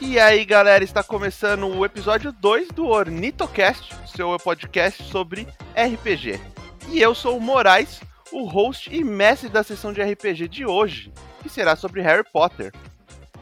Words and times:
E 0.00 0.18
aí, 0.18 0.44
galera, 0.44 0.82
está 0.82 1.02
começando 1.02 1.68
o 1.68 1.84
episódio 1.84 2.32
2 2.32 2.68
do 2.68 2.86
Ornitocast, 2.86 3.94
seu 4.08 4.36
podcast 4.38 5.02
sobre 5.04 5.46
RPG. 5.76 6.40
E 6.88 7.00
eu 7.00 7.14
sou 7.14 7.36
o 7.36 7.40
Moraes, 7.40 8.00
o 8.32 8.44
host 8.44 8.92
e 8.92 9.04
mestre 9.04 9.48
da 9.48 9.62
sessão 9.62 9.92
de 9.92 10.02
RPG 10.02 10.48
de 10.48 10.66
hoje, 10.66 11.12
que 11.42 11.48
será 11.48 11.76
sobre 11.76 12.00
Harry 12.00 12.24
Potter. 12.32 12.72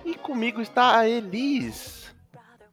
E 0.04 0.14
comigo 0.14 0.60
está 0.60 0.98
a 0.98 1.08
Elis. 1.08 2.12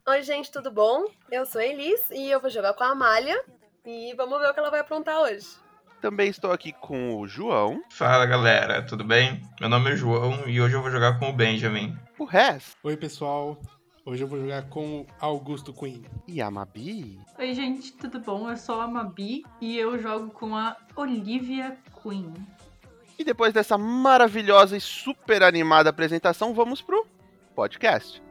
Oi, 0.07 0.21
gente, 0.21 0.52
tudo 0.52 0.70
bom? 0.70 1.05
Eu 1.32 1.46
sou 1.46 1.62
a 1.62 1.66
Elis 1.66 2.10
e 2.12 2.30
eu 2.30 2.41
vou 2.41 2.50
jogar 2.50 2.73
com 2.73 2.84
a 2.84 2.89
Amália. 2.89 3.41
E 3.86 4.14
vamos 4.16 4.39
ver 4.39 4.50
o 4.50 4.54
que 4.54 4.60
ela 4.60 4.70
vai 4.70 4.80
aprontar 4.80 5.20
hoje. 5.21 5.62
Também 6.04 6.29
estou 6.29 6.51
aqui 6.51 6.73
com 6.73 7.15
o 7.15 7.25
João. 7.25 7.81
Fala 7.89 8.25
galera, 8.25 8.81
tudo 8.81 9.05
bem? 9.05 9.41
Meu 9.57 9.70
nome 9.70 9.89
é 9.89 9.95
João 9.95 10.49
e 10.49 10.59
hoje 10.59 10.75
eu 10.75 10.81
vou 10.81 10.91
jogar 10.91 11.17
com 11.17 11.29
o 11.29 11.33
Benjamin. 11.33 11.98
O 12.20 12.25
Rez. 12.25 12.75
Oi, 12.84 12.98
pessoal. 12.98 13.57
Hoje 14.05 14.21
eu 14.21 14.27
vou 14.27 14.38
jogar 14.38 14.63
com 14.63 14.99
o 14.99 15.08
Augusto 15.17 15.71
Queen. 15.71 16.03
E 16.27 16.41
a 16.41 16.52
Mabi. 16.52 17.21
Oi, 17.39 17.53
gente, 17.53 17.94
tudo 17.94 18.20
bom? 18.20 18.49
Eu 18.49 18.58
sou 18.58 18.81
a 18.81 18.85
Mabi 18.85 19.45
e 19.61 19.77
eu 19.77 19.97
jogo 19.97 20.30
com 20.30 20.58
a 20.58 20.75
Olivia 20.94 21.77
Queen. 22.02 22.33
E 23.17 23.23
depois 23.23 23.53
dessa 23.53 23.77
maravilhosa 23.77 24.75
e 24.75 24.81
super 24.81 25.41
animada 25.41 25.89
apresentação, 25.89 26.53
vamos 26.53 26.81
pro 26.81 27.08
podcast. 27.55 28.22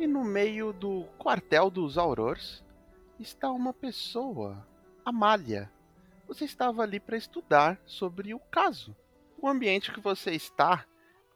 E 0.00 0.04
no 0.04 0.24
meio 0.24 0.72
do 0.72 1.04
quartel 1.16 1.70
dos 1.70 1.96
Aurors 1.96 2.64
está 3.20 3.52
uma 3.52 3.72
pessoa, 3.72 4.66
Amália. 5.08 5.70
Você 6.26 6.44
estava 6.44 6.82
ali 6.82 7.00
para 7.00 7.16
estudar 7.16 7.80
sobre 7.86 8.34
o 8.34 8.38
caso. 8.38 8.94
O 9.40 9.48
ambiente 9.48 9.90
que 9.90 10.00
você 10.00 10.32
está 10.32 10.84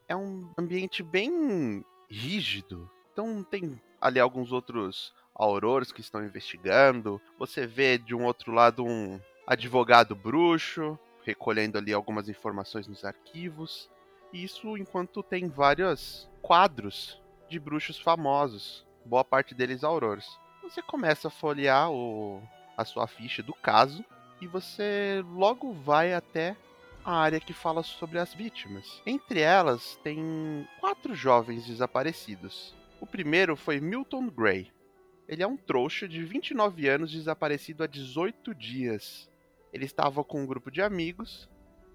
é 0.06 0.14
um 0.14 0.52
ambiente 0.58 1.02
bem 1.02 1.82
rígido. 2.10 2.90
Então 3.10 3.42
tem 3.42 3.80
ali 3.98 4.20
alguns 4.20 4.52
outros 4.52 5.14
aurores 5.34 5.90
que 5.90 6.02
estão 6.02 6.22
investigando. 6.22 7.18
Você 7.38 7.66
vê 7.66 7.96
de 7.96 8.14
um 8.14 8.24
outro 8.26 8.52
lado 8.52 8.84
um 8.84 9.18
advogado 9.46 10.14
bruxo 10.14 10.98
recolhendo 11.24 11.78
ali 11.78 11.94
algumas 11.94 12.28
informações 12.28 12.86
nos 12.86 13.06
arquivos. 13.06 13.88
Isso 14.34 14.76
enquanto 14.76 15.22
tem 15.22 15.48
vários 15.48 16.28
quadros 16.42 17.22
de 17.48 17.58
bruxos 17.58 17.98
famosos, 17.98 18.86
boa 19.04 19.24
parte 19.24 19.54
deles 19.54 19.82
aurores. 19.82 20.26
Você 20.62 20.82
começa 20.82 21.28
a 21.28 21.30
folhear 21.30 21.90
o, 21.90 22.42
a 22.82 22.84
sua 22.84 23.06
ficha 23.06 23.42
do 23.42 23.54
caso 23.54 24.04
e 24.40 24.46
você 24.46 25.24
logo 25.34 25.72
vai 25.72 26.12
até 26.12 26.56
a 27.04 27.14
área 27.16 27.40
que 27.40 27.52
fala 27.52 27.82
sobre 27.82 28.18
as 28.18 28.34
vítimas. 28.34 29.00
Entre 29.06 29.40
elas, 29.40 29.98
tem 30.02 30.68
quatro 30.80 31.14
jovens 31.14 31.66
desaparecidos. 31.66 32.74
O 33.00 33.06
primeiro 33.06 33.56
foi 33.56 33.80
Milton 33.80 34.28
Gray. 34.28 34.70
Ele 35.28 35.42
é 35.42 35.46
um 35.46 35.56
trouxa 35.56 36.06
de 36.06 36.22
29 36.24 36.88
anos 36.88 37.10
desaparecido 37.10 37.82
há 37.82 37.86
18 37.86 38.54
dias. 38.54 39.28
Ele 39.72 39.84
estava 39.84 40.22
com 40.22 40.42
um 40.42 40.46
grupo 40.46 40.70
de 40.70 40.82
amigos, 40.82 41.48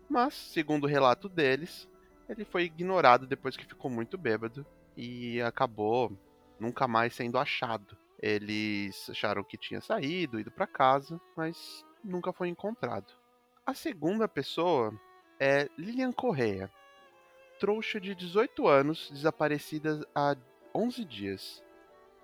mas, 0.09 0.33
segundo 0.33 0.85
o 0.85 0.87
relato 0.87 1.29
deles, 1.29 1.87
ele 2.27 2.43
foi 2.43 2.63
ignorado 2.63 3.27
depois 3.27 3.55
que 3.55 3.65
ficou 3.65 3.91
muito 3.91 4.17
bêbado 4.17 4.65
e 4.95 5.41
acabou 5.41 6.11
nunca 6.59 6.87
mais 6.87 7.13
sendo 7.13 7.37
achado. 7.37 7.95
Eles 8.19 9.09
acharam 9.09 9.43
que 9.43 9.57
tinha 9.57 9.81
saído, 9.81 10.39
ido 10.39 10.51
para 10.51 10.65
casa, 10.65 11.19
mas 11.35 11.85
nunca 12.03 12.33
foi 12.33 12.47
encontrado. 12.47 13.13
A 13.65 13.73
segunda 13.73 14.27
pessoa 14.27 14.93
é 15.39 15.69
Lilian 15.77 16.11
Correia, 16.11 16.71
trouxa 17.59 17.99
de 17.99 18.15
18 18.15 18.67
anos, 18.67 19.09
desaparecida 19.11 20.05
há 20.15 20.35
11 20.73 21.05
dias. 21.05 21.63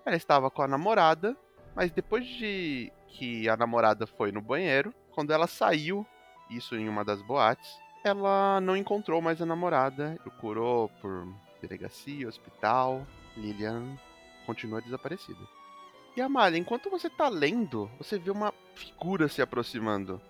Ela 0.04 0.16
estava 0.16 0.50
com 0.50 0.62
a 0.62 0.68
namorada, 0.68 1.36
mas 1.74 1.90
depois 1.90 2.26
de 2.26 2.92
que 3.08 3.48
a 3.48 3.56
namorada 3.56 4.06
foi 4.06 4.32
no 4.32 4.40
banheiro, 4.40 4.92
quando 5.12 5.32
ela 5.32 5.46
saiu, 5.46 6.06
isso 6.50 6.74
em 6.74 6.88
uma 6.88 7.04
das 7.04 7.22
boates, 7.22 7.78
ela 8.04 8.60
não 8.60 8.76
encontrou 8.76 9.22
mais 9.22 9.40
a 9.40 9.46
namorada, 9.46 10.18
procurou 10.22 10.88
por 11.00 11.26
delegacia, 11.60 12.28
hospital. 12.28 13.06
Lilian 13.36 13.96
continua 14.46 14.80
desaparecida. 14.80 15.40
E 16.16 16.20
Amália, 16.20 16.58
enquanto 16.58 16.90
você 16.90 17.08
está 17.08 17.28
lendo, 17.28 17.90
você 17.98 18.18
vê 18.18 18.30
uma 18.30 18.54
figura 18.74 19.28
se 19.28 19.42
aproximando 19.42 20.20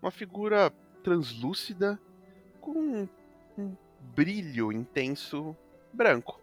uma 0.00 0.10
figura 0.10 0.72
translúcida 1.02 2.00
com 2.60 3.08
um 3.58 3.76
brilho 4.14 4.72
intenso 4.72 5.56
branco. 5.92 6.40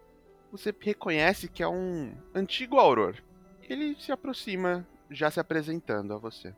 Você 0.51 0.73
reconhece 0.79 1.47
que 1.47 1.63
é 1.63 1.67
um 1.67 2.15
antigo 2.33 2.77
Auror. 2.77 3.15
Ele 3.63 3.95
se 3.99 4.11
aproxima, 4.11 4.87
já 5.09 5.29
se 5.29 5.39
apresentando 5.39 6.13
a 6.13 6.17
você. 6.17 6.55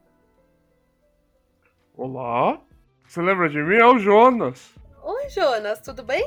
Olá, 1.95 2.61
você 3.05 3.21
lembra 3.21 3.49
de 3.49 3.61
mim? 3.61 3.75
É 3.75 3.85
o 3.85 3.97
Jonas. 3.97 4.75
Oi, 5.01 5.29
Jonas, 5.29 5.81
tudo 5.81 6.03
bem? 6.03 6.23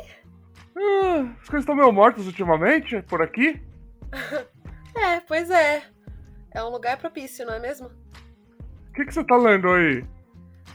Ah, 0.75 1.37
as 1.41 1.49
coisas 1.49 1.61
estão 1.61 1.77
meio 1.77 1.93
mortas 1.93 2.27
ultimamente, 2.27 3.01
por 3.03 3.23
aqui? 3.23 3.63
é, 4.97 5.21
pois 5.21 5.51
é. 5.51 5.92
É 6.55 6.63
um 6.63 6.69
lugar 6.69 6.99
propício, 6.99 7.47
não 7.47 7.55
é 7.55 7.59
mesmo? 7.59 7.89
O 7.89 8.93
que, 8.93 9.05
que 9.05 9.15
você 9.15 9.25
tá 9.25 9.37
lendo 9.37 9.69
aí? 9.69 10.05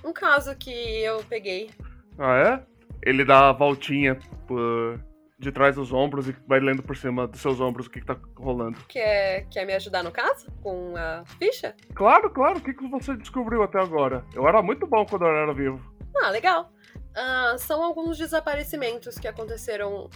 Um 0.04 0.12
caso 0.12 0.56
que 0.56 0.72
eu 0.72 1.24
peguei. 1.26 1.70
Ah, 2.18 2.36
é? 2.38 2.64
Ele 3.04 3.24
dá 3.24 3.50
a 3.50 3.54
voltinha 3.54 4.18
por 4.48 5.00
de 5.40 5.52
trás 5.52 5.76
dos 5.76 5.94
ombros 5.94 6.28
e 6.28 6.36
vai 6.48 6.60
lendo 6.60 6.82
por 6.82 6.98
cima 6.98 7.28
dos 7.28 7.40
seus 7.40 7.60
ombros 7.60 7.86
o 7.86 7.92
que, 7.92 8.00
que 8.00 8.06
tá 8.08 8.18
rolando. 8.36 8.80
Quer, 8.88 9.48
quer 9.50 9.66
me 9.66 9.74
ajudar 9.74 10.04
no 10.04 10.12
caso? 10.12 10.52
Com 10.64 10.96
a 10.98 11.24
ficha? 11.38 11.76
Claro, 11.94 12.30
claro. 12.32 12.58
O 12.58 12.62
que, 12.62 12.74
que 12.74 12.88
você 12.88 13.16
descobriu 13.16 13.62
até 13.62 13.80
agora? 13.80 14.26
Eu 14.34 14.48
era 14.48 14.62
muito 14.64 14.88
bom 14.88 15.06
quando 15.06 15.26
eu 15.26 15.36
era 15.36 15.54
vivo. 15.54 15.80
Ah, 16.24 16.32
legal. 16.32 16.72
Ah, 17.16 17.56
são 17.60 17.84
alguns 17.84 18.18
desaparecimentos 18.18 19.20
que 19.20 19.28
aconteceram 19.28 20.10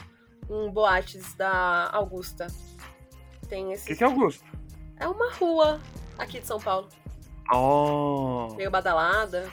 em 0.49 0.71
boates 0.71 1.35
da 1.35 1.89
Augusta. 1.91 2.47
Tem 3.47 3.71
esse. 3.73 3.83
O 3.83 3.87
que, 3.87 3.95
que 3.97 4.03
é 4.03 4.07
Augusta? 4.07 4.45
É 5.01 5.07
uma 5.07 5.33
rua 5.33 5.81
aqui 6.15 6.39
de 6.39 6.45
São 6.45 6.59
Paulo. 6.59 6.87
Oh. 7.51 8.53
Meio 8.55 8.69
badalada. 8.69 9.49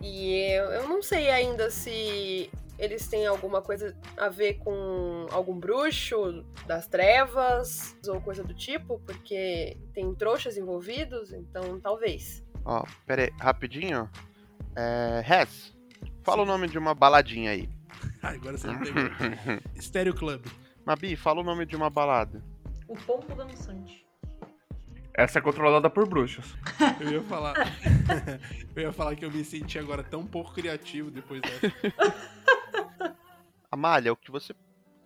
E 0.00 0.32
eu, 0.52 0.64
eu 0.70 0.88
não 0.88 1.02
sei 1.02 1.30
ainda 1.30 1.70
se 1.70 2.50
eles 2.78 3.06
têm 3.06 3.26
alguma 3.26 3.60
coisa 3.60 3.94
a 4.16 4.30
ver 4.30 4.54
com 4.54 5.26
algum 5.30 5.60
bruxo 5.60 6.42
das 6.66 6.86
trevas 6.86 7.94
ou 8.08 8.22
coisa 8.22 8.42
do 8.42 8.54
tipo, 8.54 8.98
porque 9.00 9.76
tem 9.92 10.14
trouxas 10.14 10.56
envolvidos, 10.56 11.30
então 11.34 11.78
talvez. 11.78 12.42
Ó, 12.64 12.80
oh, 12.82 13.06
pera 13.06 13.24
aí, 13.24 13.32
rapidinho. 13.38 14.08
É. 14.74 15.20
Res, 15.22 15.76
fala 16.22 16.38
Sim. 16.38 16.42
o 16.44 16.46
nome 16.46 16.68
de 16.68 16.78
uma 16.78 16.94
baladinha 16.94 17.50
aí. 17.50 17.68
agora 18.22 18.56
você 18.56 18.66
me 18.66 18.78
pegou. 18.80 19.60
Stereo 19.78 20.14
Club. 20.14 20.42
Mabi, 20.86 21.16
fala 21.16 21.42
o 21.42 21.44
nome 21.44 21.66
de 21.66 21.76
uma 21.76 21.90
balada. 21.90 22.42
O 22.94 22.96
Pompo 23.06 23.34
Dançante. 23.34 24.06
Essa 25.12 25.40
é 25.40 25.42
controlada 25.42 25.90
por 25.90 26.08
bruxos. 26.08 26.54
Eu 27.00 27.10
ia 27.10 27.22
falar. 27.22 27.54
eu 28.76 28.82
ia 28.82 28.92
falar 28.92 29.16
que 29.16 29.24
eu 29.24 29.32
me 29.32 29.44
senti 29.44 29.80
agora 29.80 30.04
tão 30.04 30.24
pouco 30.24 30.54
criativo 30.54 31.10
depois 31.10 31.40
dessa. 31.42 31.74
Amália, 33.70 34.12
o 34.12 34.16
que 34.16 34.30
você 34.30 34.54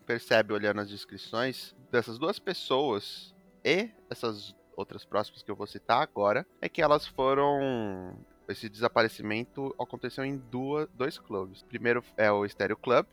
percebe 0.05 0.53
olhando 0.53 0.83
as 0.83 0.91
descrições 0.91 1.75
dessas 1.91 2.19
duas 2.19 2.39
pessoas 2.39 3.35
e 3.65 3.91
essas 4.11 4.55
outras 4.77 5.07
próximas 5.07 5.43
que 5.43 5.51
eu 5.51 5.57
vou 5.57 5.67
citar 5.67 6.03
agora 6.03 6.47
é 6.61 6.69
que 6.69 6.83
elas 6.83 7.07
foram. 7.07 8.19
Esse 8.47 8.69
desaparecimento 8.69 9.75
aconteceu 9.79 10.25
em 10.25 10.37
duas, 10.37 10.89
dois 10.93 11.19
clubes. 11.19 11.63
O 11.63 11.67
primeiro 11.67 12.05
é 12.19 12.31
o 12.31 12.47
Stereo 12.47 12.77
Club 12.77 13.07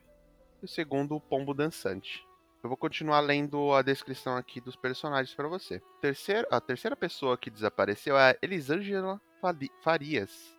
e 0.61 0.65
o 0.65 0.67
segundo 0.67 1.15
o 1.15 1.21
Pombo 1.21 1.53
Dançante. 1.53 2.25
Eu 2.65 2.69
vou 2.69 2.75
continuar 2.75 3.19
lendo 3.19 3.73
a 3.73 3.83
descrição 3.83 4.35
aqui 4.35 4.59
dos 4.59 4.75
personagens 4.75 5.35
para 5.35 5.47
você. 5.47 5.83
Terceiro, 6.01 6.47
a 6.50 6.59
terceira 6.59 6.95
pessoa 6.95 7.38
que 7.38 7.51
desapareceu 7.51 8.17
é 8.17 8.31
a 8.31 8.38
Elisângela 8.41 9.21
Farias. 9.83 10.57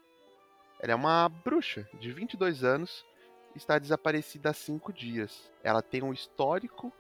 Ela 0.79 0.93
é 0.93 0.95
uma 0.95 1.29
bruxa 1.29 1.85
de 1.99 2.13
22 2.13 2.63
anos 2.63 3.05
e 3.57 3.59
está 3.59 3.77
desaparecida 3.77 4.51
há 4.51 4.53
5 4.53 4.93
dias. 4.93 5.51
Ela 5.65 5.83
tem 5.83 6.05
um 6.05 6.13
histórico 6.13 6.93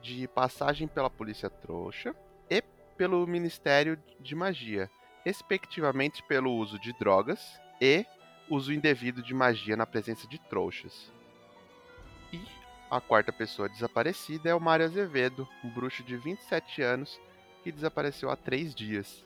de 0.00 0.28
passagem 0.28 0.86
pela 0.86 1.10
polícia 1.10 1.50
trouxa 1.50 2.14
e 2.48 2.62
pelo 2.96 3.26
Ministério 3.26 4.00
de 4.20 4.36
Magia, 4.36 4.88
respectivamente 5.24 6.22
pelo 6.28 6.52
uso 6.52 6.78
de 6.78 6.96
drogas 7.00 7.60
e 7.80 8.06
uso 8.48 8.72
indevido 8.72 9.24
de 9.24 9.34
magia 9.34 9.76
na 9.76 9.86
presença 9.86 10.28
de 10.28 10.38
trouxas. 10.38 11.10
E 12.32 12.61
a 12.92 13.00
quarta 13.00 13.32
pessoa 13.32 13.70
desaparecida 13.70 14.50
é 14.50 14.54
o 14.54 14.60
Mário 14.60 14.84
Azevedo, 14.84 15.48
um 15.64 15.70
bruxo 15.70 16.02
de 16.02 16.14
27 16.14 16.82
anos 16.82 17.18
que 17.64 17.72
desapareceu 17.72 18.30
há 18.30 18.36
três 18.36 18.74
dias. 18.74 19.24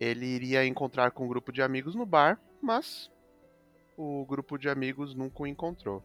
Ele 0.00 0.26
iria 0.26 0.66
encontrar 0.66 1.12
com 1.12 1.24
um 1.24 1.28
grupo 1.28 1.52
de 1.52 1.62
amigos 1.62 1.94
no 1.94 2.04
bar, 2.04 2.40
mas 2.60 3.08
o 3.96 4.26
grupo 4.26 4.58
de 4.58 4.68
amigos 4.68 5.14
nunca 5.14 5.44
o 5.44 5.46
encontrou. 5.46 6.02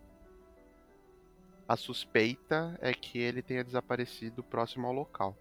A 1.67 1.75
suspeita 1.75 2.77
é 2.79 2.93
que 2.93 3.17
ele 3.17 3.41
tenha 3.41 3.63
desaparecido 3.63 4.43
próximo 4.43 4.85
ao 4.85 4.93
local. 4.93 5.35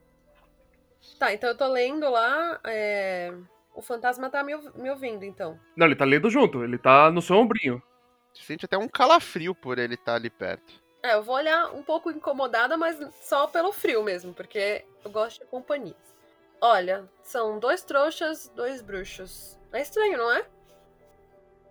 Tá, 1.19 1.35
então 1.35 1.51
eu 1.51 1.57
tô 1.57 1.69
lendo 1.69 2.09
lá. 2.09 2.61
é, 2.65 3.35
O 3.75 3.83
fantasma 3.83 4.31
tá 4.31 4.43
me, 4.43 4.57
me 4.75 4.91
ouvindo, 4.91 5.23
então. 5.23 5.61
Não, 5.77 5.85
ele 5.85 5.97
tá 5.97 6.07
lendo 6.07 6.31
junto, 6.31 6.65
ele 6.65 6.79
tá 6.79 7.11
no 7.11 7.21
seu 7.21 7.37
ombrinho. 7.37 7.83
Sente 8.45 8.65
até 8.65 8.79
um 8.79 8.89
calafrio 8.89 9.55
por 9.55 9.79
ele 9.79 9.95
estar 9.95 10.15
ali 10.15 10.31
perto. 10.31 10.81
É, 11.03 11.15
eu 11.15 11.23
vou 11.23 11.37
olhar 11.37 11.73
um 11.75 11.83
pouco 11.83 12.11
incomodada, 12.11 12.77
mas 12.77 12.99
só 13.21 13.47
pelo 13.47 13.73
frio 13.73 14.03
mesmo, 14.03 14.35
porque 14.35 14.85
eu 15.05 15.11
gosto 15.11 15.41
de 15.41 15.47
companhias. 15.47 15.97
Olha, 16.61 17.09
são 17.23 17.59
dois 17.59 17.85
trouxas, 17.85 18.49
dois 18.55 18.83
bruxos. 18.83 19.59
É 19.73 19.81
estranho, 19.81 20.19
não 20.19 20.33
é? 20.33 20.45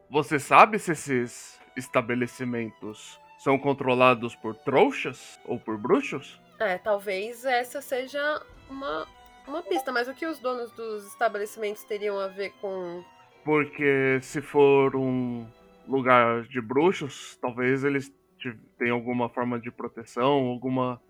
Você 0.10 0.40
sabe 0.40 0.80
se 0.80 0.94
esses 0.94 1.60
estabelecimentos 1.76 3.20
são 3.38 3.60
controlados 3.60 4.36
por 4.36 4.56
trouxas 4.56 5.38
ou 5.46 5.60
por 5.60 5.78
bruxos? 5.78 6.40
É, 6.60 6.78
talvez 6.78 7.44
essa 7.44 7.82
seja 7.82 8.42
uma, 8.70 9.06
uma 9.46 9.62
pista, 9.62 9.92
mas 9.92 10.08
o 10.08 10.14
que 10.14 10.26
os 10.26 10.40
donos 10.40 10.72
dos 10.72 11.06
estabelecimentos 11.06 11.84
teriam 11.84 12.18
a 12.20 12.28
ver 12.28 12.52
com. 12.62 13.04
Porque 13.44 14.20
se 14.22 14.42
for 14.42 14.96
um 14.96 15.46
lugar 15.88 16.44
de 16.44 16.62
bruxos, 16.62 17.38
talvez 17.42 17.84
eles 17.84 18.14
te- 18.38 18.58
tenham 18.78 18.96
alguma 18.96 19.30
forma 19.30 19.60
de 19.60 19.72
proteção, 19.72 20.48
alguma 20.48 21.02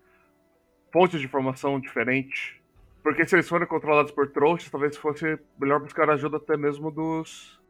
fonte 0.92 1.18
de 1.18 1.24
informação 1.24 1.78
diferente. 1.80 2.62
Porque 3.02 3.26
se 3.26 3.34
eles 3.34 3.48
forem 3.48 3.66
controlados 3.66 4.12
por 4.12 4.30
trouxas, 4.30 4.70
talvez 4.70 4.96
fosse 4.96 5.38
melhor 5.58 5.80
buscar 5.80 6.10
ajuda 6.10 6.36
até 6.36 6.56
mesmo 6.56 6.90
dos 6.90 7.60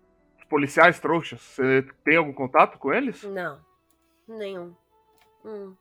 policiais 0.49 0.99
trouxas. 0.99 1.41
Você 1.41 1.87
tem 2.05 2.17
algum 2.17 2.33
contato 2.33 2.79
com 2.79 2.93
eles? 2.93 3.23
Não, 3.25 3.61
nenhum. 4.27 4.75
Hum. 5.45 5.77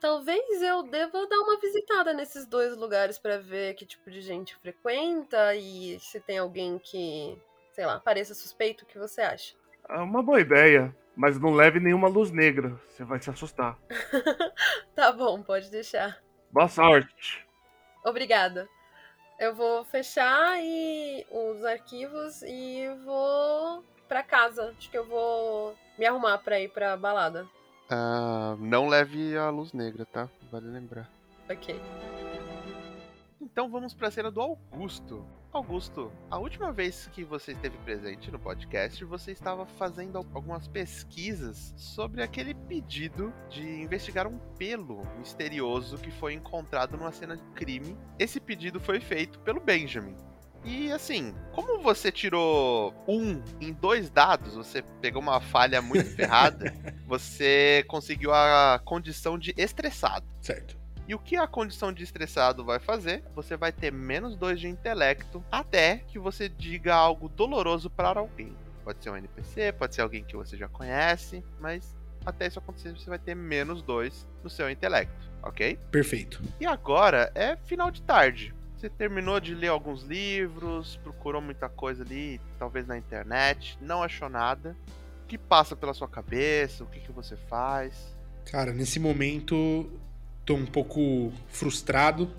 Talvez 0.00 0.62
eu 0.62 0.84
deva 0.84 1.26
dar 1.26 1.38
uma 1.40 1.58
visitada 1.58 2.12
nesses 2.12 2.46
dois 2.46 2.76
lugares 2.76 3.18
pra 3.18 3.38
ver 3.38 3.74
que 3.74 3.84
tipo 3.84 4.10
de 4.10 4.20
gente 4.20 4.54
frequenta 4.56 5.54
e 5.56 5.98
se 5.98 6.20
tem 6.20 6.38
alguém 6.38 6.78
que, 6.78 7.36
sei 7.72 7.84
lá, 7.84 7.98
pareça 7.98 8.32
suspeito, 8.32 8.84
o 8.84 8.86
que 8.86 8.98
você 8.98 9.20
acha? 9.20 9.56
É 9.88 9.98
uma 9.98 10.22
boa 10.22 10.40
ideia, 10.40 10.94
mas 11.16 11.38
não 11.40 11.54
leve 11.54 11.80
nenhuma 11.80 12.08
luz 12.08 12.30
negra, 12.30 12.78
você 12.88 13.04
vai 13.04 13.20
se 13.20 13.30
assustar. 13.30 13.76
Tá 14.94 15.12
bom, 15.12 15.40
pode 15.42 15.70
deixar. 15.70 16.18
Boa 16.50 16.66
sorte. 16.66 17.46
Obrigada. 18.04 18.68
Eu 19.38 19.54
vou 19.54 19.84
fechar 19.84 20.58
e 20.60 21.24
os 21.30 21.64
arquivos 21.64 22.42
e 22.42 22.88
vou 23.04 23.84
pra 24.08 24.24
casa. 24.24 24.74
Acho 24.76 24.90
que 24.90 24.98
eu 24.98 25.06
vou 25.06 25.76
me 25.96 26.04
arrumar 26.04 26.38
pra 26.38 26.58
ir 26.58 26.68
pra 26.70 26.96
balada. 26.96 27.46
Ah, 27.88 28.56
não 28.58 28.88
leve 28.88 29.36
a 29.36 29.50
luz 29.50 29.72
negra, 29.72 30.04
tá? 30.04 30.28
Vale 30.50 30.66
lembrar. 30.66 31.08
Ok. 31.48 31.80
Então 33.40 33.70
vamos 33.70 33.94
pra 33.94 34.10
cena 34.10 34.32
do 34.32 34.40
Augusto. 34.40 35.24
Augusto, 35.50 36.12
a 36.30 36.38
última 36.38 36.70
vez 36.72 37.08
que 37.10 37.24
você 37.24 37.52
esteve 37.52 37.76
presente 37.78 38.30
no 38.30 38.38
podcast, 38.38 39.02
você 39.04 39.32
estava 39.32 39.64
fazendo 39.64 40.18
al- 40.18 40.26
algumas 40.34 40.68
pesquisas 40.68 41.72
sobre 41.76 42.22
aquele 42.22 42.52
pedido 42.54 43.32
de 43.48 43.62
investigar 43.80 44.26
um 44.26 44.38
pelo 44.58 45.06
misterioso 45.18 45.96
que 45.96 46.10
foi 46.10 46.34
encontrado 46.34 46.98
numa 46.98 47.10
cena 47.12 47.34
de 47.36 47.42
crime. 47.54 47.96
Esse 48.18 48.38
pedido 48.38 48.78
foi 48.78 49.00
feito 49.00 49.38
pelo 49.40 49.58
Benjamin. 49.58 50.14
E 50.64 50.92
assim, 50.92 51.34
como 51.52 51.80
você 51.80 52.12
tirou 52.12 52.92
um 53.08 53.42
em 53.58 53.72
dois 53.72 54.10
dados, 54.10 54.54
você 54.54 54.82
pegou 55.00 55.22
uma 55.22 55.40
falha 55.40 55.80
muito 55.80 56.10
ferrada, 56.14 56.74
você 57.06 57.84
conseguiu 57.88 58.34
a 58.34 58.78
condição 58.84 59.38
de 59.38 59.54
estressado. 59.56 60.26
Certo. 60.42 60.76
E 61.08 61.14
o 61.14 61.18
que 61.18 61.36
a 61.36 61.46
condição 61.46 61.90
de 61.90 62.04
estressado 62.04 62.62
vai 62.62 62.78
fazer? 62.78 63.24
Você 63.34 63.56
vai 63.56 63.72
ter 63.72 63.90
menos 63.90 64.36
2 64.36 64.60
de 64.60 64.68
intelecto 64.68 65.42
até 65.50 66.04
que 66.06 66.18
você 66.18 66.50
diga 66.50 66.94
algo 66.94 67.30
doloroso 67.30 67.88
para 67.88 68.20
alguém. 68.20 68.54
Pode 68.84 69.02
ser 69.02 69.08
um 69.08 69.16
NPC, 69.16 69.72
pode 69.72 69.94
ser 69.94 70.02
alguém 70.02 70.22
que 70.22 70.36
você 70.36 70.54
já 70.54 70.68
conhece, 70.68 71.42
mas 71.58 71.96
até 72.26 72.46
isso 72.46 72.58
acontecer 72.58 72.92
você 72.92 73.08
vai 73.08 73.18
ter 73.18 73.34
menos 73.34 73.80
2 73.80 74.26
no 74.44 74.50
seu 74.50 74.68
intelecto, 74.68 75.32
ok? 75.42 75.78
Perfeito. 75.90 76.42
E 76.60 76.66
agora 76.66 77.32
é 77.34 77.56
final 77.56 77.90
de 77.90 78.02
tarde. 78.02 78.54
Você 78.76 78.90
terminou 78.90 79.40
de 79.40 79.54
ler 79.54 79.68
alguns 79.68 80.02
livros, 80.02 80.96
procurou 81.02 81.40
muita 81.40 81.70
coisa 81.70 82.04
ali, 82.04 82.38
talvez 82.58 82.86
na 82.86 82.98
internet, 82.98 83.78
não 83.80 84.02
achou 84.02 84.28
nada. 84.28 84.76
O 85.24 85.26
que 85.26 85.38
passa 85.38 85.74
pela 85.74 85.94
sua 85.94 86.06
cabeça? 86.06 86.84
O 86.84 86.86
que, 86.86 87.00
que 87.00 87.12
você 87.12 87.34
faz? 87.34 88.14
Cara, 88.44 88.74
nesse 88.74 89.00
momento 89.00 89.90
tô 90.48 90.54
um 90.54 90.64
pouco 90.64 91.30
frustrado, 91.48 92.34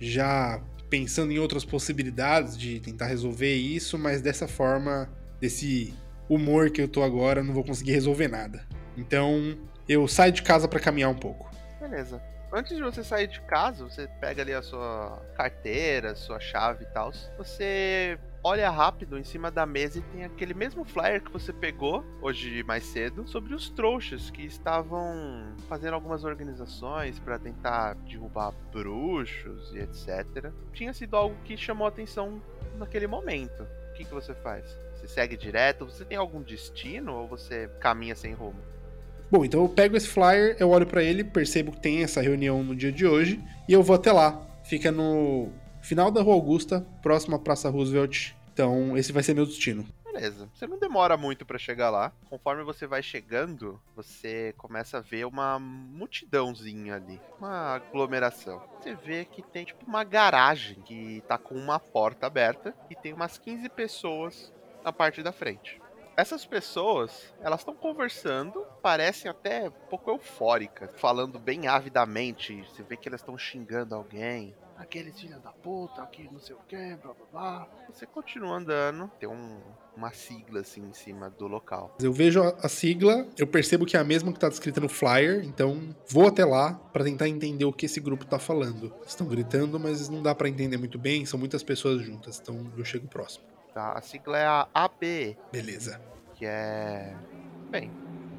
já 0.00 0.62
pensando 0.88 1.30
em 1.30 1.38
outras 1.38 1.62
possibilidades 1.62 2.56
de 2.56 2.80
tentar 2.80 3.04
resolver 3.04 3.54
isso, 3.54 3.98
mas 3.98 4.22
dessa 4.22 4.48
forma, 4.48 5.10
desse 5.38 5.92
humor 6.26 6.70
que 6.70 6.80
eu 6.80 6.88
tô 6.88 7.02
agora, 7.02 7.42
não 7.42 7.52
vou 7.52 7.62
conseguir 7.62 7.92
resolver 7.92 8.28
nada. 8.28 8.66
Então, 8.96 9.58
eu 9.86 10.08
saio 10.08 10.32
de 10.32 10.42
casa 10.42 10.66
pra 10.66 10.80
caminhar 10.80 11.10
um 11.10 11.14
pouco. 11.14 11.50
Beleza. 11.78 12.22
Antes 12.50 12.74
de 12.74 12.82
você 12.82 13.04
sair 13.04 13.26
de 13.26 13.42
casa, 13.42 13.84
você 13.84 14.08
pega 14.22 14.40
ali 14.40 14.54
a 14.54 14.62
sua 14.62 15.20
carteira, 15.36 16.14
sua 16.14 16.40
chave 16.40 16.84
e 16.84 16.94
tal. 16.94 17.12
Você 17.36 18.18
olha 18.44 18.68
rápido 18.68 19.18
em 19.18 19.24
cima 19.24 19.50
da 19.50 19.64
mesa 19.64 19.98
e 19.98 20.02
tem 20.02 20.22
aquele 20.22 20.52
mesmo 20.52 20.84
flyer 20.84 21.22
que 21.22 21.32
você 21.32 21.50
pegou 21.50 22.04
hoje 22.20 22.62
mais 22.62 22.84
cedo 22.84 23.26
sobre 23.26 23.54
os 23.54 23.70
trouxas 23.70 24.28
que 24.28 24.42
estavam 24.42 25.54
fazendo 25.66 25.94
algumas 25.94 26.24
organizações 26.24 27.18
para 27.18 27.38
tentar 27.38 27.94
derrubar 28.06 28.52
bruxos 28.70 29.72
e 29.74 29.78
etc. 29.78 30.52
Tinha 30.74 30.92
sido 30.92 31.16
algo 31.16 31.34
que 31.42 31.56
chamou 31.56 31.86
a 31.86 31.88
atenção 31.88 32.40
naquele 32.76 33.06
momento. 33.06 33.62
O 33.62 33.94
que, 33.94 34.04
que 34.04 34.12
você 34.12 34.34
faz? 34.34 34.64
Você 34.94 35.08
segue 35.08 35.38
direto? 35.38 35.86
Você 35.86 36.04
tem 36.04 36.18
algum 36.18 36.42
destino 36.42 37.14
ou 37.14 37.26
você 37.26 37.70
caminha 37.80 38.14
sem 38.14 38.34
rumo? 38.34 38.58
Bom, 39.30 39.42
então 39.42 39.62
eu 39.62 39.68
pego 39.70 39.96
esse 39.96 40.08
flyer, 40.08 40.54
eu 40.60 40.68
olho 40.68 40.86
pra 40.86 41.02
ele, 41.02 41.24
percebo 41.24 41.72
que 41.72 41.80
tem 41.80 42.02
essa 42.02 42.20
reunião 42.20 42.62
no 42.62 42.76
dia 42.76 42.92
de 42.92 43.06
hoje 43.06 43.42
e 43.66 43.72
eu 43.72 43.82
vou 43.82 43.96
até 43.96 44.12
lá. 44.12 44.46
Fica 44.64 44.92
no 44.92 45.50
final 45.84 46.10
da 46.10 46.22
Rua 46.22 46.34
Augusta, 46.34 46.80
próximo 47.02 47.36
à 47.36 47.38
Praça 47.38 47.68
Roosevelt. 47.68 48.32
Então, 48.52 48.96
esse 48.96 49.12
vai 49.12 49.22
ser 49.22 49.34
meu 49.34 49.44
destino. 49.44 49.86
Beleza. 50.04 50.48
Você 50.54 50.66
não 50.66 50.78
demora 50.78 51.16
muito 51.16 51.44
pra 51.44 51.58
chegar 51.58 51.90
lá. 51.90 52.12
Conforme 52.30 52.62
você 52.62 52.86
vai 52.86 53.02
chegando, 53.02 53.80
você 53.94 54.54
começa 54.56 54.98
a 54.98 55.00
ver 55.00 55.26
uma 55.26 55.58
multidãozinha 55.58 56.94
ali, 56.94 57.20
uma 57.38 57.74
aglomeração. 57.74 58.62
Você 58.80 58.94
vê 58.94 59.24
que 59.24 59.42
tem 59.42 59.64
tipo 59.64 59.84
uma 59.84 60.04
garagem 60.04 60.80
que 60.82 61.22
tá 61.28 61.36
com 61.36 61.54
uma 61.54 61.78
porta 61.78 62.26
aberta 62.26 62.74
e 62.88 62.94
tem 62.94 63.12
umas 63.12 63.36
15 63.38 63.68
pessoas 63.70 64.52
na 64.84 64.92
parte 64.92 65.22
da 65.22 65.32
frente. 65.32 65.82
Essas 66.16 66.46
pessoas, 66.46 67.34
elas 67.40 67.60
estão 67.60 67.74
conversando, 67.74 68.64
parecem 68.80 69.28
até 69.28 69.68
um 69.68 69.88
pouco 69.90 70.12
eufóricas, 70.12 70.92
falando 70.96 71.40
bem 71.40 71.66
avidamente. 71.66 72.64
Você 72.68 72.84
vê 72.84 72.96
que 72.96 73.08
elas 73.08 73.20
estão 73.20 73.36
xingando 73.36 73.96
alguém. 73.96 74.54
Aqueles 74.76 75.18
filhos 75.20 75.40
da 75.40 75.50
puta, 75.50 76.02
aqui 76.02 76.28
não 76.32 76.40
sei 76.40 76.54
o 76.56 76.58
que, 76.68 76.76
blá 76.96 77.14
blá 77.14 77.26
blá. 77.32 77.68
Você 77.92 78.06
continua 78.06 78.56
andando, 78.56 79.08
tem 79.20 79.28
um- 79.28 79.60
uma 79.96 80.12
sigla 80.12 80.60
assim 80.60 80.82
em 80.82 80.92
cima 80.92 81.30
do 81.30 81.46
local. 81.46 81.96
Eu 82.00 82.12
vejo 82.12 82.42
a, 82.42 82.48
a 82.60 82.68
sigla, 82.68 83.26
eu 83.38 83.46
percebo 83.46 83.86
que 83.86 83.96
é 83.96 84.00
a 84.00 84.04
mesma 84.04 84.32
que 84.32 84.38
tá 84.38 84.48
descrita 84.48 84.80
no 84.80 84.88
flyer, 84.88 85.44
então 85.44 85.94
vou 86.08 86.26
até 86.26 86.44
lá 86.44 86.74
pra 86.92 87.04
tentar 87.04 87.28
entender 87.28 87.64
o 87.64 87.72
que 87.72 87.86
esse 87.86 88.00
grupo 88.00 88.24
tá 88.26 88.38
falando. 88.38 88.92
Estão 89.06 89.26
gritando, 89.28 89.78
mas 89.78 90.08
não 90.08 90.20
dá 90.22 90.34
pra 90.34 90.48
entender 90.48 90.76
muito 90.76 90.98
bem, 90.98 91.24
são 91.24 91.38
muitas 91.38 91.62
pessoas 91.62 92.02
juntas, 92.02 92.40
então 92.42 92.72
eu 92.76 92.84
chego 92.84 93.06
próximo. 93.06 93.44
Tá? 93.72 93.92
A 93.92 94.00
sigla 94.02 94.38
é 94.38 94.46
a 94.46 94.68
ABE, 94.74 95.36
Beleza, 95.52 96.00
que 96.34 96.44
é. 96.44 97.14
Bem, 97.70 97.90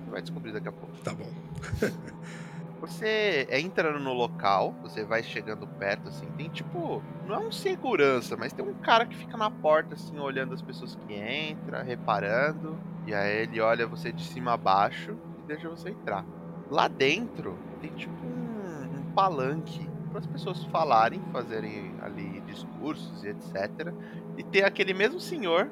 você 0.03 0.11
vai 0.11 0.21
descobrir 0.21 0.51
daqui 0.51 0.67
a 0.67 0.71
pouco. 0.73 0.95
tá 0.97 1.13
bom. 1.13 1.29
Você 2.85 3.47
entra 3.49 3.97
no 3.97 4.13
local, 4.13 4.75
você 4.83 5.03
vai 5.03 5.23
chegando 5.23 5.65
perto, 5.65 6.09
assim, 6.09 6.27
tem 6.37 6.47
tipo. 6.49 7.01
Não 7.25 7.35
é 7.35 7.39
um 7.39 7.51
segurança, 7.51 8.37
mas 8.37 8.53
tem 8.53 8.63
um 8.63 8.75
cara 8.75 9.07
que 9.07 9.15
fica 9.15 9.35
na 9.35 9.49
porta, 9.49 9.95
assim, 9.95 10.19
olhando 10.19 10.53
as 10.53 10.61
pessoas 10.61 10.95
que 10.95 11.15
entram, 11.15 11.83
reparando. 11.83 12.77
E 13.07 13.13
aí 13.13 13.41
ele 13.41 13.59
olha 13.59 13.87
você 13.87 14.11
de 14.11 14.23
cima 14.23 14.53
a 14.53 14.57
baixo 14.57 15.17
e 15.39 15.47
deixa 15.47 15.67
você 15.67 15.89
entrar. 15.89 16.23
Lá 16.69 16.87
dentro 16.87 17.57
tem 17.81 17.91
tipo 17.91 18.23
um, 18.23 18.99
um 18.99 19.11
palanque 19.15 19.89
para 20.11 20.19
as 20.19 20.27
pessoas 20.27 20.63
falarem, 20.65 21.21
fazerem 21.33 21.95
ali 22.01 22.39
discursos 22.41 23.23
e 23.23 23.29
etc. 23.29 23.91
E 24.37 24.43
tem 24.43 24.63
aquele 24.63 24.93
mesmo 24.93 25.19
senhor 25.19 25.69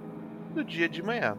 do 0.53 0.63
dia 0.63 0.89
de 0.89 1.03
manhã. 1.03 1.37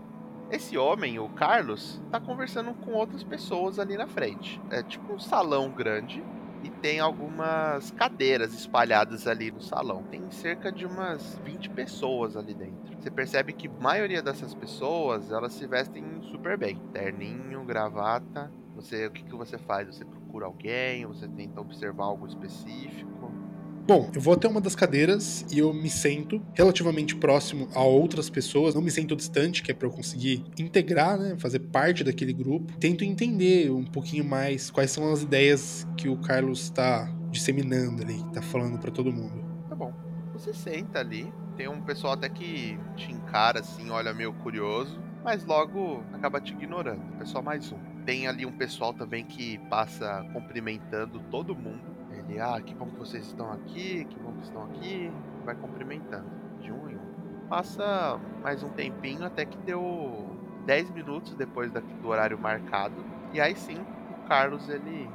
Esse 0.51 0.77
homem, 0.77 1.19
o 1.19 1.29
Carlos, 1.31 2.01
tá 2.11 2.21
conversando 2.21 2.75
com 2.75 2.93
outras 2.93 3.25
pessoas 3.25 3.79
ali 3.79 3.97
na 3.97 4.07
frente. 4.07 4.61
É 4.71 4.83
tipo 4.83 5.13
um 5.13 5.19
salão 5.19 5.71
grande 5.71 6.23
e 6.63 6.71
tem 6.71 6.99
algumas 7.01 7.91
cadeiras 7.91 8.55
espalhadas 8.55 9.27
ali 9.27 9.51
no 9.51 9.61
salão. 9.61 10.03
Tem 10.05 10.31
cerca 10.31 10.73
de 10.73 10.87
umas 10.87 11.39
20 11.45 11.71
pessoas 11.71 12.37
ali 12.37 12.55
dentro. 12.55 12.97
Você 12.99 13.11
percebe 13.11 13.53
que 13.53 13.69
a 13.69 13.83
maioria 13.83 14.23
dessas 14.23 14.55
pessoas, 14.55 15.31
elas 15.31 15.53
se 15.53 15.67
vestem 15.67 16.05
super 16.31 16.57
bem. 16.57 16.81
Terninho, 16.93 17.65
gravata. 17.65 18.51
Você, 18.75 19.07
o 19.07 19.11
que, 19.11 19.23
que 19.23 19.35
você 19.35 19.59
faz? 19.59 19.89
Você 19.89 20.05
procura 20.05 20.47
alguém? 20.47 21.05
Você 21.07 21.29
tenta 21.29 21.61
observar 21.61 22.05
algo 22.05 22.27
específico? 22.27 23.14
Bom, 23.87 24.11
eu 24.15 24.21
vou 24.21 24.33
até 24.33 24.49
uma 24.49 24.63
das 24.63 24.75
cadeiras 24.75 25.45
e 25.53 25.59
eu 25.59 25.75
me 25.75 25.91
sento 25.91 26.41
relativamente 26.55 27.15
próximo 27.15 27.69
a 27.75 27.83
outras 27.83 28.31
pessoas, 28.31 28.75
não 28.75 28.81
me 28.81 28.91
sento 28.91 29.15
distante, 29.15 29.63
que 29.63 29.71
é 29.71 29.75
para 29.75 29.87
eu 29.87 29.93
conseguir 29.93 30.43
integrar, 30.59 31.19
né, 31.19 31.37
fazer 31.37 31.59
parte 31.59 32.03
daquele 32.03 32.33
grupo. 32.33 32.73
Tento 32.79 33.05
entender 33.05 33.71
um 33.71 33.85
pouquinho 33.85 34.25
mais 34.25 34.71
quais 34.71 34.91
são 34.91 35.13
as 35.13 35.23
ideias 35.23 35.87
que 35.99 36.09
o 36.09 36.17
Carlos 36.17 36.63
está 36.63 37.15
disseminando 37.31 38.03
ali, 38.03 38.25
tá 38.33 38.41
falando 38.41 38.79
para 38.79 38.91
todo 38.91 39.13
mundo. 39.13 39.45
Tá 39.69 39.75
bom. 39.75 39.93
Você 40.33 40.55
senta 40.55 41.01
ali, 41.01 41.31
tem 41.55 41.69
um 41.69 41.83
pessoal 41.83 42.15
até 42.15 42.31
que 42.31 42.79
te 42.97 43.13
encara 43.13 43.61
assim, 43.61 43.91
olha 43.91 44.15
meio 44.15 44.33
curioso, 44.33 44.99
mas 45.23 45.45
logo 45.45 46.03
acaba 46.11 46.41
te 46.41 46.55
ignorando. 46.55 47.03
Pessoal 47.19 47.45
mais 47.45 47.71
um. 47.71 47.79
Tem 48.07 48.27
ali 48.29 48.47
um 48.47 48.53
pessoal 48.53 48.95
também 48.95 49.27
que 49.27 49.59
passa 49.69 50.25
cumprimentando 50.33 51.21
todo 51.31 51.55
mundo. 51.55 51.94
Ele, 52.19 52.41
ah, 52.41 52.61
que 52.61 52.75
bom 52.75 52.87
que 52.87 52.99
vocês 52.99 53.27
estão 53.27 53.51
aqui, 53.53 54.05
que 54.05 54.19
bom 54.19 54.33
que 54.33 54.45
estão 54.45 54.65
aqui. 54.65 55.11
Vai 55.45 55.55
cumprimentando, 55.55 56.31
de 56.61 56.73
um 56.73 56.89
em 56.89 56.97
um. 56.97 57.47
Passa 57.49 58.19
mais 58.43 58.63
um 58.63 58.71
tempinho 58.71 59.25
até 59.25 59.45
que 59.45 59.59
deu 59.59 60.35
10 60.65 60.91
minutos 60.91 61.35
depois 61.35 61.71
do 61.73 62.09
horário 62.09 62.39
marcado. 62.39 63.05
E 63.33 63.41
aí 63.41 63.55
sim, 63.55 63.79
o 64.11 64.29
Carlos 64.29 64.69
ele 64.69 65.09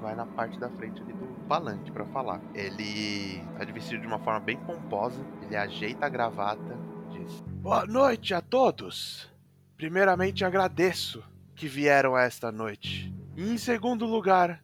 vai 0.00 0.14
na 0.14 0.26
parte 0.26 0.58
da 0.58 0.68
frente 0.70 1.00
ali 1.02 1.12
do 1.12 1.26
falante 1.48 1.90
pra 1.92 2.04
falar. 2.06 2.40
Ele 2.54 3.42
tá 3.58 3.64
vestido 3.72 4.00
de 4.00 4.06
uma 4.06 4.18
forma 4.18 4.40
bem 4.40 4.56
pomposa, 4.56 5.20
ele 5.42 5.56
ajeita 5.56 6.06
a 6.06 6.08
gravata, 6.08 6.76
diz: 7.10 7.40
Boa 7.62 7.86
noite 7.86 8.34
a 8.34 8.40
todos. 8.40 9.30
Primeiramente 9.76 10.44
agradeço 10.44 11.22
que 11.54 11.68
vieram 11.68 12.16
esta 12.16 12.50
noite. 12.50 13.12
E 13.36 13.52
em 13.52 13.58
segundo 13.58 14.06
lugar, 14.06 14.62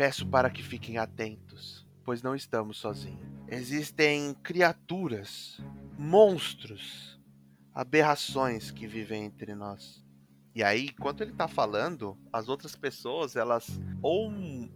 peço 0.00 0.26
para 0.26 0.48
que 0.48 0.62
fiquem 0.62 0.96
atentos, 0.96 1.86
pois 2.06 2.22
não 2.22 2.34
estamos 2.34 2.78
sozinhos. 2.78 3.20
Existem 3.46 4.32
criaturas, 4.42 5.62
monstros, 5.98 7.20
aberrações 7.74 8.70
que 8.70 8.86
vivem 8.86 9.26
entre 9.26 9.54
nós. 9.54 10.02
E 10.54 10.64
aí, 10.64 10.86
enquanto 10.86 11.20
ele 11.20 11.34
tá 11.34 11.46
falando, 11.46 12.16
as 12.32 12.48
outras 12.48 12.74
pessoas, 12.74 13.36
elas 13.36 13.78
ou 14.00 14.32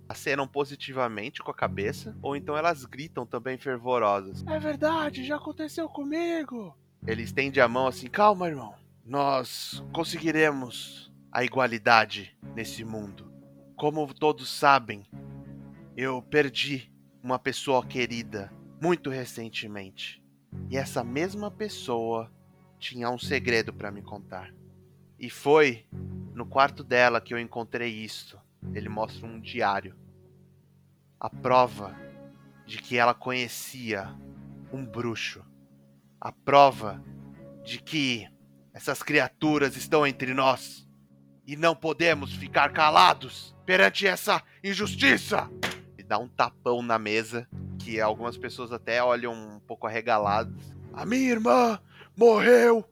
acenam 0.06 0.46
positivamente 0.46 1.42
com 1.42 1.50
a 1.50 1.54
cabeça, 1.54 2.14
ou 2.20 2.36
então 2.36 2.54
elas 2.54 2.84
gritam 2.84 3.24
também 3.24 3.56
fervorosas. 3.56 4.44
É 4.46 4.58
verdade, 4.58 5.24
já 5.24 5.36
aconteceu 5.36 5.88
comigo. 5.88 6.76
Ele 7.06 7.22
estende 7.22 7.62
a 7.62 7.66
mão 7.66 7.86
assim, 7.86 8.08
calma, 8.08 8.46
irmão. 8.46 8.74
Nós 9.02 9.82
conseguiremos 9.90 11.10
a 11.32 11.42
igualdade 11.42 12.36
nesse 12.54 12.84
mundo. 12.84 13.33
Como 13.84 14.14
todos 14.14 14.48
sabem, 14.48 15.04
eu 15.94 16.22
perdi 16.22 16.90
uma 17.22 17.38
pessoa 17.38 17.84
querida 17.84 18.50
muito 18.80 19.10
recentemente. 19.10 20.24
E 20.70 20.76
essa 20.78 21.04
mesma 21.04 21.50
pessoa 21.50 22.32
tinha 22.78 23.10
um 23.10 23.18
segredo 23.18 23.74
para 23.74 23.90
me 23.90 24.00
contar. 24.00 24.54
E 25.18 25.28
foi 25.28 25.84
no 26.32 26.46
quarto 26.46 26.82
dela 26.82 27.20
que 27.20 27.34
eu 27.34 27.38
encontrei 27.38 27.90
isso. 27.90 28.40
Ele 28.72 28.88
mostra 28.88 29.26
um 29.26 29.38
diário. 29.38 29.94
A 31.20 31.28
prova 31.28 31.94
de 32.64 32.78
que 32.78 32.96
ela 32.96 33.12
conhecia 33.12 34.18
um 34.72 34.82
bruxo. 34.82 35.44
A 36.18 36.32
prova 36.32 37.04
de 37.62 37.82
que 37.82 38.26
essas 38.72 39.02
criaturas 39.02 39.76
estão 39.76 40.06
entre 40.06 40.32
nós. 40.32 40.83
E 41.46 41.56
não 41.56 41.74
podemos 41.74 42.32
ficar 42.32 42.72
calados 42.72 43.54
perante 43.66 44.06
essa 44.06 44.42
injustiça. 44.62 45.50
E 45.98 46.02
dá 46.02 46.18
um 46.18 46.28
tapão 46.28 46.82
na 46.82 46.98
mesa 46.98 47.48
que 47.78 48.00
algumas 48.00 48.36
pessoas 48.36 48.72
até 48.72 49.02
olham 49.02 49.32
um 49.32 49.60
pouco 49.60 49.86
arregaladas. 49.86 50.74
A 50.92 51.04
minha 51.04 51.30
irmã 51.30 51.78
morreu 52.16 52.84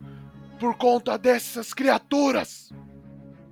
por 0.59 0.77
conta 0.77 1.17
dessas 1.17 1.73
criaturas. 1.73 2.71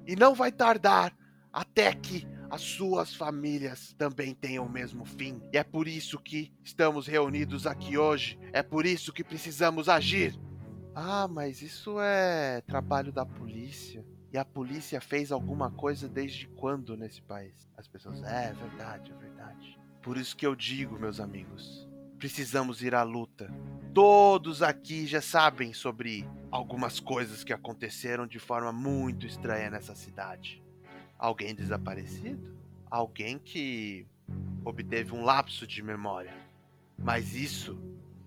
E 0.07 0.14
não 0.14 0.35
vai 0.35 0.52
tardar 0.52 1.16
até 1.52 1.95
que 1.95 2.26
as 2.50 2.62
suas 2.62 3.14
famílias 3.14 3.95
também 3.97 4.35
tenham 4.35 4.66
o 4.66 4.71
mesmo 4.71 5.04
fim. 5.04 5.40
E 5.52 5.57
é 5.57 5.62
por 5.62 5.87
isso 5.87 6.19
que 6.19 6.52
estamos 6.64 7.07
reunidos 7.07 7.66
aqui 7.66 7.97
hoje. 7.97 8.38
É 8.52 8.62
por 8.62 8.85
isso 8.85 9.12
que 9.12 9.23
precisamos 9.23 9.88
agir. 9.88 10.38
Ah, 10.95 11.28
mas 11.28 11.62
isso 11.62 12.00
é 12.00 12.61
trabalho 12.62 13.12
da 13.12 13.25
polícia. 13.25 14.04
E 14.33 14.39
a 14.39 14.45
polícia 14.45 15.01
fez 15.01 15.33
alguma 15.33 15.71
coisa 15.73 16.09
desde 16.09 16.47
quando 16.47 16.97
nesse 16.97 17.21
país? 17.21 17.69
As 17.77 17.89
pessoas, 17.89 18.23
é, 18.23 18.51
é 18.51 18.53
verdade, 18.53 19.11
é 19.11 19.15
verdade. 19.15 19.79
Por 20.01 20.17
isso 20.17 20.37
que 20.37 20.47
eu 20.47 20.55
digo, 20.55 20.99
meus 20.99 21.19
amigos, 21.19 21.89
precisamos 22.17 22.81
ir 22.81 22.95
à 22.95 23.03
luta. 23.03 23.53
Todos 23.93 24.63
aqui 24.63 25.05
já 25.05 25.21
sabem 25.21 25.73
sobre 25.73 26.25
algumas 26.49 27.01
coisas 27.01 27.43
que 27.43 27.53
aconteceram 27.53 28.25
de 28.25 28.39
forma 28.39 28.73
muito 28.73 29.27
estranha 29.27 29.69
nessa 29.69 29.97
cidade. 29.97 30.63
Alguém 31.19 31.53
desaparecido? 31.53 32.57
Alguém 32.89 33.37
que 33.37 34.07
obteve 34.65 35.13
um 35.13 35.25
lapso 35.25 35.67
de 35.67 35.83
memória. 35.83 36.33
Mas 36.97 37.35
isso 37.35 37.79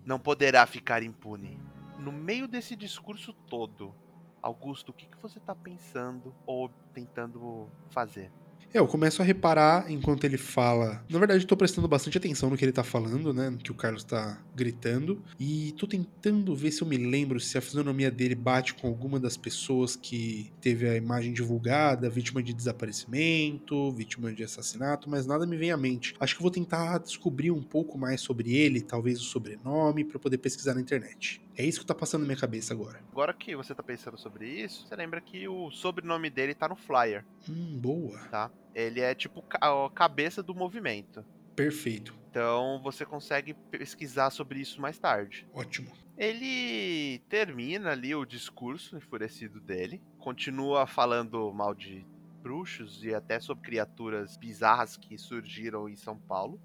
não 0.05 0.19
poderá 0.19 0.65
ficar 0.65 1.01
impune. 1.01 1.57
No 1.97 2.11
meio 2.11 2.45
desse 2.45 2.75
discurso 2.75 3.31
todo, 3.31 3.95
Augusto, 4.43 4.89
o 4.89 4.93
que, 4.93 5.07
que 5.07 5.17
você 5.21 5.39
está 5.39 5.55
pensando 5.55 6.35
ou 6.45 6.69
tentando 6.93 7.69
fazer? 7.89 8.29
É, 8.73 8.79
eu 8.79 8.87
começo 8.87 9.21
a 9.21 9.25
reparar 9.25 9.91
enquanto 9.91 10.23
ele 10.23 10.37
fala. 10.37 11.05
Na 11.07 11.19
verdade, 11.19 11.45
tô 11.45 11.55
prestando 11.55 11.87
bastante 11.87 12.17
atenção 12.17 12.49
no 12.49 12.57
que 12.57 12.65
ele 12.65 12.71
tá 12.71 12.83
falando, 12.83 13.31
né? 13.31 13.51
No 13.51 13.59
que 13.59 13.71
o 13.71 13.75
Carlos 13.75 14.03
tá 14.03 14.41
gritando. 14.55 15.21
E 15.39 15.75
tô 15.77 15.85
tentando 15.85 16.55
ver 16.55 16.71
se 16.71 16.81
eu 16.81 16.87
me 16.87 16.97
lembro 16.97 17.39
se 17.39 17.55
a 17.55 17.61
fisionomia 17.61 18.09
dele 18.09 18.33
bate 18.33 18.73
com 18.73 18.87
alguma 18.87 19.19
das 19.19 19.37
pessoas 19.37 19.95
que 19.95 20.51
teve 20.59 20.89
a 20.89 20.95
imagem 20.95 21.33
divulgada, 21.33 22.09
vítima 22.09 22.41
de 22.41 22.51
desaparecimento, 22.51 23.91
vítima 23.91 24.33
de 24.33 24.43
assassinato, 24.43 25.07
mas 25.07 25.27
nada 25.27 25.45
me 25.45 25.55
vem 25.55 25.69
à 25.69 25.77
mente. 25.77 26.15
Acho 26.19 26.35
que 26.35 26.41
vou 26.41 26.49
tentar 26.49 26.97
descobrir 26.97 27.51
um 27.51 27.61
pouco 27.61 27.95
mais 27.95 28.21
sobre 28.21 28.55
ele, 28.55 28.81
talvez 28.81 29.19
o 29.19 29.23
sobrenome, 29.23 30.03
para 30.03 30.17
poder 30.17 30.39
pesquisar 30.39 30.73
na 30.73 30.81
internet. 30.81 31.43
É 31.55 31.63
isso 31.65 31.81
que 31.81 31.85
tá 31.85 31.93
passando 31.95 32.21
na 32.21 32.27
minha 32.27 32.39
cabeça 32.39 32.73
agora. 32.73 32.99
Agora 33.11 33.33
que 33.33 33.55
você 33.55 33.75
tá 33.75 33.83
pensando 33.83 34.17
sobre 34.17 34.47
isso, 34.47 34.87
você 34.87 34.95
lembra 34.95 35.21
que 35.21 35.47
o 35.47 35.69
sobrenome 35.71 36.29
dele 36.29 36.55
tá 36.55 36.67
no 36.67 36.75
flyer, 36.75 37.23
Hum, 37.47 37.77
boa. 37.79 38.17
tá? 38.29 38.51
Ele 38.73 38.99
é 39.01 39.13
tipo 39.13 39.43
a 39.61 39.89
cabeça 39.93 40.41
do 40.41 40.55
movimento. 40.55 41.23
Perfeito. 41.55 42.15
Então 42.31 42.81
você 42.83 43.05
consegue 43.05 43.53
pesquisar 43.69 44.31
sobre 44.31 44.59
isso 44.59 44.81
mais 44.81 44.97
tarde. 44.97 45.47
Ótimo. 45.53 45.91
Ele 46.17 47.19
termina 47.29 47.91
ali 47.91 48.15
o 48.15 48.25
discurso 48.25 48.97
enfurecido 48.97 49.59
dele, 49.59 50.01
continua 50.19 50.87
falando 50.87 51.53
mal 51.53 51.75
de 51.75 52.05
bruxos 52.41 53.03
e 53.03 53.13
até 53.13 53.39
sobre 53.39 53.63
criaturas 53.63 54.35
bizarras 54.37 54.97
que 54.97 55.17
surgiram 55.17 55.87
em 55.87 55.95
São 55.95 56.17
Paulo. 56.17 56.59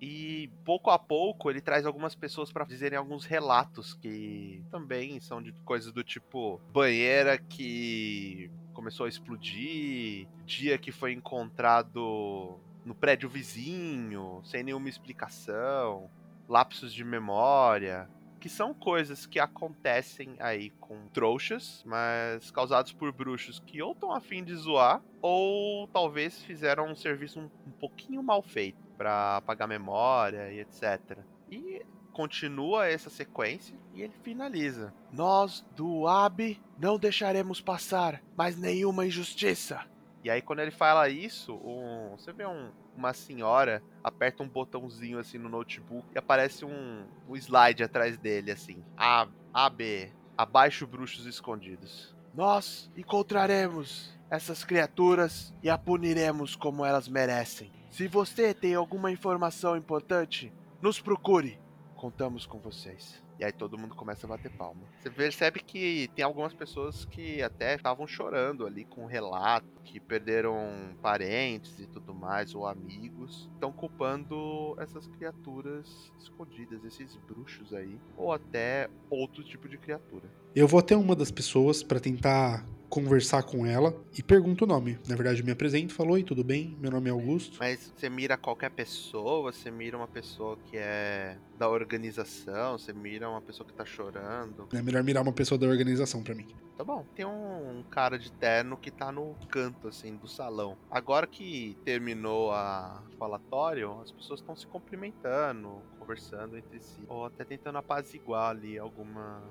E 0.00 0.50
pouco 0.64 0.90
a 0.90 0.98
pouco 0.98 1.50
ele 1.50 1.60
traz 1.60 1.86
algumas 1.86 2.14
pessoas 2.14 2.52
para 2.52 2.64
dizerem 2.64 2.98
alguns 2.98 3.24
relatos 3.24 3.94
que 3.94 4.62
também 4.70 5.20
são 5.20 5.42
de 5.42 5.52
coisas 5.64 5.92
do 5.92 6.02
tipo 6.02 6.60
banheira 6.72 7.38
que 7.38 8.50
começou 8.72 9.06
a 9.06 9.08
explodir, 9.08 10.26
dia 10.44 10.76
que 10.76 10.92
foi 10.92 11.12
encontrado 11.12 12.58
no 12.84 12.94
prédio 12.94 13.28
vizinho, 13.28 14.42
sem 14.44 14.62
nenhuma 14.62 14.88
explicação, 14.88 16.10
lapsos 16.48 16.92
de 16.92 17.04
memória, 17.04 18.08
que 18.38 18.48
são 18.48 18.74
coisas 18.74 19.24
que 19.24 19.40
acontecem 19.40 20.36
aí 20.38 20.68
com 20.78 21.08
trouxas, 21.08 21.82
mas 21.86 22.50
causados 22.50 22.92
por 22.92 23.10
bruxos 23.10 23.58
que 23.58 23.80
ou 23.80 23.92
estão 23.92 24.12
afim 24.12 24.44
de 24.44 24.54
zoar, 24.54 25.00
ou 25.22 25.88
talvez 25.88 26.42
fizeram 26.42 26.90
um 26.90 26.94
serviço 26.94 27.40
um, 27.40 27.50
um 27.66 27.70
pouquinho 27.70 28.22
mal 28.22 28.42
feito 28.42 28.83
para 28.96 29.36
apagar 29.38 29.66
memória 29.68 30.50
e 30.52 30.60
etc. 30.60 31.18
E 31.50 31.84
continua 32.12 32.86
essa 32.86 33.10
sequência 33.10 33.74
e 33.92 34.02
ele 34.02 34.14
finaliza. 34.22 34.94
Nós 35.12 35.64
do 35.74 36.06
AB 36.06 36.60
não 36.78 36.96
deixaremos 36.98 37.60
passar 37.60 38.22
mais 38.36 38.56
nenhuma 38.56 39.04
injustiça. 39.06 39.80
E 40.22 40.30
aí 40.30 40.40
quando 40.40 40.60
ele 40.60 40.70
fala 40.70 41.08
isso, 41.08 41.54
um- 41.56 42.16
você 42.16 42.32
vê 42.32 42.46
um- 42.46 42.70
uma 42.96 43.12
senhora 43.12 43.82
aperta 44.02 44.42
um 44.42 44.48
botãozinho 44.48 45.18
assim 45.18 45.36
no 45.38 45.48
notebook 45.48 46.06
e 46.14 46.18
aparece 46.18 46.64
um, 46.64 47.04
um 47.28 47.34
slide 47.36 47.82
atrás 47.82 48.16
dele 48.16 48.50
assim. 48.52 48.82
A, 48.96 49.26
AB, 49.52 50.12
abaixo 50.38 50.86
bruxos 50.86 51.26
escondidos. 51.26 52.14
Nós 52.32 52.90
encontraremos 52.96 54.12
essas 54.30 54.64
criaturas 54.64 55.52
e 55.62 55.68
a 55.68 55.76
puniremos 55.76 56.54
como 56.56 56.84
elas 56.84 57.08
merecem. 57.08 57.70
Se 57.94 58.08
você 58.08 58.52
tem 58.52 58.74
alguma 58.74 59.12
informação 59.12 59.76
importante, 59.76 60.52
nos 60.82 61.00
procure. 61.00 61.56
Contamos 61.94 62.44
com 62.44 62.58
vocês. 62.58 63.22
E 63.38 63.44
aí 63.44 63.52
todo 63.52 63.78
mundo 63.78 63.94
começa 63.94 64.26
a 64.26 64.30
bater 64.30 64.50
palma. 64.50 64.80
Você 64.98 65.08
percebe 65.08 65.60
que 65.60 66.10
tem 66.12 66.24
algumas 66.24 66.52
pessoas 66.52 67.04
que 67.04 67.40
até 67.40 67.76
estavam 67.76 68.04
chorando 68.04 68.66
ali 68.66 68.84
com 68.84 69.04
o 69.04 69.06
relato, 69.06 69.68
que 69.84 70.00
perderam 70.00 70.58
parentes 71.00 71.78
e 71.78 71.86
tudo 71.86 72.12
mais, 72.12 72.52
ou 72.52 72.66
amigos. 72.66 73.48
Estão 73.54 73.70
culpando 73.70 74.74
essas 74.80 75.06
criaturas 75.06 76.12
escondidas, 76.18 76.84
esses 76.84 77.14
bruxos 77.14 77.72
aí, 77.72 77.96
ou 78.16 78.32
até 78.32 78.90
outro 79.08 79.44
tipo 79.44 79.68
de 79.68 79.78
criatura. 79.78 80.28
Eu 80.54 80.68
vou 80.68 80.78
até 80.78 80.96
uma 80.96 81.16
das 81.16 81.32
pessoas 81.32 81.82
pra 81.82 81.98
tentar 81.98 82.64
conversar 82.88 83.42
com 83.42 83.66
ela 83.66 83.92
e 84.16 84.22
pergunto 84.22 84.64
o 84.64 84.68
nome. 84.68 84.96
Na 85.08 85.16
verdade, 85.16 85.40
eu 85.40 85.44
me 85.44 85.50
apresento, 85.50 85.92
falo: 85.92 86.12
Oi, 86.12 86.22
tudo 86.22 86.44
bem? 86.44 86.76
Meu 86.78 86.92
nome 86.92 87.08
é 87.08 87.12
Augusto. 87.12 87.56
Mas 87.58 87.92
você 87.96 88.08
mira 88.08 88.36
qualquer 88.36 88.70
pessoa, 88.70 89.50
você 89.50 89.68
mira 89.68 89.96
uma 89.96 90.06
pessoa 90.06 90.56
que 90.70 90.76
é 90.76 91.36
da 91.58 91.68
organização, 91.68 92.78
você 92.78 92.92
mira 92.92 93.28
uma 93.28 93.42
pessoa 93.42 93.66
que 93.66 93.74
tá 93.74 93.84
chorando. 93.84 94.68
É 94.72 94.80
melhor 94.80 95.02
mirar 95.02 95.24
uma 95.24 95.32
pessoa 95.32 95.58
da 95.58 95.66
organização 95.66 96.22
pra 96.22 96.36
mim. 96.36 96.46
Tá 96.76 96.84
bom. 96.84 97.04
Tem 97.16 97.24
um, 97.24 97.84
cara 97.90 98.16
de 98.16 98.30
terno 98.30 98.76
que 98.76 98.90
tá 98.90 99.10
no 99.10 99.36
canto, 99.48 99.88
assim, 99.88 100.16
do 100.16 100.28
salão. 100.28 100.76
Agora 100.90 101.26
que 101.26 101.76
terminou 101.84 102.52
a 102.52 103.02
o 103.12 103.16
falatório, 103.16 104.00
as 104.00 104.10
pessoas 104.10 104.40
estão 104.40 104.54
se 104.54 104.66
cumprimentando, 104.66 105.82
conversando 105.98 106.56
entre 106.56 106.80
si. 106.80 107.04
Ou 107.08 107.24
até 107.24 107.44
tentando 107.44 107.78
apaziguar 107.78 108.50
ali 108.50 108.78
alguma. 108.78 109.42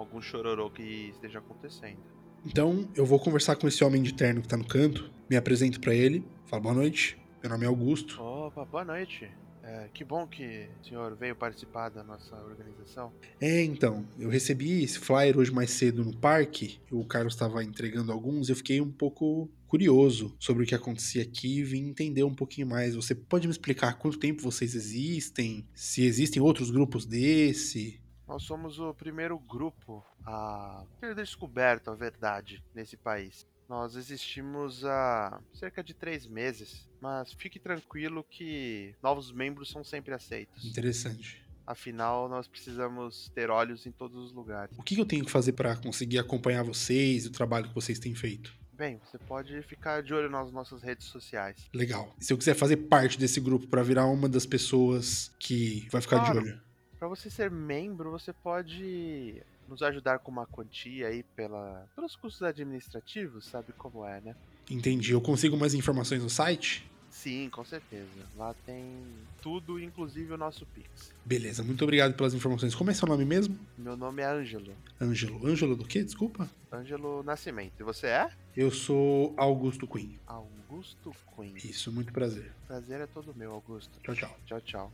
Algum 0.00 0.20
chororô 0.20 0.70
que 0.70 1.10
esteja 1.10 1.38
acontecendo. 1.38 1.98
Então, 2.44 2.88
eu 2.94 3.04
vou 3.04 3.18
conversar 3.18 3.56
com 3.56 3.68
esse 3.68 3.84
homem 3.84 4.02
de 4.02 4.14
terno 4.14 4.40
que 4.40 4.48
tá 4.48 4.56
no 4.56 4.66
canto, 4.66 5.10
me 5.28 5.36
apresento 5.36 5.78
pra 5.80 5.94
ele, 5.94 6.24
falo 6.46 6.62
boa 6.62 6.74
noite, 6.74 7.18
meu 7.42 7.50
nome 7.50 7.64
é 7.64 7.68
Augusto. 7.68 8.20
Opa, 8.20 8.64
boa 8.64 8.84
noite. 8.84 9.30
É, 9.62 9.88
que 9.92 10.02
bom 10.04 10.26
que 10.26 10.68
o 10.82 10.86
senhor 10.86 11.14
veio 11.16 11.36
participar 11.36 11.90
da 11.90 12.02
nossa 12.02 12.34
organização. 12.36 13.12
É, 13.40 13.62
então, 13.62 14.06
eu 14.18 14.30
recebi 14.30 14.82
esse 14.82 14.98
flyer 14.98 15.38
hoje 15.38 15.52
mais 15.52 15.70
cedo 15.70 16.02
no 16.02 16.16
parque, 16.16 16.80
o 16.90 17.04
Carlos 17.04 17.34
estava 17.34 17.62
entregando 17.62 18.10
alguns, 18.10 18.48
e 18.48 18.52
eu 18.52 18.56
fiquei 18.56 18.80
um 18.80 18.90
pouco 18.90 19.50
curioso 19.68 20.34
sobre 20.38 20.64
o 20.64 20.66
que 20.66 20.74
acontecia 20.74 21.22
aqui 21.22 21.58
e 21.58 21.62
vim 21.62 21.88
entender 21.88 22.24
um 22.24 22.34
pouquinho 22.34 22.66
mais. 22.66 22.96
Você 22.96 23.14
pode 23.14 23.46
me 23.46 23.52
explicar 23.52 23.98
quanto 23.98 24.18
tempo 24.18 24.42
vocês 24.42 24.74
existem? 24.74 25.64
Se 25.74 26.04
existem 26.04 26.42
outros 26.42 26.70
grupos 26.70 27.06
desse? 27.06 28.00
Nós 28.30 28.44
somos 28.44 28.78
o 28.78 28.94
primeiro 28.94 29.36
grupo 29.40 30.06
a 30.24 30.84
ter 31.00 31.16
descoberto 31.16 31.90
a 31.90 31.96
verdade 31.96 32.62
nesse 32.72 32.96
país. 32.96 33.44
Nós 33.68 33.96
existimos 33.96 34.84
há 34.84 35.40
cerca 35.52 35.82
de 35.82 35.94
três 35.94 36.28
meses, 36.28 36.88
mas 37.00 37.32
fique 37.32 37.58
tranquilo 37.58 38.24
que 38.30 38.94
novos 39.02 39.32
membros 39.32 39.68
são 39.68 39.82
sempre 39.82 40.14
aceitos. 40.14 40.64
Interessante. 40.64 41.44
Afinal, 41.66 42.28
nós 42.28 42.46
precisamos 42.46 43.28
ter 43.34 43.50
olhos 43.50 43.84
em 43.84 43.90
todos 43.90 44.16
os 44.16 44.32
lugares. 44.32 44.78
O 44.78 44.82
que 44.84 44.96
eu 44.96 45.04
tenho 45.04 45.24
que 45.24 45.30
fazer 45.30 45.54
para 45.54 45.74
conseguir 45.74 46.18
acompanhar 46.20 46.62
vocês 46.62 47.24
e 47.24 47.28
o 47.28 47.32
trabalho 47.32 47.66
que 47.66 47.74
vocês 47.74 47.98
têm 47.98 48.14
feito? 48.14 48.54
Bem, 48.72 49.00
você 49.10 49.18
pode 49.18 49.60
ficar 49.62 50.04
de 50.04 50.14
olho 50.14 50.30
nas 50.30 50.52
nossas 50.52 50.82
redes 50.82 51.08
sociais. 51.08 51.68
Legal. 51.74 52.14
Se 52.20 52.32
eu 52.32 52.38
quiser 52.38 52.54
fazer 52.54 52.76
parte 52.76 53.18
desse 53.18 53.40
grupo 53.40 53.66
para 53.66 53.82
virar 53.82 54.06
uma 54.06 54.28
das 54.28 54.46
pessoas 54.46 55.32
que 55.36 55.88
vai 55.90 56.00
ficar 56.00 56.20
Claro. 56.20 56.40
de 56.40 56.46
olho? 56.50 56.69
Para 57.00 57.08
você 57.08 57.30
ser 57.30 57.50
membro, 57.50 58.10
você 58.10 58.30
pode 58.30 59.42
nos 59.66 59.82
ajudar 59.82 60.18
com 60.18 60.30
uma 60.30 60.44
quantia 60.46 61.08
aí 61.08 61.22
pela, 61.34 61.88
pelos 61.96 62.14
custos 62.14 62.42
administrativos, 62.42 63.46
sabe 63.46 63.72
como 63.72 64.04
é, 64.04 64.20
né? 64.20 64.36
Entendi. 64.70 65.12
Eu 65.12 65.20
consigo 65.22 65.56
mais 65.56 65.72
informações 65.72 66.22
no 66.22 66.28
site? 66.28 66.86
Sim, 67.08 67.48
com 67.48 67.64
certeza. 67.64 68.06
Lá 68.36 68.54
tem 68.66 69.02
tudo, 69.40 69.80
inclusive 69.80 70.30
o 70.34 70.36
nosso 70.36 70.66
Pix. 70.66 71.14
Beleza, 71.24 71.62
muito 71.62 71.82
obrigado 71.82 72.12
pelas 72.12 72.34
informações. 72.34 72.74
Como 72.74 72.90
é 72.90 72.94
seu 72.94 73.08
nome 73.08 73.24
mesmo? 73.24 73.58
Meu 73.78 73.96
nome 73.96 74.20
é 74.20 74.26
Ângelo. 74.26 74.74
Ângelo. 75.00 75.46
Ângelo 75.46 75.74
do 75.74 75.86
quê? 75.86 76.04
Desculpa. 76.04 76.50
Ângelo 76.70 77.22
Nascimento. 77.22 77.80
E 77.80 77.82
você 77.82 78.08
é? 78.08 78.30
Eu 78.54 78.70
sou 78.70 79.32
Augusto 79.38 79.86
Queen. 79.86 80.20
Augusto 80.26 81.12
Queen. 81.34 81.56
Isso, 81.56 81.90
muito 81.90 82.12
prazer. 82.12 82.52
Prazer 82.66 83.00
é 83.00 83.06
todo 83.06 83.34
meu, 83.34 83.52
Augusto. 83.52 83.98
Tchau, 84.02 84.14
tchau. 84.14 84.36
Tchau, 84.44 84.60
tchau. 84.60 84.92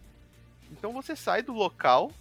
Então 0.70 0.92
você 0.92 1.14
sai 1.16 1.42
do 1.42 1.52
local 1.52 2.12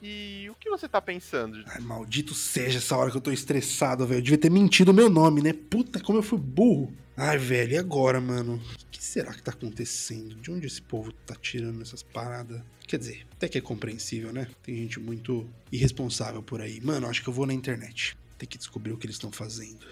e 0.00 0.48
o 0.50 0.54
que 0.54 0.70
você 0.70 0.88
tá 0.88 1.00
pensando? 1.00 1.62
Ai, 1.66 1.80
maldito 1.80 2.34
seja 2.34 2.78
essa 2.78 2.96
hora 2.96 3.10
que 3.10 3.16
eu 3.16 3.20
tô 3.20 3.32
estressado, 3.32 4.06
velho. 4.06 4.18
Eu 4.18 4.22
devia 4.22 4.38
ter 4.38 4.50
mentido 4.50 4.90
o 4.90 4.94
meu 4.94 5.10
nome, 5.10 5.42
né? 5.42 5.52
Puta, 5.52 6.00
como 6.00 6.18
eu 6.18 6.22
fui 6.22 6.38
burro. 6.38 6.92
Ai, 7.16 7.36
velho, 7.36 7.72
e 7.72 7.76
agora, 7.76 8.20
mano? 8.20 8.54
O 8.54 8.86
que 8.92 9.02
será 9.02 9.34
que 9.34 9.42
tá 9.42 9.50
acontecendo? 9.50 10.36
De 10.36 10.52
onde 10.52 10.68
esse 10.68 10.80
povo 10.80 11.12
tá 11.12 11.34
tirando 11.34 11.82
essas 11.82 12.00
paradas? 12.00 12.62
Quer 12.86 12.98
dizer, 12.98 13.26
até 13.32 13.48
que 13.48 13.58
é 13.58 13.60
compreensível, 13.60 14.32
né? 14.32 14.46
Tem 14.62 14.76
gente 14.76 15.00
muito 15.00 15.48
irresponsável 15.72 16.42
por 16.42 16.60
aí. 16.60 16.80
Mano, 16.80 17.08
acho 17.08 17.22
que 17.22 17.28
eu 17.28 17.32
vou 17.32 17.44
na 17.44 17.52
internet. 17.52 18.16
Tem 18.38 18.48
que 18.48 18.56
descobrir 18.56 18.92
o 18.92 18.96
que 18.96 19.06
eles 19.06 19.16
estão 19.16 19.32
fazendo. 19.32 19.84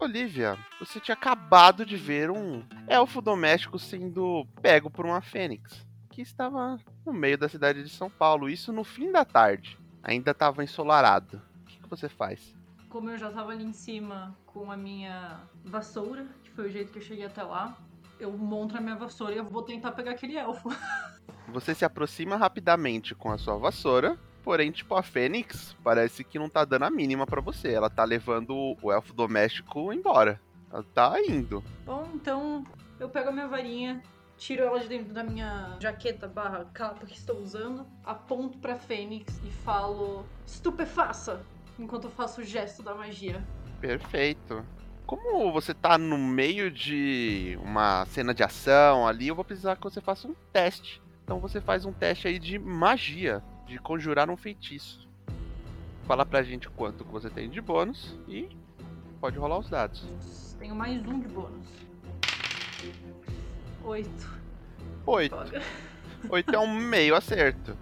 Olivia, 0.00 0.56
você 0.78 0.98
tinha 0.98 1.14
acabado 1.14 1.84
de 1.84 1.94
ver 1.94 2.30
um 2.30 2.64
elfo 2.88 3.20
doméstico 3.20 3.78
sendo 3.78 4.46
pego 4.62 4.88
por 4.88 5.04
uma 5.04 5.20
fênix, 5.20 5.86
que 6.08 6.22
estava 6.22 6.78
no 7.04 7.12
meio 7.12 7.36
da 7.36 7.50
cidade 7.50 7.82
de 7.82 7.90
São 7.90 8.08
Paulo, 8.08 8.48
isso 8.48 8.72
no 8.72 8.82
fim 8.82 9.12
da 9.12 9.26
tarde. 9.26 9.78
Ainda 10.02 10.30
estava 10.30 10.64
ensolarado. 10.64 11.42
O 11.62 11.66
que, 11.66 11.78
que 11.78 11.88
você 11.88 12.08
faz? 12.08 12.56
Como 12.88 13.10
eu 13.10 13.18
já 13.18 13.30
tava 13.30 13.52
ali 13.52 13.62
em 13.62 13.74
cima 13.74 14.34
com 14.46 14.72
a 14.72 14.76
minha 14.76 15.42
vassoura, 15.62 16.26
que 16.42 16.50
foi 16.50 16.68
o 16.68 16.72
jeito 16.72 16.90
que 16.90 16.98
eu 16.98 17.02
cheguei 17.02 17.26
até 17.26 17.42
lá, 17.42 17.76
eu 18.18 18.32
monto 18.32 18.78
a 18.78 18.80
minha 18.80 18.96
vassoura 18.96 19.34
e 19.34 19.38
eu 19.38 19.44
vou 19.44 19.62
tentar 19.62 19.92
pegar 19.92 20.12
aquele 20.12 20.34
elfo. 20.34 20.70
Você 21.52 21.74
se 21.74 21.84
aproxima 21.84 22.36
rapidamente 22.36 23.14
com 23.14 23.30
a 23.30 23.36
sua 23.36 23.58
vassoura, 23.58 24.18
porém, 24.42 24.70
tipo, 24.70 24.94
a 24.94 25.02
Fênix 25.02 25.76
parece 25.84 26.24
que 26.24 26.38
não 26.38 26.48
tá 26.48 26.64
dando 26.64 26.84
a 26.84 26.90
mínima 26.90 27.26
pra 27.26 27.40
você. 27.40 27.72
Ela 27.72 27.90
tá 27.90 28.04
levando 28.04 28.50
o- 28.54 28.76
o 28.82 28.92
elfo 28.92 29.12
doméstico 29.12 29.92
embora. 29.92 30.40
Ela 30.72 30.84
tá 30.94 31.14
indo. 31.20 31.62
Bom, 31.84 32.08
então 32.14 32.64
eu 32.98 33.08
pego 33.08 33.30
a 33.30 33.32
minha 33.32 33.48
varinha, 33.48 34.02
tiro 34.38 34.62
ela 34.62 34.78
de 34.80 34.88
dentro 34.88 35.12
da 35.12 35.22
minha 35.24 35.76
jaqueta 35.80 36.26
barra 36.28 36.64
capa 36.72 37.04
que 37.06 37.14
estou 37.14 37.38
usando, 37.40 37.86
aponto 38.04 38.58
pra 38.58 38.76
Fênix 38.76 39.40
e 39.44 39.50
falo 39.50 40.24
estupefaça, 40.46 41.42
enquanto 41.78 42.04
eu 42.04 42.10
faço 42.10 42.40
o 42.40 42.44
gesto 42.44 42.82
da 42.82 42.94
magia. 42.94 43.42
Perfeito. 43.80 44.64
Como 45.06 45.50
você 45.50 45.74
tá 45.74 45.98
no 45.98 46.16
meio 46.16 46.70
de 46.70 47.58
uma 47.62 48.04
cena 48.06 48.32
de 48.32 48.44
ação 48.44 49.08
ali, 49.08 49.26
eu 49.28 49.34
vou 49.34 49.44
precisar 49.44 49.74
que 49.74 49.82
você 49.82 50.00
faça 50.00 50.28
um 50.28 50.34
teste. 50.52 51.02
Então 51.24 51.40
você 51.40 51.60
faz 51.60 51.84
um 51.84 51.92
teste 51.92 52.28
aí 52.28 52.38
de 52.38 52.58
magia, 52.58 53.42
de 53.70 53.78
conjurar 53.78 54.28
um 54.28 54.36
feitiço. 54.36 55.08
Fala 56.04 56.26
pra 56.26 56.42
gente 56.42 56.68
quanto 56.68 57.04
você 57.04 57.30
tem 57.30 57.48
de 57.48 57.60
bônus 57.60 58.18
e 58.26 58.48
pode 59.20 59.38
rolar 59.38 59.58
os 59.58 59.70
dados. 59.70 60.56
Tenho 60.58 60.74
mais 60.74 61.00
um 61.06 61.20
de 61.20 61.28
bônus. 61.28 61.68
Oito. 63.84 64.40
Oito. 65.06 65.36
Droga. 65.36 65.62
Oito 66.28 66.52
é 66.52 66.58
um 66.58 66.74
meio 66.74 67.14
acerto. 67.14 67.76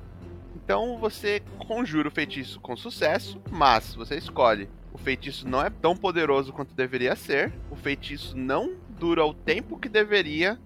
Então 0.54 0.98
você 0.98 1.40
conjura 1.58 2.08
o 2.08 2.10
feitiço 2.10 2.60
com 2.60 2.76
sucesso, 2.76 3.40
mas 3.50 3.94
você 3.94 4.18
escolhe. 4.18 4.68
O 4.92 4.98
feitiço 4.98 5.48
não 5.48 5.62
é 5.62 5.70
tão 5.70 5.96
poderoso 5.96 6.52
quanto 6.52 6.74
deveria 6.74 7.16
ser. 7.16 7.50
O 7.70 7.76
feitiço 7.76 8.36
não 8.36 8.76
dura 8.90 9.24
o 9.24 9.32
tempo 9.32 9.78
que 9.78 9.88
deveria. 9.88 10.60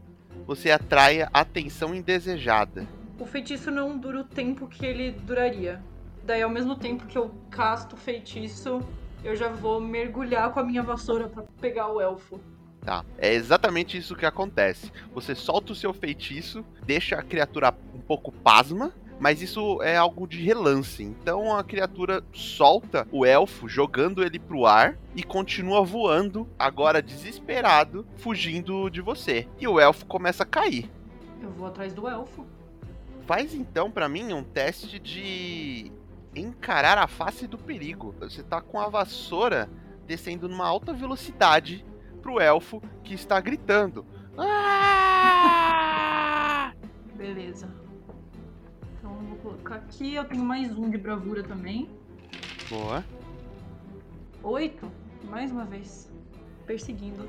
Você 0.46 0.72
atrai 0.72 1.22
a 1.22 1.30
atenção 1.32 1.94
indesejada. 1.94 2.88
O 3.22 3.24
feitiço 3.24 3.70
não 3.70 3.96
dura 3.96 4.22
o 4.22 4.24
tempo 4.24 4.66
que 4.66 4.84
ele 4.84 5.12
duraria. 5.12 5.80
Daí, 6.24 6.42
ao 6.42 6.50
mesmo 6.50 6.74
tempo 6.74 7.06
que 7.06 7.16
eu 7.16 7.32
casto 7.52 7.94
o 7.94 7.96
feitiço, 7.96 8.80
eu 9.22 9.36
já 9.36 9.48
vou 9.48 9.80
mergulhar 9.80 10.52
com 10.52 10.58
a 10.58 10.64
minha 10.64 10.82
vassoura 10.82 11.28
pra 11.28 11.44
pegar 11.60 11.86
o 11.86 12.00
elfo. 12.00 12.40
Tá? 12.80 13.04
É 13.16 13.32
exatamente 13.32 13.96
isso 13.96 14.16
que 14.16 14.26
acontece. 14.26 14.90
Você 15.14 15.36
solta 15.36 15.70
o 15.70 15.76
seu 15.76 15.94
feitiço, 15.94 16.64
deixa 16.84 17.14
a 17.14 17.22
criatura 17.22 17.72
um 17.94 18.00
pouco 18.00 18.32
pasma, 18.32 18.92
mas 19.20 19.40
isso 19.40 19.80
é 19.82 19.96
algo 19.96 20.26
de 20.26 20.42
relance. 20.42 21.04
Então 21.04 21.56
a 21.56 21.62
criatura 21.62 22.24
solta 22.32 23.06
o 23.12 23.24
elfo, 23.24 23.68
jogando 23.68 24.24
ele 24.24 24.40
pro 24.40 24.66
ar 24.66 24.98
e 25.14 25.22
continua 25.22 25.84
voando, 25.84 26.48
agora 26.58 27.00
desesperado, 27.00 28.04
fugindo 28.16 28.90
de 28.90 29.00
você. 29.00 29.46
E 29.60 29.68
o 29.68 29.78
elfo 29.78 30.06
começa 30.06 30.42
a 30.42 30.46
cair. 30.46 30.90
Eu 31.40 31.50
vou 31.50 31.68
atrás 31.68 31.94
do 31.94 32.08
elfo. 32.08 32.44
Faz 33.26 33.54
então 33.54 33.90
pra 33.90 34.08
mim 34.08 34.32
um 34.32 34.42
teste 34.42 34.98
de 34.98 35.92
encarar 36.34 36.98
a 36.98 37.06
face 37.06 37.46
do 37.46 37.56
perigo. 37.58 38.14
Você 38.20 38.42
tá 38.42 38.60
com 38.60 38.80
a 38.80 38.88
vassoura 38.88 39.70
descendo 40.06 40.48
numa 40.48 40.66
alta 40.66 40.92
velocidade 40.92 41.84
pro 42.20 42.40
elfo 42.40 42.82
que 43.04 43.14
está 43.14 43.40
gritando. 43.40 44.04
"Ah!" 44.36 45.62
Beleza. 47.14 47.68
Então 48.98 49.14
eu 49.14 49.22
vou 49.28 49.36
colocar 49.38 49.76
aqui. 49.76 50.14
Eu 50.14 50.24
tenho 50.24 50.44
mais 50.44 50.76
um 50.76 50.90
de 50.90 50.98
bravura 50.98 51.42
também. 51.42 51.88
Boa. 52.68 53.04
Oito. 54.42 54.90
Mais 55.30 55.52
uma 55.52 55.64
vez. 55.64 56.10
Perseguindo. 56.66 57.28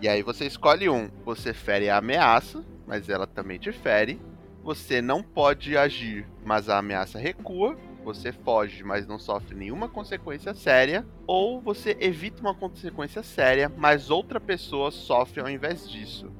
E 0.00 0.08
aí 0.08 0.22
você 0.22 0.46
escolhe 0.46 0.88
um. 0.88 1.10
Você 1.24 1.52
fere 1.52 1.90
a 1.90 1.98
ameaça 1.98 2.64
mas 2.88 3.08
ela 3.10 3.26
também 3.26 3.58
te 3.58 3.70
fere. 3.70 4.18
Você 4.64 5.00
não 5.00 5.22
pode 5.22 5.76
agir, 5.76 6.26
mas 6.44 6.68
a 6.68 6.78
ameaça 6.78 7.18
recua. 7.18 7.76
Você 8.02 8.32
foge, 8.32 8.82
mas 8.82 9.06
não 9.06 9.18
sofre 9.18 9.54
nenhuma 9.54 9.88
consequência 9.88 10.54
séria. 10.54 11.06
Ou 11.26 11.60
você 11.60 11.96
evita 12.00 12.40
uma 12.40 12.54
consequência 12.54 13.22
séria, 13.22 13.70
mas 13.76 14.10
outra 14.10 14.40
pessoa 14.40 14.90
sofre 14.90 15.40
ao 15.40 15.48
invés 15.48 15.88
disso. 15.88 16.32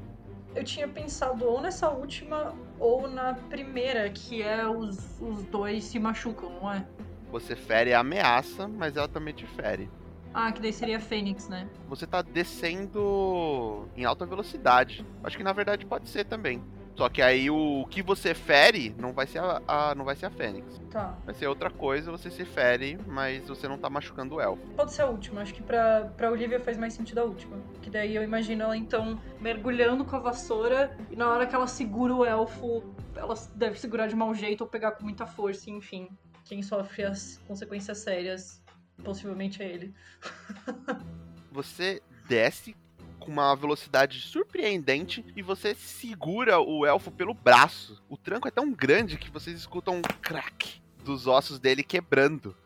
Eu 0.57 0.65
tinha 0.65 0.89
pensado 0.89 1.45
ou 1.45 1.61
nessa 1.61 1.91
última 1.91 2.55
ou 2.81 3.07
na 3.07 3.35
primeira, 3.35 4.09
que 4.09 4.43
é 4.43 4.67
os, 4.67 5.21
os 5.21 5.45
dois 5.45 5.85
se 5.85 5.99
machucam, 5.99 6.51
não 6.51 6.73
é? 6.73 6.87
Você 7.31 7.55
fere 7.55 7.93
a 7.93 8.01
ameaça, 8.01 8.67
mas 8.67 8.97
ela 8.97 9.07
também 9.07 9.35
te 9.35 9.47
fere. 9.47 9.91
Ah, 10.35 10.53
que 10.53 10.61
daí 10.61 10.73
seria 10.73 10.99
a 10.99 11.01
Fênix, 11.01 11.49
né? 11.49 11.69
Você 11.88 12.07
tá 12.07 12.23
descendo 12.23 13.88
em 13.97 14.05
alta 14.05 14.27
velocidade. 14.27 15.05
Acho 15.23 15.37
que 15.37 15.43
na 15.45 15.53
verdade 15.53 15.85
pode 15.87 16.09
ser 16.09 16.25
também. 16.25 16.62
Só 16.95 17.09
que 17.09 17.23
aí 17.23 17.49
o 17.49 17.87
que 17.88 18.03
você 18.03 18.35
fere 18.35 18.93
não 18.99 19.12
vai 19.12 19.25
ser 19.25 19.38
a, 19.38 19.62
a- 19.69 19.95
não 19.95 20.05
vai 20.05 20.17
ser 20.17 20.27
a 20.27 20.31
Fênix. 20.31 20.81
Tá. 20.91 21.17
Vai 21.25 21.33
ser 21.33 21.47
outra 21.47 21.71
coisa, 21.71 22.11
você 22.11 22.29
se 22.29 22.45
fere, 22.45 22.99
mas 23.07 23.47
você 23.49 23.69
não 23.69 23.79
tá 23.79 23.88
machucando 23.88 24.35
o 24.35 24.41
elfo. 24.41 24.67
Pode 24.77 24.93
ser 24.93 25.03
a 25.03 25.07
última, 25.07 25.41
acho 25.43 25.55
que 25.55 25.62
pra, 25.62 26.11
pra 26.17 26.29
Olivia 26.31 26.59
faz 26.59 26.77
mais 26.77 26.95
sentido 26.95 27.19
a 27.21 27.25
última. 27.25 27.57
Que 27.83 27.88
daí 27.88 28.17
eu 28.17 28.23
imagino 28.25 28.64
ela 28.64 28.77
então 28.77 29.21
mergulhando 29.41 30.05
com 30.05 30.17
a 30.17 30.19
vassoura 30.19 30.97
e 31.09 31.14
na 31.14 31.29
hora 31.31 31.47
que 31.47 31.55
ela 31.55 31.69
segura 31.69 32.12
o 32.14 32.25
elfo, 32.25 32.83
ela 33.14 33.35
deve 33.55 33.79
segurar 33.79 34.09
de 34.09 34.17
mau 34.17 34.35
jeito 34.35 34.62
ou 34.62 34.67
pegar 34.67 34.93
com 34.93 35.05
muita 35.05 35.25
força, 35.25 35.71
enfim. 35.71 36.09
Quem 36.45 36.62
sofre 36.62 37.05
as 37.05 37.38
consequências 37.47 37.99
sérias 37.99 38.61
possivelmente 39.03 39.63
é 39.63 39.71
ele. 39.71 39.95
Você 41.51 42.03
desce 42.29 42.77
com 43.19 43.33
uma 43.33 43.55
velocidade 43.55 44.21
surpreendente 44.21 45.25
e 45.35 45.43
você 45.43 45.75
segura 45.75 46.61
o 46.61 46.87
elfo 46.87 47.11
pelo 47.11 47.35
braço. 47.35 48.03
O 48.09 48.17
tranco 48.17 48.47
é 48.47 48.51
tão 48.51 48.71
grande 48.71 49.19
que 49.19 49.31
vocês 49.31 49.59
escutam 49.59 49.97
um 49.97 50.03
crack 50.03 50.81
dos 51.03 51.27
ossos 51.27 51.59
dele 51.59 51.83
quebrando. 51.83 52.57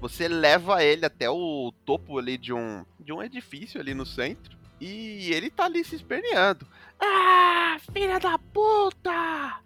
Você 0.00 0.28
leva 0.28 0.82
ele 0.82 1.04
até 1.04 1.28
o 1.28 1.72
topo 1.84 2.18
ali 2.18 2.38
de 2.38 2.52
um 2.52 2.86
de 2.98 3.12
um 3.12 3.22
edifício 3.22 3.80
ali 3.80 3.92
no 3.92 4.06
centro 4.06 4.56
e 4.80 5.32
ele 5.32 5.50
tá 5.50 5.64
ali 5.64 5.84
se 5.84 5.96
esperneando. 5.96 6.66
Ah, 7.00 7.76
filha 7.92 8.18
da 8.18 8.38
puta! 8.38 9.60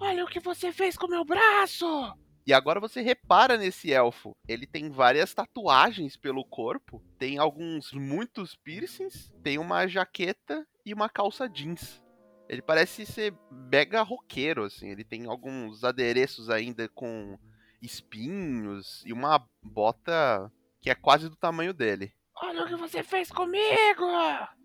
Olha 0.00 0.24
o 0.24 0.28
que 0.28 0.40
você 0.40 0.72
fez 0.72 0.96
com 0.96 1.06
meu 1.06 1.24
braço! 1.24 2.14
E 2.46 2.52
agora 2.52 2.78
você 2.78 3.00
repara 3.00 3.56
nesse 3.56 3.92
elfo. 3.92 4.36
Ele 4.46 4.66
tem 4.66 4.90
várias 4.90 5.32
tatuagens 5.32 6.16
pelo 6.16 6.44
corpo. 6.44 7.02
Tem 7.18 7.38
alguns, 7.38 7.92
muitos 7.92 8.54
piercings. 8.54 9.32
Tem 9.42 9.58
uma 9.58 9.86
jaqueta 9.86 10.66
e 10.84 10.92
uma 10.92 11.08
calça 11.08 11.48
jeans. 11.48 12.02
Ele 12.46 12.60
parece 12.60 13.06
ser 13.06 13.34
mega 13.50 14.02
roqueiro, 14.02 14.64
assim. 14.64 14.90
Ele 14.90 15.04
tem 15.04 15.26
alguns 15.26 15.82
adereços 15.84 16.50
ainda 16.50 16.86
com 16.88 17.38
espinhos 17.80 19.02
e 19.06 19.12
uma 19.12 19.42
bota 19.62 20.52
que 20.80 20.90
é 20.90 20.94
quase 20.94 21.30
do 21.30 21.36
tamanho 21.36 21.72
dele. 21.72 22.12
Olha 22.36 22.64
o 22.64 22.68
que 22.68 22.76
você 22.76 23.02
fez 23.02 23.30
comigo! 23.30 24.04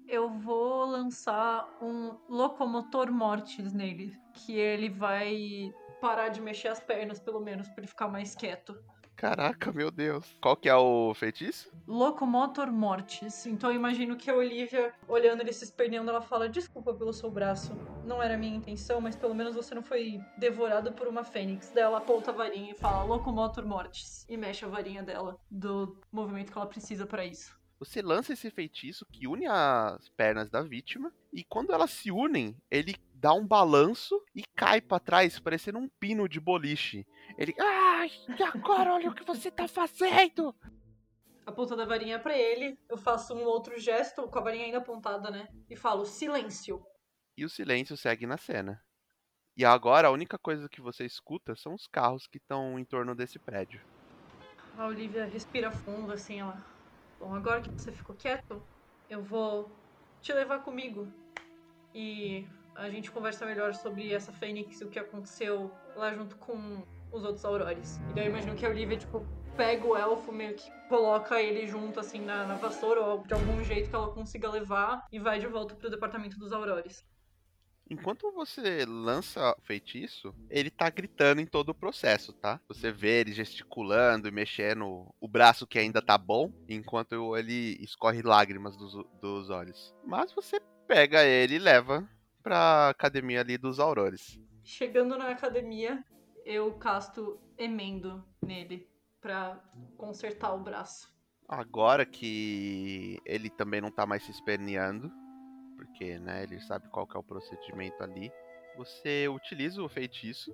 Eu 0.08 0.30
vou 0.40 0.86
lançar 0.86 1.70
um 1.82 2.18
locomotor 2.28 3.12
mortis 3.12 3.72
nele, 3.72 4.18
que 4.34 4.54
ele 4.54 4.90
vai 4.90 5.72
parar 6.00 6.30
de 6.30 6.42
mexer 6.42 6.70
as 6.70 6.80
pernas, 6.80 7.20
pelo 7.20 7.40
menos, 7.40 7.68
pra 7.68 7.82
ele 7.82 7.88
ficar 7.88 8.08
mais 8.08 8.36
quieto. 8.36 8.78
Caraca, 9.20 9.70
meu 9.74 9.92
Deus. 9.92 10.38
Qual 10.42 10.56
que 10.56 10.70
é 10.70 10.76
o 10.76 11.14
feitiço? 11.14 11.70
Locomotor 11.86 12.72
mortis. 12.72 13.46
Então 13.46 13.70
eu 13.70 13.76
imagino 13.76 14.16
que 14.16 14.30
a 14.30 14.34
Olivia, 14.34 14.94
olhando 15.10 15.42
ele 15.42 15.52
se 15.52 15.66
esperneando, 15.66 16.10
ela 16.10 16.22
fala: 16.22 16.48
Desculpa 16.48 16.94
pelo 16.94 17.12
seu 17.12 17.30
braço. 17.30 17.74
Não 18.06 18.24
era 18.24 18.38
minha 18.38 18.56
intenção, 18.56 19.02
mas 19.02 19.18
pelo 19.18 19.36
menos 19.36 19.56
você 19.56 19.76
não 19.76 19.84
foi 19.84 20.22
devorado 20.38 20.94
por 20.94 21.06
uma 21.06 21.26
fênix. 21.26 21.70
Daí 21.76 21.84
ela 21.84 21.98
aponta 21.98 22.32
a 22.32 22.34
varinha 22.34 22.72
e 22.72 22.76
fala: 22.76 23.04
Locomotor 23.04 23.68
mortis. 23.68 24.26
E 24.30 24.38
mexe 24.38 24.64
a 24.64 24.70
varinha 24.70 25.04
dela 25.04 25.38
do 25.52 26.00
movimento 26.10 26.54
que 26.54 26.58
ela 26.58 26.68
precisa 26.68 27.06
pra 27.06 27.26
isso. 27.26 27.60
Você 27.78 28.02
lança 28.02 28.32
esse 28.32 28.50
feitiço 28.50 29.06
que 29.06 29.28
une 29.28 29.48
as 29.48 30.08
pernas 30.10 30.50
da 30.50 30.62
vítima 30.62 31.14
e 31.32 31.44
quando 31.44 31.72
elas 31.72 31.92
se 31.92 32.10
unem, 32.12 32.56
ele 32.70 32.96
dá 33.20 33.34
um 33.34 33.46
balanço 33.46 34.20
e 34.34 34.44
cai 34.56 34.80
pra 34.80 35.00
trás, 35.00 35.40
parecendo 35.40 35.78
um 35.78 35.90
pino 36.00 36.28
de 36.28 36.40
boliche. 36.40 37.06
Ele, 37.38 37.54
ai, 37.60 38.10
e 38.38 38.44
agora 38.44 38.94
olha 38.94 39.10
o 39.10 39.14
que 39.14 39.26
você 39.26 39.52
tá 39.52 39.68
fazendo! 39.68 40.56
A 41.46 41.52
ponta 41.52 41.76
da 41.76 41.86
varinha 41.86 42.20
pra 42.20 42.38
ele. 42.38 42.78
Eu 42.88 42.98
faço 42.98 43.34
um 43.34 43.44
outro 43.44 43.78
gesto, 43.80 44.28
com 44.28 44.40
a 44.40 44.42
varinha 44.42 44.66
ainda 44.66 44.78
apontada, 44.78 45.30
né? 45.32 45.48
E 45.70 45.76
falo: 45.76 46.06
Silêncio. 46.06 46.86
E 47.36 47.44
o 47.44 47.50
silêncio 47.50 47.98
segue 47.98 48.26
na 48.26 48.38
cena. 48.38 48.82
E 49.58 49.66
agora 49.66 50.08
a 50.08 50.12
única 50.12 50.38
coisa 50.38 50.70
que 50.70 50.80
você 50.80 51.06
escuta 51.06 51.56
são 51.56 51.74
os 51.74 51.88
carros 51.88 52.28
que 52.28 52.38
estão 52.38 52.80
em 52.80 52.86
torno 52.86 53.16
desse 53.16 53.40
prédio. 53.40 53.82
A 54.78 54.86
Olivia 54.86 55.26
respira 55.26 55.72
fundo, 55.72 56.14
assim, 56.14 56.40
ela. 56.40 56.64
Bom, 57.20 57.36
agora 57.36 57.62
que 57.62 57.70
você 57.70 57.92
ficou 57.92 58.16
quieto, 58.16 58.62
eu 59.10 59.22
vou 59.22 59.70
te 60.22 60.32
levar 60.32 60.60
comigo. 60.60 61.12
E 61.94 62.48
a 62.80 62.90
gente 62.90 63.12
conversa 63.12 63.46
melhor 63.46 63.74
sobre 63.74 64.14
essa 64.14 64.32
Fênix 64.32 64.80
e 64.80 64.86
o 64.86 64.90
que 64.90 64.98
aconteceu 64.98 65.72
lá 65.96 66.14
junto 66.14 66.38
com 66.38 66.84
os 67.12 67.24
outros 67.24 67.44
Aurores. 67.44 68.00
E 68.10 68.14
daí 68.14 68.26
eu 68.26 68.30
imagino 68.30 68.56
que 68.56 68.66
a 68.66 68.70
Olivia, 68.70 68.98
tipo, 68.98 69.26
pega 69.58 69.86
o 69.86 69.98
elfo, 69.98 70.32
meio 70.32 70.56
que 70.56 70.72
coloca 70.88 71.42
ele 71.42 71.68
junto, 71.68 72.00
assim, 72.00 72.22
na, 72.22 72.46
na 72.46 72.56
vassoura, 72.56 73.02
ou 73.02 73.24
de 73.26 73.34
algum 73.34 73.64
jeito 73.64 73.90
que 73.90 73.96
ela 73.96 74.12
consiga 74.12 74.50
levar, 74.50 75.06
e 75.12 75.20
vai 75.20 75.40
de 75.40 75.48
volta 75.48 75.76
pro 75.76 75.90
departamento 75.90 76.40
dos 76.40 76.54
Aurores. 76.54 77.06
Enquanto 77.92 78.32
você 78.32 78.86
lança 78.86 79.56
o 79.58 79.62
feitiço, 79.64 80.34
ele 80.48 80.70
tá 80.70 80.90
gritando 80.92 81.42
em 81.42 81.48
todo 81.48 81.70
o 81.70 81.76
processo, 81.76 82.32
tá? 82.32 82.62
Você 82.68 82.92
vê 82.92 83.22
ele 83.22 83.34
gesticulando 83.34 84.28
e 84.28 84.32
mexendo 84.32 85.08
o 85.20 85.28
braço 85.28 85.66
que 85.66 85.80
ainda 85.80 86.00
tá 86.00 86.16
bom, 86.16 86.54
enquanto 86.70 87.36
ele 87.36 87.78
escorre 87.82 88.22
lágrimas 88.22 88.78
dos, 88.78 88.94
dos 89.20 89.50
olhos. 89.50 89.96
Mas 90.06 90.32
você 90.32 90.62
pega 90.88 91.26
ele 91.26 91.56
e 91.56 91.60
leva 91.60 92.08
pra 92.50 92.90
academia 92.90 93.42
ali 93.42 93.60
dos 93.60 93.80
aurores. 93.80 94.40
Chegando 94.64 95.16
na 95.16 95.30
academia, 95.30 96.04
eu 96.44 96.74
casto 96.74 97.40
emendo 97.56 98.26
nele 98.44 98.90
pra 99.22 99.62
consertar 99.96 100.56
o 100.56 100.60
braço. 100.60 101.14
Agora 101.48 102.08
que 102.08 103.20
ele 103.24 103.52
também 103.52 103.80
não 103.80 103.92
tá 103.92 104.04
mais 104.08 104.24
se 104.24 104.32
esperneando, 104.32 105.12
porque 105.76 106.18
né, 106.18 106.42
ele 106.42 106.60
sabe 106.62 106.90
qual 106.90 107.06
que 107.06 107.16
é 107.16 107.20
o 107.20 107.24
procedimento 107.24 108.02
ali, 108.02 108.32
você 108.76 109.28
utiliza 109.28 109.84
o 109.84 109.88
feitiço 109.88 110.52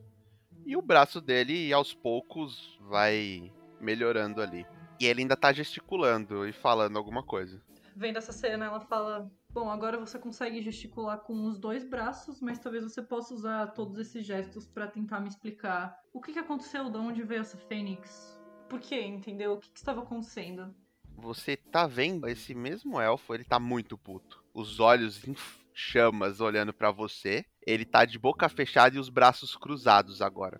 e 0.65 0.75
o 0.75 0.81
braço 0.81 1.21
dele 1.21 1.71
aos 1.71 1.93
poucos 1.93 2.77
vai 2.81 3.53
melhorando 3.79 4.41
ali. 4.41 4.67
E 4.99 5.05
ele 5.05 5.21
ainda 5.21 5.38
tá 5.38 5.53
gesticulando 5.53 6.45
e 6.45 6.51
falando 6.51 6.97
alguma 6.97 7.23
coisa. 7.23 7.62
Vendo 7.95 8.17
essa 8.17 8.34
cena, 8.34 8.65
ela 8.65 8.81
fala: 8.81 9.31
Bom, 9.56 9.70
agora 9.70 9.98
você 9.98 10.20
consegue 10.20 10.62
gesticular 10.62 11.18
com 11.20 11.46
os 11.46 11.58
dois 11.58 11.82
braços, 11.82 12.41
mas 12.41 12.60
talvez 12.60 12.84
você 12.84 13.02
possa 13.02 13.34
usar 13.34 13.68
todos 13.68 13.98
esses 13.98 14.26
gestos 14.26 14.68
pra 14.68 14.86
tentar 14.86 15.22
me 15.22 15.30
explicar 15.30 15.98
o 16.12 16.20
que, 16.20 16.34
que 16.34 16.39
aconteceu, 16.39 16.89
de 16.89 16.98
onde 16.98 17.24
veio 17.24 17.39
essa 17.39 17.58
fênix, 17.58 18.38
por 18.68 18.82
quê, 18.82 19.00
entendeu? 19.00 19.54
O 19.54 19.58
que, 19.58 19.70
que 19.70 19.80
estava 19.80 20.02
acontecendo. 20.02 20.76
Você 21.15 21.56
tá 21.56 21.88
vendo 21.88 22.28
esse 22.28 22.54
mesmo 22.54 23.00
elfo, 23.00 23.34
ele 23.34 23.46
tá 23.46 23.58
muito 23.58 23.98
puto. 23.98 24.44
Os 24.54 24.82
olhos 24.82 25.26
em 25.26 25.34
chamas 25.74 26.41
olhando 26.41 26.74
pra 26.74 26.91
você. 26.91 27.46
Ele 27.65 27.86
tá 27.86 28.04
de 28.04 28.20
boca 28.20 28.50
fechada 28.50 28.98
e 28.98 29.00
os 29.00 29.08
braços 29.08 29.56
cruzados 29.56 30.22
agora. 30.22 30.60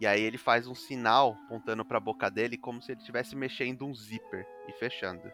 E 0.00 0.08
aí 0.08 0.20
ele 0.20 0.38
faz 0.38 0.66
um 0.66 0.74
sinal 0.74 1.38
apontando 1.44 1.84
pra 1.84 2.00
boca 2.00 2.28
dele 2.28 2.58
como 2.58 2.82
se 2.82 2.90
ele 2.90 2.98
estivesse 2.98 3.36
mexendo 3.36 3.86
um 3.86 3.94
zíper 3.94 4.44
e 4.68 4.72
fechando. 4.72 5.30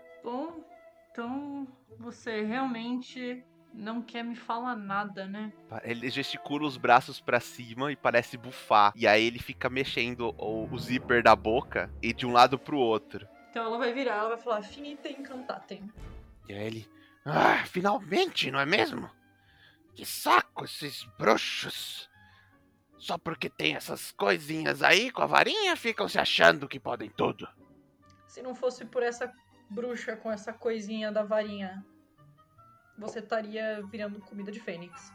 Então 1.10 1.66
você 1.98 2.42
realmente 2.42 3.44
não 3.72 4.02
quer 4.02 4.22
me 4.22 4.34
falar 4.34 4.76
nada, 4.76 5.26
né? 5.26 5.52
Ele 5.82 6.08
gesticula 6.10 6.66
os 6.66 6.76
braços 6.76 7.20
pra 7.20 7.40
cima 7.40 7.92
e 7.92 7.96
parece 7.96 8.36
bufar. 8.36 8.92
E 8.96 9.06
aí 9.06 9.24
ele 9.24 9.38
fica 9.38 9.68
mexendo 9.68 10.34
o, 10.38 10.68
o 10.70 10.78
zíper 10.78 11.22
da 11.22 11.34
boca 11.34 11.90
e 12.02 12.12
de 12.12 12.26
um 12.26 12.32
lado 12.32 12.58
pro 12.58 12.78
outro. 12.78 13.26
Então 13.50 13.64
ela 13.64 13.78
vai 13.78 13.92
virar, 13.92 14.16
ela 14.16 14.28
vai 14.30 14.38
falar: 14.38 14.62
Finita 14.62 15.08
encantatem. 15.08 15.90
E 16.48 16.52
aí 16.52 16.66
ele. 16.66 16.88
Ah, 17.24 17.64
finalmente, 17.66 18.50
não 18.50 18.58
é 18.58 18.66
mesmo? 18.66 19.10
Que 19.94 20.06
saco 20.06 20.64
esses 20.64 21.04
bruxos! 21.18 22.08
Só 22.96 23.18
porque 23.18 23.48
tem 23.48 23.76
essas 23.76 24.12
coisinhas 24.12 24.82
aí 24.82 25.10
com 25.10 25.22
a 25.22 25.26
varinha 25.26 25.74
ficam 25.76 26.08
se 26.08 26.18
achando 26.18 26.68
que 26.68 26.78
podem 26.78 27.10
tudo. 27.10 27.48
Se 28.26 28.42
não 28.42 28.54
fosse 28.54 28.84
por 28.84 29.02
essa 29.02 29.32
bruxa 29.70 30.16
com 30.16 30.30
essa 30.30 30.52
coisinha 30.52 31.12
da 31.12 31.22
varinha, 31.22 31.84
você 32.98 33.20
estaria 33.20 33.82
virando 33.90 34.20
comida 34.20 34.50
de 34.50 34.60
fênix. 34.60 35.12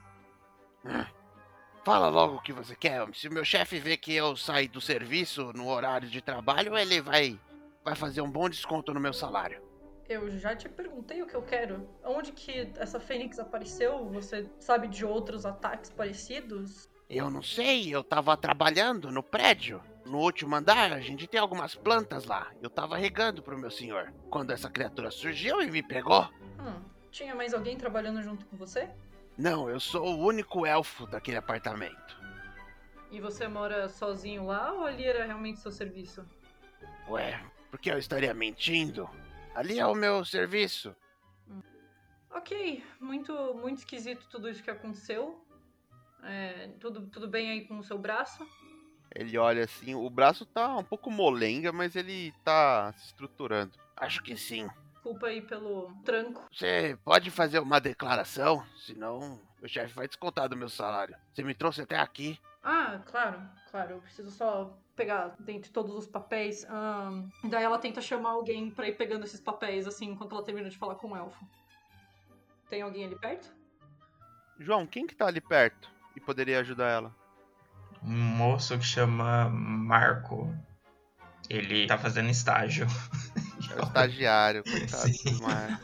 Fala 1.84 2.10
logo 2.10 2.38
o 2.38 2.42
que 2.42 2.52
você 2.52 2.76
quer. 2.76 3.08
Se 3.14 3.28
o 3.28 3.34
meu 3.34 3.46
chefe 3.46 3.80
vê 3.80 3.96
que 3.96 4.14
eu 4.14 4.36
saí 4.36 4.68
do 4.68 4.82
serviço 4.82 5.52
no 5.54 5.68
horário 5.68 6.10
de 6.10 6.22
trabalho, 6.22 6.76
ele 6.76 7.02
vai 7.02 7.40
vai 7.84 7.96
fazer 7.96 8.22
um 8.22 8.32
bom 8.32 8.50
desconto 8.50 8.92
no 8.92 9.00
meu 9.00 9.14
salário. 9.14 9.62
Eu 10.10 10.30
já 10.40 10.56
te 10.56 10.68
perguntei 10.68 11.22
o 11.22 11.28
que 11.28 11.36
eu 11.36 11.44
quero. 11.44 11.88
Onde 12.04 12.32
que 12.32 12.72
essa 12.78 13.00
fênix 13.00 13.38
apareceu? 13.38 14.10
Você 14.10 14.50
sabe 14.60 14.88
de 14.88 15.06
outros 15.06 15.46
ataques 15.46 15.92
parecidos? 15.92 16.90
Eu 17.10 17.30
não 17.30 17.44
sei, 17.44 17.94
eu 17.94 18.04
tava 18.04 18.36
trabalhando 18.36 19.12
no 19.12 19.22
prédio. 19.22 19.82
No 20.06 20.20
último 20.20 20.56
andar, 20.56 20.92
a 20.92 21.00
gente 21.00 21.28
tem 21.28 21.40
algumas 21.40 21.76
plantas 21.76 22.26
lá. 22.26 22.52
Eu 22.62 22.70
tava 22.70 22.98
regando 22.98 23.44
pro 23.44 23.58
meu 23.58 23.70
senhor. 23.70 24.12
Quando 24.30 24.52
essa 24.52 24.70
criatura 24.70 25.12
surgiu 25.12 25.62
e 25.62 25.70
me 25.70 25.84
pegou. 25.84 26.28
Hum, 26.60 26.82
tinha 27.12 27.36
mais 27.36 27.54
alguém 27.54 27.78
trabalhando 27.78 28.24
junto 28.24 28.46
com 28.48 28.58
você? 28.58 28.90
Não, 29.38 29.70
eu 29.70 29.80
sou 29.80 30.16
o 30.16 30.26
único 30.26 30.66
elfo 30.66 31.06
daquele 31.06 31.38
apartamento. 31.38 32.20
E 33.12 33.20
você 33.20 33.48
mora 33.48 33.88
sozinho 33.88 34.46
lá 34.46 34.74
ou 34.74 34.86
ali 34.86 35.06
era 35.06 35.26
realmente 35.26 35.60
seu 35.60 35.72
serviço? 35.72 36.26
Ué, 37.08 37.40
por 37.70 37.80
que 37.80 37.92
eu 37.92 38.00
estaria 38.00 38.34
mentindo? 38.34 39.08
Ali 39.54 39.80
é 39.80 39.86
o 39.86 39.94
meu 39.94 40.26
serviço. 40.26 40.96
Ok, 42.32 42.84
muito, 43.00 43.54
muito 43.54 43.78
esquisito 43.78 44.28
tudo 44.30 44.50
isso 44.50 44.62
que 44.62 44.72
aconteceu. 44.72 45.45
É, 46.26 46.70
tudo, 46.80 47.08
tudo 47.08 47.28
bem 47.28 47.52
aí 47.52 47.68
com 47.68 47.78
o 47.78 47.84
seu 47.84 47.98
braço? 47.98 48.46
Ele 49.14 49.38
olha 49.38 49.64
assim, 49.64 49.96
o 49.96 50.10
braço 50.10 50.46
tá 50.46 50.76
um 50.76 50.84
pouco 50.84 51.10
molenga, 51.10 51.72
mas 51.72 51.96
ele 51.96 52.34
tá 52.44 52.92
se 52.94 53.06
estruturando. 53.06 53.72
Acho 53.96 54.22
que 54.22 54.36
sim. 54.36 54.68
Desculpa 54.94 55.28
aí 55.28 55.42
pelo 55.42 55.94
tranco. 56.04 56.44
Você 56.52 56.98
pode 57.06 57.30
fazer 57.32 57.60
uma 57.60 57.80
declaração, 57.80 58.66
senão 58.76 59.40
o 59.62 59.68
chefe 59.68 59.94
vai 59.94 60.08
descontar 60.08 60.50
do 60.50 60.58
meu 60.58 60.68
salário. 60.68 61.16
Você 61.32 61.44
me 61.44 61.54
trouxe 61.54 61.82
até 61.82 61.98
aqui. 61.98 62.40
Ah, 62.62 63.00
claro, 63.06 63.42
claro. 63.70 63.92
Eu 63.92 64.02
preciso 64.02 64.32
só 64.32 64.76
pegar 64.96 65.36
dentre 65.40 65.72
todos 65.72 65.94
os 65.96 66.08
papéis. 66.08 66.66
e 67.44 67.48
daí 67.48 67.64
ela 67.64 67.78
tenta 67.78 68.02
chamar 68.02 68.32
alguém 68.32 68.72
pra 68.72 68.88
ir 68.88 68.98
pegando 68.98 69.24
esses 69.24 69.40
papéis, 69.40 69.88
assim, 69.88 70.08
enquanto 70.08 70.34
ela 70.34 70.44
termina 70.44 70.70
de 70.70 70.78
falar 70.78 70.96
com 70.96 71.12
o 71.12 71.16
elfo. 71.16 71.46
Tem 72.68 72.82
alguém 72.82 73.06
ali 73.06 73.18
perto? 73.18 73.54
João, 74.60 74.88
quem 74.88 75.06
que 75.06 75.16
tá 75.16 75.28
ali 75.28 75.40
perto 75.40 75.95
e 76.16 76.20
poderia 76.20 76.60
ajudar 76.60 76.90
ela? 76.90 77.16
Um 78.04 78.12
moço 78.12 78.78
que 78.78 78.86
chama 78.86 79.50
Marco. 79.50 80.54
Ele 81.50 81.88
tá 81.88 81.98
fazendo 81.98 82.30
estágio. 82.30 82.88
É 83.72 83.82
o 83.82 83.84
estagiário, 83.84 84.64
coitado 84.70 85.10
Sim. 85.10 85.38
do 85.38 85.44
Marco. 85.44 85.84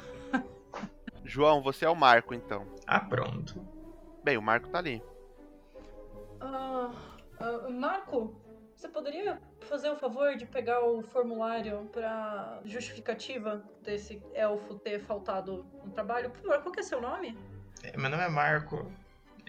João, 1.24 1.62
você 1.62 1.86
é 1.86 1.90
o 1.90 1.96
Marco, 1.96 2.34
então. 2.34 2.68
Ah, 2.86 3.00
pronto. 3.00 3.66
Bem, 4.24 4.38
o 4.38 4.42
Marco 4.42 4.70
tá 4.70 4.80
ali. 4.80 5.02
Ah, 6.40 6.92
ah, 7.40 7.70
Marco, 7.70 8.36
você 8.76 8.88
poderia 8.88 9.40
fazer 9.62 9.90
o 9.90 9.96
favor 9.96 10.36
de 10.36 10.46
pegar 10.46 10.84
o 10.84 11.02
formulário 11.02 11.88
pra 11.92 12.60
justificativa 12.66 13.64
desse 13.84 14.22
elfo 14.34 14.76
ter 14.80 15.00
faltado 15.02 15.66
no 15.84 15.92
trabalho? 15.92 16.32
Por 16.32 16.42
favor, 16.42 16.62
qual 16.62 16.72
que 16.72 16.80
é 16.80 16.84
seu 16.84 17.00
nome? 17.00 17.38
É, 17.84 17.96
Meu 17.96 18.10
nome 18.10 18.24
é 18.24 18.30
Marco. 18.30 18.92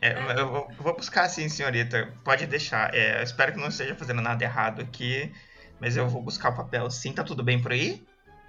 É, 0.03 0.15
eu 0.41 0.67
vou- 0.79 0.97
buscar 0.97 1.29
sim, 1.29 1.49
senhorita. 1.49 2.13
Pode 2.25 2.45
deixar. 2.47 2.93
É, 2.93 3.21
eu 3.21 3.23
espero 3.23 3.53
que 3.53 3.59
não 3.61 3.69
esteja 3.69 3.95
fazendo 3.95 4.21
nada 4.21 4.43
errado 4.43 4.83
aqui. 4.83 5.33
Mas 5.81 5.97
eu 5.97 6.09
vou 6.09 6.21
buscar 6.21 6.51
o 6.51 6.57
papel 6.57 6.91
sim. 6.91 7.13
Tá 7.13 7.23
tudo 7.23 7.43
bem 7.45 7.63
por 7.63 7.71
aí? 7.71 8.05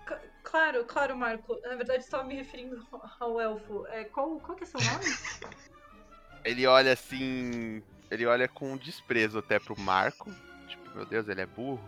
C- 0.08 0.18
claro, 0.44 0.84
claro, 0.86 1.16
Marco. 1.16 1.60
Na 1.64 1.76
verdade, 1.76 2.04
estava 2.04 2.24
me 2.24 2.36
referindo 2.36 2.84
ao 3.20 3.40
elfo. 3.40 3.86
É, 3.88 4.04
qual, 4.06 4.40
qual 4.40 4.58
que 4.58 4.64
é 4.64 4.68
seu 4.68 4.80
nome? 4.82 5.06
Ele 6.44 6.66
olha 6.66 6.92
assim. 6.94 7.82
Ele 8.10 8.26
olha 8.26 8.48
com 8.48 8.76
desprezo 8.76 9.38
até 9.40 9.60
pro 9.60 9.80
Marco. 9.80 10.32
Tipo, 10.68 10.90
meu 10.96 11.06
Deus, 11.06 11.28
ele 11.28 11.42
é 11.42 11.46
burro. 11.46 11.82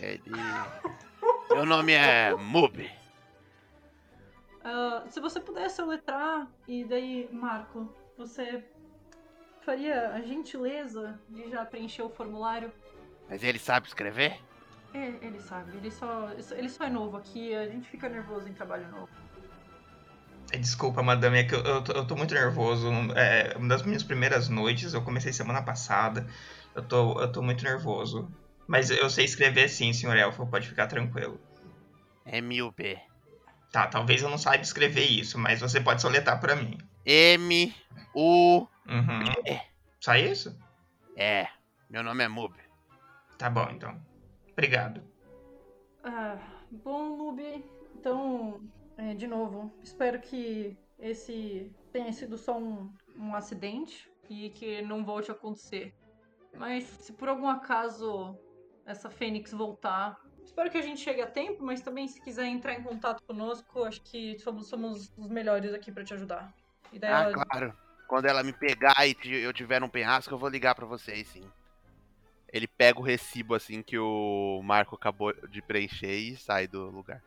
Ele. 0.00 0.22
Meu 1.50 1.64
nome 1.66 1.92
é 1.92 2.34
Mub. 2.34 2.90
Ah, 4.64 5.04
se 5.08 5.20
você 5.20 5.38
pudesse 5.40 5.76
soletrar, 5.76 6.48
e 6.66 6.84
daí, 6.84 7.28
Marco, 7.30 7.94
você 8.16 8.62
faria 9.60 10.10
a 10.10 10.20
gentileza 10.20 11.18
de 11.28 11.50
já 11.50 11.64
preencher 11.64 12.02
o 12.02 12.10
formulário? 12.10 12.72
Mas 13.28 13.42
ele 13.42 13.58
sabe 13.58 13.86
escrever? 13.86 14.38
É, 14.92 15.08
ele 15.22 15.40
sabe, 15.40 15.76
ele 15.76 15.90
só, 15.90 16.30
ele 16.52 16.68
só 16.68 16.84
é 16.84 16.90
novo 16.90 17.16
aqui, 17.16 17.54
a 17.54 17.66
gente 17.66 17.88
fica 17.88 18.08
nervoso 18.08 18.48
em 18.48 18.52
trabalho 18.52 18.88
novo. 18.88 19.08
É, 20.52 20.56
Desculpa, 20.56 21.02
madame, 21.02 21.38
é 21.38 21.44
que 21.44 21.54
eu, 21.54 21.60
eu, 21.60 21.82
tô, 21.82 21.92
eu 21.92 22.06
tô 22.06 22.14
muito 22.14 22.32
nervoso. 22.32 22.88
É 23.16 23.56
uma 23.56 23.68
das 23.68 23.82
minhas 23.82 24.04
primeiras 24.04 24.48
noites, 24.48 24.94
eu 24.94 25.02
comecei 25.02 25.32
semana 25.32 25.62
passada. 25.62 26.26
Eu 26.74 26.82
tô, 26.82 27.20
eu 27.20 27.32
tô 27.32 27.42
muito 27.42 27.64
nervoso. 27.64 28.30
Mas 28.66 28.88
eu 28.90 29.10
sei 29.10 29.24
escrever 29.24 29.68
sim, 29.68 29.92
senhor 29.92 30.16
Elfo, 30.16 30.46
pode 30.46 30.68
ficar 30.68 30.86
tranquilo. 30.86 31.40
M-U-B. 32.24 32.98
Tá, 33.72 33.88
talvez 33.88 34.22
eu 34.22 34.30
não 34.30 34.38
saiba 34.38 34.62
escrever 34.62 35.04
isso, 35.04 35.38
mas 35.38 35.60
você 35.60 35.80
pode 35.80 36.00
soletrar 36.00 36.40
pra 36.40 36.54
mim. 36.54 36.78
M-U. 37.06 38.68
Uhum. 38.86 39.58
Só 40.00 40.14
isso? 40.14 40.58
É. 41.16 41.48
Meu 41.88 42.02
nome 42.02 42.24
é 42.24 42.28
Mub. 42.28 42.54
Tá 43.38 43.50
bom, 43.50 43.68
então. 43.70 44.00
Obrigado. 44.52 45.02
Ah, 46.02 46.38
bom, 46.70 47.16
Nubi, 47.16 47.64
então, 47.94 48.60
é, 48.96 49.14
de 49.14 49.26
novo, 49.26 49.72
espero 49.82 50.20
que 50.20 50.76
esse 50.98 51.72
tenha 51.92 52.12
sido 52.12 52.36
só 52.36 52.58
um, 52.58 52.92
um 53.16 53.34
acidente 53.34 54.10
e 54.28 54.50
que 54.50 54.82
não 54.82 55.04
volte 55.04 55.30
a 55.30 55.34
acontecer. 55.34 55.94
Mas 56.56 56.84
se 56.84 57.12
por 57.12 57.28
algum 57.28 57.48
acaso 57.48 58.38
essa 58.86 59.10
Fênix 59.10 59.52
voltar, 59.52 60.20
espero 60.44 60.70
que 60.70 60.78
a 60.78 60.82
gente 60.82 61.00
chegue 61.00 61.22
a 61.22 61.26
tempo, 61.26 61.64
mas 61.64 61.80
também 61.80 62.06
se 62.06 62.20
quiser 62.20 62.46
entrar 62.46 62.74
em 62.74 62.82
contato 62.82 63.22
conosco, 63.24 63.84
acho 63.84 64.02
que 64.02 64.38
somos, 64.38 64.68
somos 64.68 65.12
os 65.16 65.28
melhores 65.28 65.72
aqui 65.72 65.90
pra 65.90 66.04
te 66.04 66.14
ajudar. 66.14 66.54
E 66.94 66.98
daí 67.00 67.10
Ah, 67.12 67.22
ela- 67.24 67.44
claro. 67.44 67.76
Quando 68.06 68.26
ela 68.26 68.44
me 68.44 68.52
pegar 68.52 68.94
e 69.04 69.16
eu 69.42 69.52
tiver 69.52 69.82
um 69.82 69.88
penhasco, 69.88 70.32
eu 70.32 70.38
vou 70.38 70.48
ligar 70.48 70.74
pra 70.76 70.86
vocês, 70.86 71.26
sim. 71.26 71.50
Ele 72.52 72.68
pega 72.68 73.00
o 73.00 73.02
recibo 73.02 73.54
assim 73.54 73.82
que 73.82 73.98
o 73.98 74.60
Marco 74.62 74.94
acabou 74.94 75.32
de 75.48 75.60
preencher 75.60 76.14
e 76.14 76.36
sai 76.36 76.68
do 76.68 76.88
lugar. 76.90 77.20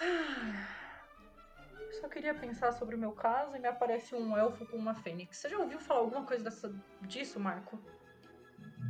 Eu 0.00 1.92
só 2.00 2.08
queria 2.08 2.34
pensar 2.34 2.72
sobre 2.72 2.96
o 2.96 2.98
meu 2.98 3.12
caso 3.12 3.54
e 3.54 3.60
me 3.60 3.68
aparece 3.68 4.16
um 4.16 4.36
elfo 4.36 4.66
com 4.66 4.76
uma 4.76 4.94
fênix. 4.96 5.36
Você 5.38 5.48
já 5.48 5.58
ouviu 5.58 5.78
falar 5.78 6.00
alguma 6.00 6.24
coisa 6.24 6.42
dessa, 6.42 6.74
disso, 7.02 7.38
Marco? 7.38 7.80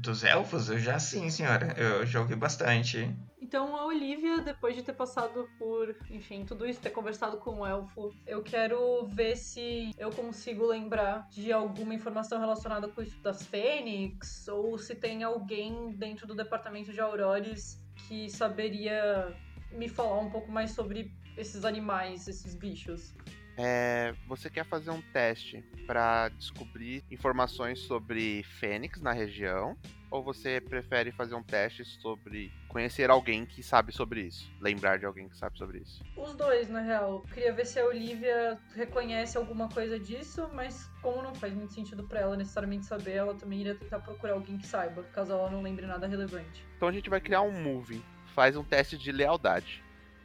Dos 0.02 0.22
elfos? 0.24 0.68
Eu 0.70 0.78
já 0.78 0.98
sim, 0.98 1.28
senhora. 1.30 1.74
Eu 1.76 2.06
já 2.06 2.20
ouvi 2.20 2.36
bastante. 2.36 3.14
Então, 3.40 3.74
a 3.74 3.86
Olivia, 3.86 4.42
depois 4.42 4.76
de 4.76 4.82
ter 4.82 4.92
passado 4.92 5.48
por, 5.58 5.96
enfim, 6.10 6.44
tudo 6.44 6.66
isso, 6.66 6.80
ter 6.80 6.90
conversado 6.90 7.38
com 7.38 7.60
o 7.60 7.66
elfo, 7.66 8.12
eu 8.26 8.42
quero 8.42 9.06
ver 9.06 9.36
se 9.36 9.90
eu 9.96 10.10
consigo 10.10 10.66
lembrar 10.66 11.26
de 11.30 11.50
alguma 11.50 11.94
informação 11.94 12.38
relacionada 12.38 12.88
com 12.88 13.00
isso 13.00 13.18
das 13.22 13.46
Fênix, 13.46 14.46
ou 14.48 14.76
se 14.76 14.94
tem 14.94 15.22
alguém 15.22 15.92
dentro 15.96 16.26
do 16.26 16.34
departamento 16.34 16.92
de 16.92 17.00
Aurores 17.00 17.82
que 18.06 18.28
saberia 18.28 19.34
me 19.72 19.88
falar 19.88 20.20
um 20.20 20.30
pouco 20.30 20.50
mais 20.50 20.72
sobre 20.72 21.10
esses 21.36 21.64
animais, 21.64 22.28
esses 22.28 22.54
bichos. 22.54 23.14
É, 23.60 24.14
você 24.28 24.48
quer 24.48 24.64
fazer 24.64 24.92
um 24.92 25.02
teste 25.02 25.64
pra 25.84 26.28
descobrir 26.28 27.02
informações 27.10 27.80
sobre 27.80 28.44
Fênix 28.44 29.02
na 29.02 29.10
região? 29.12 29.76
Ou 30.10 30.22
você 30.22 30.60
prefere 30.60 31.10
fazer 31.10 31.34
um 31.34 31.42
teste 31.42 31.84
sobre 31.84 32.52
conhecer 32.68 33.10
alguém 33.10 33.44
que 33.44 33.60
sabe 33.62 33.92
sobre 33.92 34.22
isso? 34.22 34.48
Lembrar 34.60 34.98
de 34.98 35.04
alguém 35.04 35.28
que 35.28 35.36
sabe 35.36 35.58
sobre 35.58 35.78
isso? 35.78 36.02
Os 36.16 36.34
dois, 36.34 36.70
na 36.70 36.80
real. 36.80 37.24
Queria 37.34 37.52
ver 37.52 37.66
se 37.66 37.80
a 37.80 37.84
Olivia 37.84 38.58
reconhece 38.74 39.36
alguma 39.36 39.68
coisa 39.68 39.98
disso, 39.98 40.48
mas 40.54 40.88
como 41.02 41.20
não 41.20 41.34
faz 41.34 41.52
muito 41.52 41.74
sentido 41.74 42.04
pra 42.04 42.20
ela 42.20 42.36
necessariamente 42.36 42.86
saber, 42.86 43.16
ela 43.16 43.34
também 43.34 43.60
iria 43.60 43.74
tentar 43.74 43.98
procurar 43.98 44.34
alguém 44.34 44.56
que 44.56 44.66
saiba, 44.66 45.02
caso 45.12 45.32
ela 45.32 45.50
não 45.50 45.60
lembre 45.60 45.84
nada 45.84 46.06
relevante. 46.06 46.64
Então 46.76 46.88
a 46.88 46.92
gente 46.92 47.10
vai 47.10 47.20
criar 47.20 47.42
um 47.42 47.60
moving. 47.60 48.02
Faz 48.34 48.56
um 48.56 48.62
teste 48.62 48.96
de 48.96 49.10
lealdade. 49.10 49.82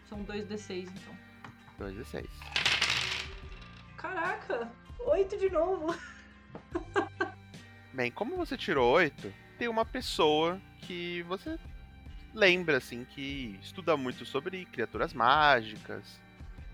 São 0.07 0.21
dois 0.21 0.45
D6, 0.45 0.87
então. 0.87 1.23
2 1.79 1.97
e 1.97 2.05
6. 2.05 2.72
Caraca! 4.03 4.69
Oito 4.99 5.37
de 5.37 5.49
novo! 5.49 5.95
Bem, 7.93 8.11
como 8.11 8.35
você 8.35 8.57
tirou 8.57 8.91
8, 8.91 9.33
tem 9.57 9.69
uma 9.69 9.85
pessoa 9.85 10.59
que 10.81 11.21
você 11.23 11.57
lembra, 12.33 12.77
assim, 12.77 13.05
que 13.05 13.57
estuda 13.61 13.95
muito 13.95 14.25
sobre 14.25 14.65
criaturas 14.65 15.13
mágicas, 15.13 16.19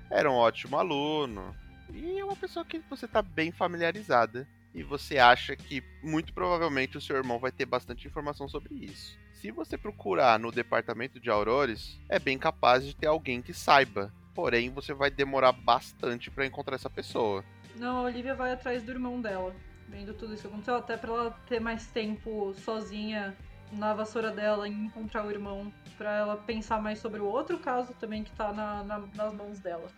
era 0.10 0.32
um 0.32 0.34
ótimo 0.34 0.80
aluno, 0.80 1.56
e 1.94 2.18
é 2.18 2.26
uma 2.26 2.36
pessoa 2.36 2.66
que 2.66 2.80
você 2.90 3.08
tá 3.08 3.22
bem 3.22 3.52
familiarizada. 3.52 4.48
E 4.74 4.84
você 4.84 5.18
acha 5.18 5.56
que 5.56 5.84
muito 6.02 6.32
provavelmente 6.32 6.98
o 6.98 7.02
seu 7.02 7.16
irmão 7.16 7.40
vai 7.40 7.52
ter 7.52 7.66
bastante 7.66 8.08
informação 8.08 8.48
sobre 8.48 8.74
isso. 8.74 9.18
Se 9.34 9.52
você 9.52 9.78
procurar 9.78 10.40
no 10.40 10.52
departamento 10.52 11.20
de 11.20 11.30
Aurores, 11.30 12.00
é 12.08 12.20
bem 12.20 12.38
capaz 12.38 12.86
de 12.86 12.96
ter 12.96 13.08
alguém 13.08 13.42
que 13.42 13.54
saiba. 13.54 14.14
Porém, 14.40 14.70
você 14.70 14.94
vai 14.94 15.12
demorar 15.12 15.52
bastante 15.52 16.32
pra 16.32 16.46
encontrar 16.46 16.76
essa 16.76 16.90
pessoa. 16.90 17.44
Não, 17.76 17.98
a 17.98 18.02
Olivia 18.04 18.34
vai 18.34 18.54
atrás 18.54 18.82
do 18.82 18.90
irmão 18.90 19.20
dela. 19.20 19.54
Vendo 19.90 20.14
tudo 20.14 20.34
isso 20.34 20.44
que 20.44 20.48
aconteceu, 20.48 20.76
até 20.76 20.96
pra 20.96 21.10
ela 21.12 21.32
ter 21.46 21.60
mais 21.60 21.88
tempo 21.88 22.54
sozinha 22.54 23.36
na 23.74 23.94
vassoura 23.94 24.32
dela 24.32 24.66
em 24.66 24.86
encontrar 24.86 25.26
o 25.26 25.30
irmão, 25.30 25.74
pra 25.98 26.16
ela 26.16 26.38
pensar 26.38 26.82
mais 26.82 27.00
sobre 27.00 27.20
o 27.20 27.26
outro 27.26 27.60
caso 27.60 27.94
também 27.96 28.24
que 28.24 28.32
tá 28.32 28.54
na- 28.54 28.82
na- 28.84 29.00
nas 29.14 29.34
mãos 29.34 29.60
dela. 29.60 29.92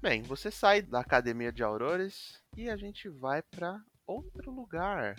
Bem, 0.00 0.22
você 0.22 0.50
sai 0.50 0.80
da 0.80 1.00
academia 1.00 1.52
de 1.52 1.62
Aurores 1.62 2.42
e 2.56 2.70
a 2.70 2.76
gente 2.78 3.08
vai 3.10 3.42
pra 3.42 3.78
outro 4.06 4.50
lugar. 4.50 5.14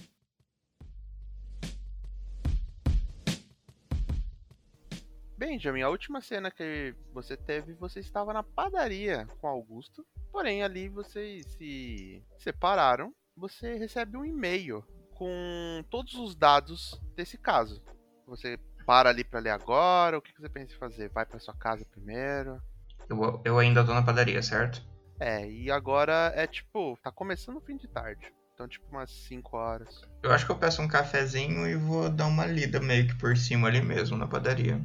Benjamin, 5.38 5.82
a 5.82 5.89
última 5.89 6.21
cena 6.21 6.50
que 6.50 6.95
você 7.13 7.36
teve, 7.36 7.74
você 7.74 8.00
estava 8.00 8.34
na 8.34 8.41
padaria 8.41 9.28
com 9.39 9.48
Augusto. 9.48 10.06
Porém, 10.32 10.63
ali 10.63 10.88
vocês 10.88 11.45
se 11.54 12.24
separaram. 12.38 13.13
Você 13.38 13.76
recebe 13.76 14.15
um 14.15 14.24
e-mail 14.24 14.84
com 15.13 15.84
todos 15.89 16.13
os 16.15 16.36
dados 16.36 17.02
desse 17.15 17.38
caso. 17.38 17.84
Você 18.28 18.58
para 18.86 19.10
ali 19.10 19.24
pra 19.24 19.39
ler 19.39 19.50
agora? 19.50 20.17
O 20.17 20.21
que 20.21 20.32
você 20.39 20.48
pensa 20.48 20.74
em 20.74 20.78
fazer? 20.78 21.10
Vai 21.10 21.26
pra 21.26 21.39
sua 21.39 21.54
casa 21.54 21.86
primeiro? 21.86 22.62
Eu, 23.10 23.41
eu 23.43 23.60
ainda 23.60 23.84
tô 23.84 23.93
na 23.93 24.04
padaria, 24.04 24.41
certo? 24.41 24.82
É, 25.19 25.50
e 25.50 25.71
agora 25.71 26.32
é 26.36 26.48
tipo, 26.48 26.98
tá 27.02 27.12
começando 27.12 27.58
o 27.58 27.62
fim 27.62 27.78
de 27.78 27.88
tarde. 27.88 28.34
Então, 28.54 28.67
tipo, 28.69 28.86
umas 28.89 29.12
5 29.12 29.58
horas. 29.58 30.02
Eu 30.24 30.32
acho 30.32 30.45
que 30.45 30.52
eu 30.52 30.58
peço 30.58 30.82
um 30.82 30.88
cafezinho 30.88 31.67
e 31.67 31.76
vou 31.76 32.10
dar 32.10 32.26
uma 32.26 32.45
lida 32.45 32.80
meio 32.80 33.06
que 33.06 33.15
por 33.15 33.36
cima 33.36 33.67
ali 33.67 33.82
mesmo 33.82 34.17
na 34.17 34.28
padaria. 34.28 34.80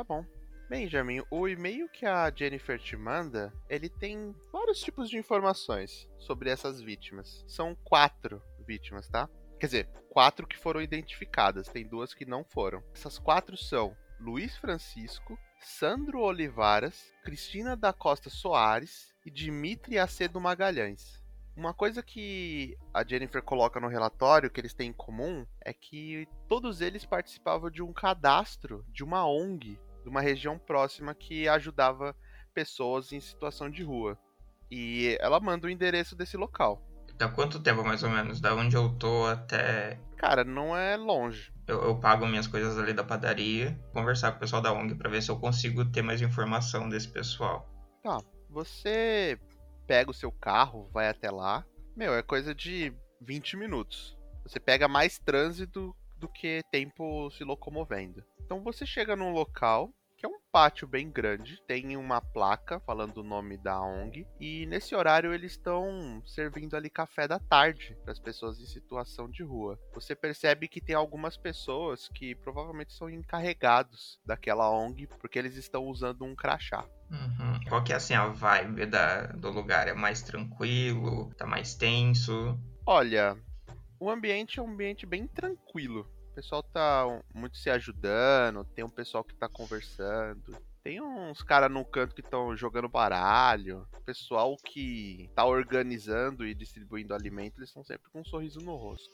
Tá 0.00 0.04
bom. 0.04 0.24
Benjamin, 0.66 1.20
o 1.30 1.46
e-mail 1.46 1.86
que 1.86 2.06
a 2.06 2.32
Jennifer 2.34 2.78
te 2.78 2.96
manda, 2.96 3.52
ele 3.68 3.90
tem 3.90 4.34
vários 4.50 4.80
tipos 4.80 5.10
de 5.10 5.18
informações 5.18 6.08
sobre 6.16 6.48
essas 6.48 6.80
vítimas. 6.80 7.44
São 7.46 7.74
quatro 7.84 8.42
vítimas, 8.66 9.06
tá? 9.10 9.28
Quer 9.58 9.66
dizer, 9.66 9.88
quatro 10.08 10.46
que 10.46 10.56
foram 10.56 10.80
identificadas, 10.80 11.68
tem 11.68 11.86
duas 11.86 12.14
que 12.14 12.24
não 12.24 12.42
foram. 12.42 12.82
Essas 12.94 13.18
quatro 13.18 13.58
são 13.58 13.94
Luiz 14.18 14.56
Francisco, 14.56 15.38
Sandro 15.60 16.20
Olivaras, 16.20 17.12
Cristina 17.22 17.76
da 17.76 17.92
Costa 17.92 18.30
Soares 18.30 19.14
e 19.26 19.30
Dimitri 19.30 19.98
Acedo 19.98 20.40
Magalhães. 20.40 21.20
Uma 21.54 21.74
coisa 21.74 22.02
que 22.02 22.74
a 22.94 23.04
Jennifer 23.06 23.42
coloca 23.42 23.78
no 23.78 23.88
relatório 23.88 24.50
que 24.50 24.58
eles 24.58 24.72
têm 24.72 24.88
em 24.88 24.94
comum 24.94 25.44
é 25.62 25.74
que 25.74 26.26
todos 26.48 26.80
eles 26.80 27.04
participavam 27.04 27.70
de 27.70 27.82
um 27.82 27.92
cadastro 27.92 28.82
de 28.88 29.04
uma 29.04 29.26
ONG 29.28 29.78
de 30.02 30.08
uma 30.08 30.20
região 30.20 30.58
próxima 30.58 31.14
que 31.14 31.48
ajudava 31.48 32.14
pessoas 32.54 33.12
em 33.12 33.20
situação 33.20 33.70
de 33.70 33.82
rua. 33.82 34.18
E 34.70 35.16
ela 35.20 35.40
manda 35.40 35.66
o 35.66 35.70
endereço 35.70 36.14
desse 36.14 36.36
local. 36.36 36.82
Dá 37.16 37.28
quanto 37.28 37.60
tempo 37.60 37.84
mais 37.84 38.02
ou 38.02 38.10
menos? 38.10 38.40
Da 38.40 38.54
onde 38.54 38.76
eu 38.76 38.88
tô 38.98 39.26
até. 39.26 39.98
Cara, 40.16 40.42
não 40.42 40.76
é 40.76 40.96
longe. 40.96 41.52
Eu, 41.66 41.82
eu 41.82 41.96
pago 41.96 42.26
minhas 42.26 42.46
coisas 42.46 42.78
ali 42.78 42.94
da 42.94 43.04
padaria, 43.04 43.78
conversar 43.92 44.30
com 44.32 44.38
o 44.38 44.40
pessoal 44.40 44.62
da 44.62 44.72
ONG 44.72 44.94
pra 44.94 45.10
ver 45.10 45.22
se 45.22 45.30
eu 45.30 45.38
consigo 45.38 45.84
ter 45.84 46.02
mais 46.02 46.22
informação 46.22 46.88
desse 46.88 47.08
pessoal. 47.08 47.68
Você 48.50 49.38
pega 49.86 50.10
o 50.10 50.14
seu 50.14 50.32
carro, 50.32 50.88
vai 50.92 51.08
até 51.08 51.30
lá. 51.30 51.64
Meu, 51.96 52.14
é 52.14 52.22
coisa 52.22 52.52
de 52.52 52.92
20 53.20 53.56
minutos. 53.56 54.18
Você 54.42 54.58
pega 54.58 54.88
mais 54.88 55.18
trânsito 55.18 55.94
do 56.16 56.28
que 56.28 56.60
tempo 56.70 57.30
se 57.30 57.44
locomovendo. 57.44 58.24
Então 58.50 58.64
você 58.64 58.84
chega 58.84 59.14
num 59.14 59.30
local 59.30 59.94
que 60.16 60.26
é 60.26 60.28
um 60.28 60.40
pátio 60.50 60.84
bem 60.84 61.08
grande, 61.08 61.62
tem 61.68 61.96
uma 61.96 62.20
placa 62.20 62.80
falando 62.80 63.18
o 63.18 63.22
nome 63.22 63.56
da 63.56 63.80
ONG 63.80 64.26
e 64.40 64.66
nesse 64.66 64.92
horário 64.92 65.32
eles 65.32 65.52
estão 65.52 66.20
servindo 66.26 66.74
ali 66.74 66.90
café 66.90 67.28
da 67.28 67.38
tarde 67.38 67.96
para 68.02 68.10
as 68.10 68.18
pessoas 68.18 68.60
em 68.60 68.66
situação 68.66 69.30
de 69.30 69.44
rua. 69.44 69.78
Você 69.94 70.16
percebe 70.16 70.66
que 70.66 70.80
tem 70.80 70.96
algumas 70.96 71.36
pessoas 71.36 72.08
que 72.08 72.34
provavelmente 72.34 72.92
são 72.92 73.08
encarregados 73.08 74.18
daquela 74.26 74.68
ONG 74.68 75.06
porque 75.20 75.38
eles 75.38 75.54
estão 75.54 75.84
usando 75.84 76.24
um 76.24 76.34
crachá. 76.34 76.84
Uhum. 77.08 77.60
Qual 77.68 77.84
que 77.84 77.92
é 77.92 77.96
assim 77.96 78.14
a 78.14 78.26
vibe 78.26 78.86
da, 78.86 79.28
do 79.28 79.48
lugar? 79.48 79.86
É 79.86 79.94
mais 79.94 80.22
tranquilo? 80.22 81.32
Tá 81.36 81.46
mais 81.46 81.76
tenso? 81.76 82.58
Olha, 82.84 83.38
o 84.00 84.10
ambiente 84.10 84.58
é 84.58 84.62
um 84.62 84.72
ambiente 84.72 85.06
bem 85.06 85.28
tranquilo. 85.28 86.04
Pessoal 86.40 86.62
tá 86.62 87.22
muito 87.34 87.58
se 87.58 87.68
ajudando, 87.68 88.64
tem 88.64 88.82
um 88.82 88.88
pessoal 88.88 89.22
que 89.22 89.34
tá 89.34 89.46
conversando. 89.46 90.56
Tem 90.82 90.98
uns 90.98 91.42
caras 91.42 91.70
no 91.70 91.84
canto 91.84 92.14
que 92.14 92.22
estão 92.22 92.56
jogando 92.56 92.88
baralho. 92.88 93.86
Pessoal 94.06 94.56
que 94.56 95.28
tá 95.34 95.44
organizando 95.44 96.46
e 96.46 96.54
distribuindo 96.54 97.12
alimento, 97.12 97.58
eles 97.58 97.68
estão 97.68 97.84
sempre 97.84 98.10
com 98.10 98.22
um 98.22 98.24
sorriso 98.24 98.58
no 98.60 98.74
rosto. 98.74 99.12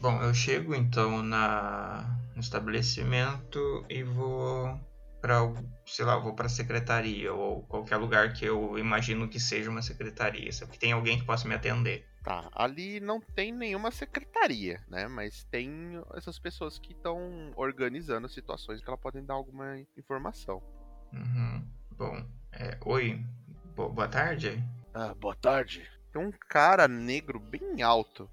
Bom, 0.00 0.22
eu 0.22 0.32
chego 0.32 0.74
então 0.74 1.22
na, 1.22 2.18
no 2.34 2.40
estabelecimento 2.40 3.84
e 3.90 4.02
vou 4.02 4.80
para, 5.20 5.40
sei 5.84 6.06
lá, 6.06 6.16
vou 6.16 6.34
para 6.34 6.48
secretaria 6.48 7.34
ou 7.34 7.64
qualquer 7.64 7.98
lugar 7.98 8.32
que 8.32 8.46
eu 8.46 8.78
imagino 8.78 9.28
que 9.28 9.38
seja 9.38 9.68
uma 9.68 9.82
secretaria, 9.82 10.50
sabe? 10.50 10.72
Que 10.72 10.78
tem 10.78 10.92
alguém 10.92 11.18
que 11.18 11.26
possa 11.26 11.46
me 11.46 11.54
atender. 11.54 12.10
Tá, 12.22 12.48
ali 12.52 13.00
não 13.00 13.20
tem 13.20 13.50
nenhuma 13.52 13.90
secretaria, 13.90 14.80
né? 14.88 15.08
Mas 15.08 15.42
tem 15.44 16.00
essas 16.14 16.38
pessoas 16.38 16.78
que 16.78 16.92
estão 16.92 17.52
organizando 17.56 18.28
situações 18.28 18.80
que 18.80 18.88
elas 18.88 19.00
podem 19.00 19.24
dar 19.24 19.34
alguma 19.34 19.78
informação. 19.96 20.62
Uhum. 21.12 21.66
Bom, 21.90 22.24
é, 22.52 22.78
oi, 22.84 23.24
Bo- 23.74 23.88
boa 23.88 24.06
tarde. 24.06 24.62
Ah, 24.94 25.14
boa 25.14 25.34
tarde. 25.34 25.90
Tem 26.12 26.22
um 26.24 26.30
cara 26.48 26.86
negro 26.86 27.40
bem 27.40 27.82
alto. 27.82 28.30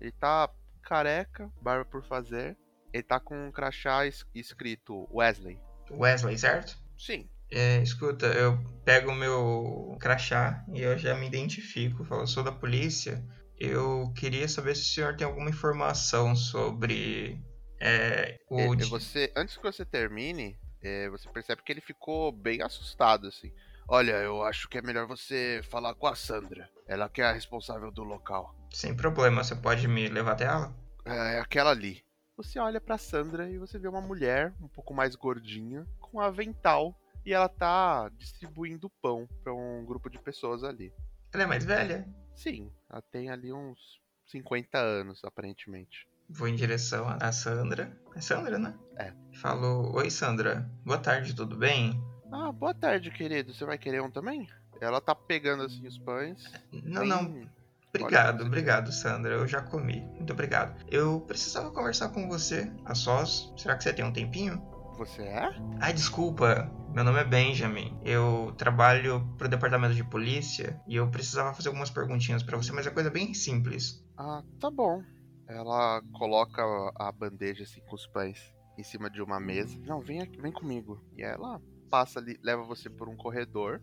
Ele 0.00 0.10
tá 0.12 0.50
careca, 0.82 1.48
barba 1.60 1.84
por 1.84 2.02
fazer. 2.02 2.56
Ele 2.92 3.02
tá 3.02 3.20
com 3.20 3.46
um 3.48 3.52
crachá 3.52 4.04
es- 4.06 4.26
escrito 4.34 5.06
Wesley. 5.14 5.60
Wesley, 5.90 6.36
certo? 6.38 6.76
Sim. 6.98 7.28
É, 7.50 7.82
escuta, 7.82 8.26
eu 8.26 8.58
pego 8.84 9.10
o 9.10 9.14
meu 9.14 9.96
crachá 10.00 10.64
e 10.72 10.82
eu 10.82 10.98
já 10.98 11.14
me 11.14 11.26
identifico. 11.26 12.04
Falo, 12.04 12.26
sou 12.26 12.42
da 12.42 12.52
polícia. 12.52 13.24
Eu 13.58 14.12
queria 14.16 14.46
saber 14.48 14.76
se 14.76 14.82
o 14.82 14.94
senhor 14.94 15.16
tem 15.16 15.26
alguma 15.26 15.50
informação 15.50 16.36
sobre 16.36 17.40
é, 17.80 18.38
o. 18.50 18.74
E 18.74 18.76
di- 18.76 18.84
você, 18.84 19.32
antes 19.36 19.56
que 19.56 19.62
você 19.62 19.84
termine, 19.84 20.58
é, 20.82 21.08
você 21.08 21.28
percebe 21.28 21.62
que 21.62 21.72
ele 21.72 21.80
ficou 21.80 22.30
bem 22.30 22.62
assustado, 22.62 23.26
assim. 23.26 23.50
Olha, 23.88 24.12
eu 24.12 24.42
acho 24.42 24.68
que 24.68 24.76
é 24.78 24.82
melhor 24.82 25.06
você 25.06 25.60
falar 25.70 25.94
com 25.94 26.06
a 26.06 26.14
Sandra. 26.14 26.68
Ela 26.86 27.08
que 27.08 27.22
é 27.22 27.24
a 27.24 27.32
responsável 27.32 27.90
do 27.90 28.04
local. 28.04 28.54
Sem 28.72 28.94
problema, 28.94 29.42
você 29.42 29.56
pode 29.56 29.88
me 29.88 30.08
levar 30.08 30.32
até 30.32 30.44
ela? 30.44 30.74
É 31.06 31.36
é 31.36 31.40
aquela 31.40 31.70
ali. 31.70 32.04
Você 32.36 32.58
olha 32.60 32.80
pra 32.80 32.98
Sandra 32.98 33.50
e 33.50 33.58
você 33.58 33.78
vê 33.78 33.88
uma 33.88 34.00
mulher 34.00 34.52
um 34.60 34.68
pouco 34.68 34.94
mais 34.94 35.16
gordinha, 35.16 35.84
com 36.00 36.20
avental, 36.20 36.94
e 37.24 37.32
ela 37.32 37.48
tá 37.48 38.08
distribuindo 38.16 38.90
pão 39.02 39.28
pra 39.42 39.52
um 39.52 39.84
grupo 39.84 40.08
de 40.08 40.18
pessoas 40.18 40.64
ali. 40.64 40.92
Ela 41.32 41.44
é 41.44 41.46
mais 41.46 41.64
velha? 41.64 42.08
Sim, 42.34 42.70
ela 42.88 43.02
tem 43.02 43.30
ali 43.30 43.52
uns 43.52 44.00
50 44.26 44.78
anos, 44.78 45.22
aparentemente. 45.24 46.06
Vou 46.28 46.46
em 46.46 46.54
direção 46.54 47.08
à 47.08 47.32
Sandra. 47.32 47.96
É 48.14 48.20
Sandra, 48.20 48.58
né? 48.58 48.74
É. 48.96 49.12
Falo, 49.40 49.92
oi 49.94 50.10
Sandra, 50.10 50.70
boa 50.84 50.98
tarde, 50.98 51.34
tudo 51.34 51.56
bem? 51.56 52.02
Ah, 52.30 52.52
boa 52.52 52.74
tarde, 52.74 53.10
querido. 53.10 53.54
Você 53.54 53.64
vai 53.64 53.78
querer 53.78 54.02
um 54.02 54.10
também? 54.10 54.46
Ela 54.80 55.00
tá 55.00 55.14
pegando 55.14 55.62
assim 55.64 55.86
os 55.86 55.98
pães. 55.98 56.44
Não, 56.72 57.04
não, 57.04 57.48
obrigado, 57.88 58.44
obrigado 58.44 58.92
Sandra, 58.92 59.34
eu 59.34 59.46
já 59.46 59.60
comi, 59.60 60.00
muito 60.16 60.32
obrigado. 60.32 60.84
Eu 60.90 61.20
precisava 61.22 61.70
conversar 61.70 62.10
com 62.10 62.28
você, 62.28 62.70
a 62.84 62.94
sós, 62.94 63.52
será 63.56 63.76
que 63.76 63.82
você 63.82 63.92
tem 63.92 64.04
um 64.04 64.12
tempinho? 64.12 64.62
Você 64.96 65.22
é? 65.22 65.48
Ai, 65.80 65.92
desculpa, 65.92 66.70
meu 66.94 67.04
nome 67.04 67.20
é 67.20 67.24
Benjamin. 67.24 67.98
Eu 68.04 68.54
trabalho 68.56 69.26
pro 69.36 69.48
departamento 69.48 69.94
de 69.94 70.04
polícia 70.04 70.80
e 70.86 70.96
eu 70.96 71.10
precisava 71.10 71.54
fazer 71.54 71.68
algumas 71.68 71.90
perguntinhas 71.90 72.42
pra 72.42 72.56
você, 72.56 72.72
mas 72.72 72.86
é 72.86 72.90
coisa 72.90 73.10
bem 73.10 73.34
simples. 73.34 74.04
Ah, 74.16 74.42
tá 74.60 74.70
bom. 74.70 75.02
Ela 75.46 76.02
coloca 76.12 76.62
a 76.96 77.10
bandeja 77.12 77.62
assim 77.62 77.80
com 77.88 77.94
os 77.94 78.06
pães 78.06 78.38
em 78.76 78.82
cima 78.82 79.10
de 79.10 79.22
uma 79.22 79.40
mesa. 79.40 79.78
Não, 79.86 80.00
vem 80.00 80.20
aqui, 80.20 80.40
vem 80.40 80.52
comigo. 80.52 81.00
E 81.16 81.22
ela 81.22 81.60
passa 81.90 82.20
ali, 82.20 82.38
leva 82.42 82.62
você 82.62 82.90
por 82.90 83.08
um 83.08 83.16
corredor 83.16 83.80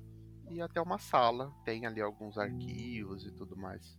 e 0.50 0.62
até 0.62 0.82
uma 0.82 0.98
sala. 0.98 1.52
Tem 1.64 1.86
ali 1.86 2.02
alguns 2.02 2.38
arquivos 2.38 3.26
e 3.26 3.32
tudo 3.32 3.56
mais. 3.58 3.98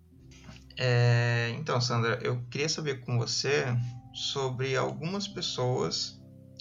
É, 0.77 1.55
então, 1.59 1.81
Sandra, 1.81 2.19
eu 2.23 2.43
queria 2.51 2.69
saber 2.69 3.05
com 3.05 3.19
você 3.19 3.65
sobre 4.13 4.77
algumas 4.77 5.27
pessoas 5.27 6.16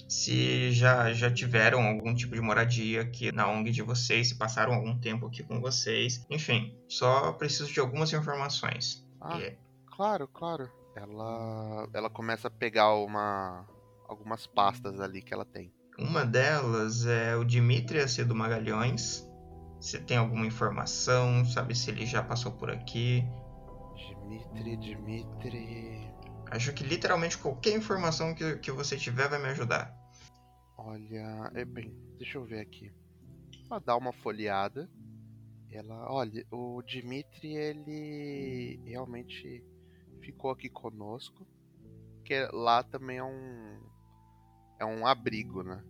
se 0.08 0.70
já, 0.72 1.12
já 1.12 1.30
tiveram 1.30 1.82
algum 1.86 2.14
tipo 2.14 2.34
de 2.34 2.40
moradia 2.40 3.02
aqui 3.02 3.32
na 3.32 3.48
ONG 3.48 3.70
de 3.70 3.82
vocês, 3.82 4.28
se 4.28 4.34
passaram 4.36 4.74
algum 4.74 4.98
tempo 4.98 5.26
aqui 5.26 5.42
com 5.42 5.60
vocês. 5.60 6.24
Enfim, 6.30 6.76
só 6.88 7.32
preciso 7.32 7.72
de 7.72 7.80
algumas 7.80 8.12
informações. 8.12 9.04
Ah, 9.20 9.38
É, 9.40 9.56
claro, 9.96 10.28
claro. 10.28 10.70
Ela 10.94 11.88
ela 11.92 12.08
começa 12.08 12.48
a 12.48 12.50
pegar 12.50 12.94
uma 12.94 13.66
algumas 14.08 14.46
pastas 14.46 15.00
ali 15.00 15.20
que 15.20 15.34
ela 15.34 15.44
tem. 15.44 15.72
Uma 15.98 16.24
delas 16.24 17.06
é 17.06 17.34
o 17.36 17.44
Dimitri 17.44 18.00
Acedo 18.00 18.34
Magalhães. 18.34 19.26
Você 19.80 19.98
tem 19.98 20.16
alguma 20.16 20.46
informação? 20.46 21.44
Sabe 21.44 21.74
se 21.74 21.90
ele 21.90 22.06
já 22.06 22.22
passou 22.22 22.52
por 22.52 22.70
aqui? 22.70 23.24
Dimitri, 23.94 24.76
Dimitri. 24.76 26.10
Acho 26.50 26.72
que 26.72 26.84
literalmente 26.84 27.38
qualquer 27.38 27.76
informação 27.76 28.34
que, 28.34 28.56
que 28.56 28.70
você 28.70 28.96
tiver 28.96 29.28
vai 29.28 29.38
me 29.40 29.48
ajudar. 29.48 29.95
Olha, 30.88 31.50
é 31.52 31.64
bem, 31.64 31.92
deixa 32.16 32.38
eu 32.38 32.44
ver 32.44 32.60
aqui. 32.60 32.92
Ela 33.68 33.80
dá 33.80 33.96
uma 33.96 34.12
folheada. 34.12 34.88
Ela, 35.68 36.08
olha, 36.08 36.46
o 36.48 36.80
Dimitri 36.80 37.56
ele 37.56 38.80
realmente 38.84 39.64
ficou 40.20 40.52
aqui 40.52 40.70
conosco, 40.70 41.44
que 42.24 42.34
lá 42.52 42.84
também 42.84 43.18
é 43.18 43.24
um 43.24 43.80
é 44.78 44.84
um 44.84 45.04
abrigo, 45.04 45.64
né? 45.64 45.84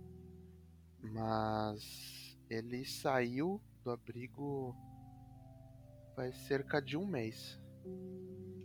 Mas 1.03 2.39
ele 2.49 2.87
saiu 2.87 3.61
do 3.85 3.91
abrigo 3.91 4.75
faz 6.15 6.35
cerca 6.47 6.81
de 6.81 6.97
um 6.97 7.07
mês. 7.07 7.61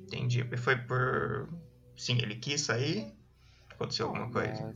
Entendi. 0.06 0.46
Foi 0.56 0.78
por. 0.78 1.50
Sim, 1.98 2.20
ele 2.20 2.38
quis 2.38 2.62
sair? 2.62 3.14
Aconteceu 3.70 4.08
alguma 4.08 4.32
coisa? 4.32 4.74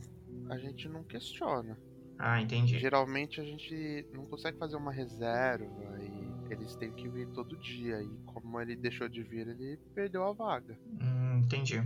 A 0.48 0.58
gente 0.58 0.88
não 0.88 1.02
questiona. 1.04 1.78
Ah, 2.18 2.40
entendi. 2.40 2.78
Geralmente 2.78 3.40
a 3.40 3.44
gente 3.44 4.06
não 4.12 4.24
consegue 4.24 4.58
fazer 4.58 4.76
uma 4.76 4.92
reserva 4.92 5.66
e 6.00 6.52
eles 6.52 6.74
têm 6.76 6.92
que 6.92 7.08
vir 7.08 7.28
todo 7.28 7.56
dia. 7.58 8.02
E 8.02 8.08
como 8.26 8.60
ele 8.60 8.76
deixou 8.76 9.08
de 9.08 9.22
vir, 9.22 9.48
ele 9.48 9.78
perdeu 9.94 10.24
a 10.24 10.32
vaga. 10.32 10.78
Hum, 11.00 11.42
entendi. 11.44 11.82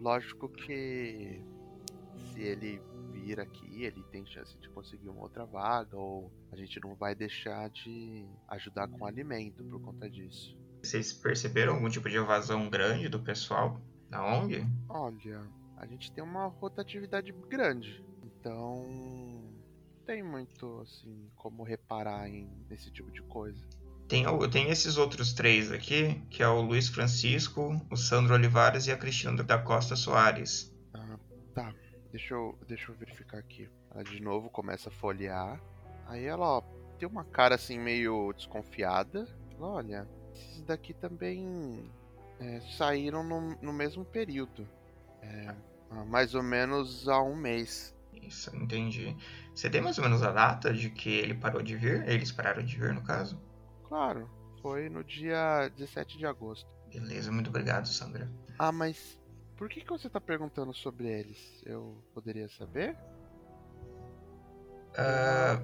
Lógico 0.00 0.48
que 0.48 1.42
se 2.32 2.40
ele 2.40 2.80
vir 3.12 3.38
aqui, 3.38 3.84
ele 3.84 4.02
tem 4.10 4.26
chance 4.26 4.58
de 4.58 4.68
conseguir 4.70 5.08
uma 5.08 5.22
outra 5.22 5.44
vaga, 5.44 5.96
ou 5.96 6.32
a 6.50 6.56
gente 6.56 6.80
não 6.80 6.94
vai 6.94 7.14
deixar 7.14 7.68
de 7.70 8.24
ajudar 8.48 8.88
com 8.88 9.04
alimento 9.04 9.62
por 9.64 9.80
conta 9.80 10.08
disso. 10.08 10.56
Vocês 10.82 11.12
perceberam 11.12 11.74
algum 11.74 11.88
tipo 11.88 12.08
de 12.08 12.16
evasão 12.16 12.70
grande 12.70 13.08
do 13.08 13.20
pessoal 13.20 13.80
da 14.08 14.24
ONG? 14.24 14.66
Olha, 14.88 15.42
a 15.80 15.86
gente 15.86 16.12
tem 16.12 16.22
uma 16.22 16.46
rotatividade 16.46 17.32
grande, 17.48 18.04
então 18.22 18.86
não 18.86 20.04
tem 20.04 20.22
muito 20.22 20.80
assim 20.80 21.30
como 21.34 21.62
reparar 21.62 22.28
em 22.28 22.48
nesse 22.68 22.90
tipo 22.90 23.10
de 23.10 23.22
coisa. 23.22 23.66
Tem, 24.06 24.24
tem 24.50 24.68
esses 24.68 24.98
outros 24.98 25.32
três 25.32 25.72
aqui, 25.72 26.20
que 26.28 26.42
é 26.42 26.48
o 26.48 26.60
Luiz 26.60 26.88
Francisco, 26.88 27.80
o 27.90 27.96
Sandro 27.96 28.34
Olivares 28.34 28.88
e 28.88 28.92
a 28.92 28.96
Cristina 28.96 29.42
da 29.42 29.56
Costa 29.56 29.96
Soares. 29.96 30.74
Ah, 30.92 31.16
tá. 31.54 31.72
Deixa 32.10 32.34
eu, 32.34 32.58
deixa 32.66 32.90
eu 32.90 32.96
verificar 32.96 33.38
aqui. 33.38 33.70
Ela 33.90 34.02
de 34.02 34.20
novo 34.20 34.50
começa 34.50 34.88
a 34.88 34.92
folhear. 34.92 35.62
Aí 36.06 36.24
ela 36.24 36.58
ó, 36.58 36.60
tem 36.98 37.08
uma 37.08 37.24
cara 37.24 37.54
assim 37.54 37.78
meio 37.78 38.32
desconfiada. 38.32 39.26
Ela, 39.56 39.68
Olha, 39.68 40.08
esses 40.34 40.62
daqui 40.62 40.92
também 40.92 41.88
é, 42.40 42.60
saíram 42.76 43.22
no, 43.22 43.56
no 43.62 43.72
mesmo 43.72 44.04
período. 44.04 44.68
É, 45.22 45.54
mais 46.06 46.34
ou 46.34 46.42
menos 46.42 47.08
há 47.08 47.22
um 47.22 47.36
mês. 47.36 47.94
Isso, 48.12 48.54
entendi. 48.56 49.16
Você 49.54 49.68
tem 49.68 49.80
mais 49.80 49.98
ou 49.98 50.04
menos 50.04 50.22
a 50.22 50.30
data 50.30 50.72
de 50.72 50.90
que 50.90 51.10
ele 51.10 51.34
parou 51.34 51.62
de 51.62 51.76
vir? 51.76 52.08
Eles 52.08 52.30
pararam 52.32 52.62
de 52.62 52.78
vir, 52.78 52.94
no 52.94 53.02
caso? 53.02 53.40
Claro, 53.88 54.30
foi 54.62 54.88
no 54.88 55.02
dia 55.02 55.68
17 55.76 56.16
de 56.16 56.26
agosto. 56.26 56.68
Beleza, 56.92 57.30
muito 57.32 57.48
obrigado, 57.48 57.86
Sandra. 57.86 58.30
Ah, 58.58 58.72
mas 58.72 59.18
por 59.56 59.68
que, 59.68 59.80
que 59.80 59.90
você 59.90 60.08
tá 60.08 60.20
perguntando 60.20 60.72
sobre 60.72 61.08
eles? 61.08 61.62
Eu 61.66 62.02
poderia 62.14 62.48
saber? 62.48 62.96
Ah, 64.96 65.60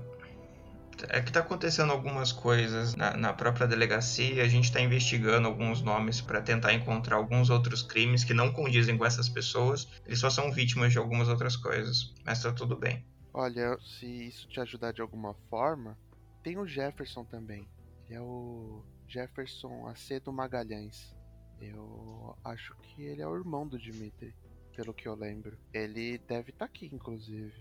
é 1.09 1.21
que 1.21 1.33
tá 1.33 1.41
acontecendo 1.41 1.93
algumas 1.93 2.33
coisas 2.33 2.95
na, 2.95 3.17
na 3.17 3.33
própria 3.33 3.67
delegacia. 3.67 4.43
A 4.43 4.49
gente 4.49 4.73
tá 4.73 4.81
investigando 4.81 5.47
alguns 5.47 5.83
nomes 5.83 6.21
para 6.21 6.41
tentar 6.41 6.73
encontrar 6.73 7.17
alguns 7.17 7.51
outros 7.51 7.83
crimes 7.83 8.25
que 8.25 8.35
não 8.35 8.53
condizem 8.53 8.97
com 8.97 9.05
essas 9.05 9.29
pessoas. 9.29 9.89
Eles 10.07 10.19
só 10.19 10.31
são 10.31 10.53
vítimas 10.53 10.93
de 10.93 10.99
algumas 10.99 11.29
outras 11.29 11.57
coisas. 11.57 12.15
Mas 12.25 12.43
tá 12.43 12.53
tudo 12.53 12.77
bem. 12.77 13.05
Olha, 13.33 13.79
se 13.81 14.07
isso 14.07 14.49
te 14.49 14.61
ajudar 14.61 14.93
de 14.93 15.03
alguma 15.03 15.35
forma, 15.51 15.99
tem 16.43 16.57
o 16.57 16.67
Jefferson 16.67 17.25
também. 17.25 17.69
Ele 18.07 18.15
é 18.15 18.21
o 18.21 18.83
Jefferson 19.07 19.87
Acedo 19.87 20.33
Magalhães. 20.33 21.15
Eu 21.61 22.37
acho 22.45 22.75
que 22.77 23.03
ele 23.03 23.23
é 23.23 23.27
o 23.27 23.37
irmão 23.37 23.67
do 23.67 23.79
Dimitri, 23.79 24.35
pelo 24.75 24.95
que 24.95 25.09
eu 25.09 25.15
lembro. 25.15 25.59
Ele 25.73 26.19
deve 26.19 26.51
estar 26.51 26.65
aqui, 26.65 26.89
inclusive. 26.93 27.53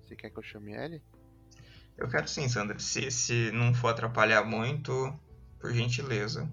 Você 0.00 0.14
quer 0.14 0.30
que 0.30 0.38
eu 0.38 0.42
chame 0.42 0.72
ele? 0.72 1.02
Eu 1.96 2.08
quero 2.08 2.28
sim, 2.28 2.48
Sandra. 2.48 2.78
Se, 2.78 3.10
se 3.10 3.50
não 3.52 3.72
for 3.74 3.88
atrapalhar 3.88 4.44
muito, 4.44 5.12
por 5.58 5.72
gentileza. 5.72 6.50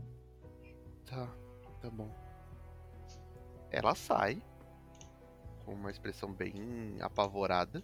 Tá, 1.05 1.27
tá 1.81 1.89
bom. 1.89 2.09
Ela 3.71 3.95
sai 3.95 4.41
com 5.65 5.73
uma 5.73 5.89
expressão 5.89 6.31
bem 6.33 6.97
apavorada. 7.01 7.83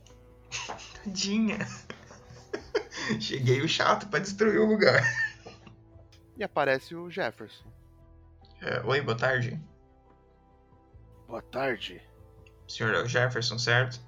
Tadinha. 1.04 1.60
Cheguei 3.20 3.62
o 3.62 3.68
chato 3.68 4.08
pra 4.08 4.20
destruir 4.20 4.60
o 4.60 4.66
lugar. 4.66 5.02
E 6.36 6.44
aparece 6.44 6.96
o 6.96 7.10
Jefferson. 7.10 7.72
É, 8.62 8.82
oi, 8.86 9.02
boa 9.02 9.18
tarde. 9.18 9.60
Boa 11.28 11.42
tarde. 11.42 12.02
Senhor 12.68 12.94
é 12.94 13.02
o 13.02 13.08
Jefferson, 13.08 13.58
certo? 13.58 14.00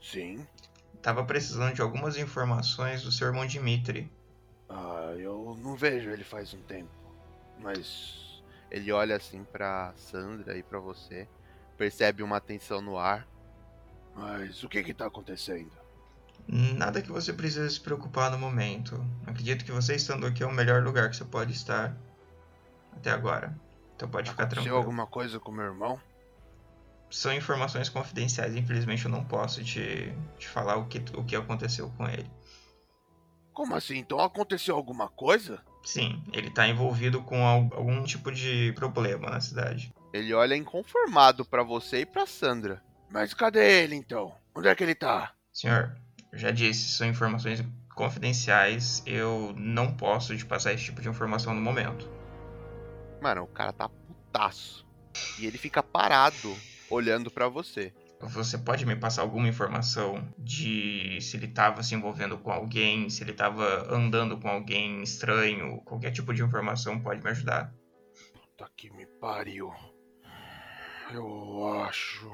Sim. 0.00 0.46
Tava 1.02 1.24
precisando 1.24 1.74
de 1.74 1.82
algumas 1.82 2.16
informações 2.16 3.02
do 3.02 3.10
seu 3.10 3.26
irmão 3.26 3.44
Dimitri. 3.46 4.10
Ah, 4.68 5.14
eu 5.18 5.58
não 5.60 5.74
vejo 5.74 6.10
ele 6.10 6.24
faz 6.24 6.54
um 6.54 6.62
tempo. 6.62 6.90
Mas 7.58 8.42
ele 8.70 8.90
olha 8.92 9.16
assim 9.16 9.44
pra 9.44 9.92
Sandra 9.96 10.56
e 10.56 10.62
pra 10.62 10.78
você, 10.78 11.28
percebe 11.76 12.22
uma 12.22 12.40
tensão 12.40 12.80
no 12.80 12.96
ar. 12.96 13.26
Mas 14.14 14.62
o 14.62 14.68
que 14.68 14.82
que 14.82 14.94
tá 14.94 15.06
acontecendo? 15.06 15.72
Nada 16.48 17.00
que 17.00 17.10
você 17.10 17.32
precisa 17.32 17.68
se 17.68 17.80
preocupar 17.80 18.30
no 18.30 18.38
momento. 18.38 19.04
Acredito 19.26 19.64
que 19.64 19.72
você 19.72 19.94
estando 19.94 20.26
aqui 20.26 20.42
é 20.42 20.46
o 20.46 20.52
melhor 20.52 20.82
lugar 20.82 21.08
que 21.08 21.16
você 21.16 21.24
pode 21.24 21.52
estar 21.52 21.96
até 22.96 23.10
agora. 23.10 23.56
Então 23.96 24.08
pode 24.08 24.30
ficar 24.30 24.44
Aconteceu 24.44 24.62
tranquilo. 24.64 24.76
alguma 24.78 25.06
coisa 25.06 25.38
com 25.38 25.52
meu 25.52 25.64
irmão? 25.66 26.00
São 27.12 27.32
informações 27.32 27.88
confidenciais, 27.90 28.56
infelizmente 28.56 29.04
eu 29.04 29.10
não 29.10 29.22
posso 29.24 29.62
te, 29.62 30.12
te 30.38 30.48
falar 30.48 30.76
o 30.76 30.86
que, 30.86 30.98
o 31.14 31.22
que 31.24 31.36
aconteceu 31.36 31.90
com 31.96 32.08
ele. 32.08 32.28
Como 33.52 33.74
assim? 33.74 33.98
Então 33.98 34.18
aconteceu 34.18 34.74
alguma 34.74 35.08
coisa? 35.10 35.62
Sim, 35.84 36.22
ele 36.32 36.50
tá 36.50 36.66
envolvido 36.66 37.22
com 37.22 37.46
al- 37.46 37.68
algum 37.74 38.02
tipo 38.04 38.32
de 38.32 38.72
problema 38.72 39.28
na 39.28 39.40
cidade. 39.40 39.92
Ele 40.12 40.32
olha 40.32 40.56
inconformado 40.56 41.44
pra 41.44 41.62
você 41.62 42.00
e 42.00 42.06
pra 42.06 42.26
Sandra. 42.26 42.82
Mas 43.10 43.34
cadê 43.34 43.82
ele 43.82 43.94
então? 43.94 44.34
Onde 44.54 44.68
é 44.68 44.74
que 44.74 44.82
ele 44.82 44.94
tá? 44.94 45.34
Senhor, 45.52 45.94
eu 46.32 46.38
já 46.38 46.50
disse, 46.50 46.88
são 46.92 47.06
informações 47.06 47.62
confidenciais, 47.94 49.02
eu 49.04 49.52
não 49.56 49.94
posso 49.94 50.34
te 50.34 50.46
passar 50.46 50.72
esse 50.72 50.84
tipo 50.84 51.02
de 51.02 51.08
informação 51.10 51.52
no 51.54 51.60
momento. 51.60 52.08
Mano, 53.20 53.42
o 53.42 53.48
cara 53.48 53.72
tá 53.72 53.88
putaço. 53.88 54.86
E 55.38 55.46
ele 55.46 55.58
fica 55.58 55.82
parado, 55.82 56.56
olhando 56.92 57.30
pra 57.30 57.48
você. 57.48 57.92
Você 58.20 58.56
pode 58.56 58.86
me 58.86 58.94
passar 58.94 59.22
alguma 59.22 59.48
informação 59.48 60.32
de 60.38 61.18
se 61.20 61.36
ele 61.36 61.46
estava 61.46 61.82
se 61.82 61.94
envolvendo 61.94 62.38
com 62.38 62.52
alguém, 62.52 63.10
se 63.10 63.24
ele 63.24 63.32
estava 63.32 63.92
andando 63.92 64.38
com 64.38 64.48
alguém 64.48 65.02
estranho? 65.02 65.80
Qualquer 65.84 66.12
tipo 66.12 66.32
de 66.32 66.42
informação 66.42 67.00
pode 67.00 67.22
me 67.22 67.30
ajudar. 67.30 67.74
Puta 68.32 68.70
que 68.76 68.90
me 68.90 69.06
pariu. 69.06 69.72
Eu 71.12 71.74
acho. 71.80 72.32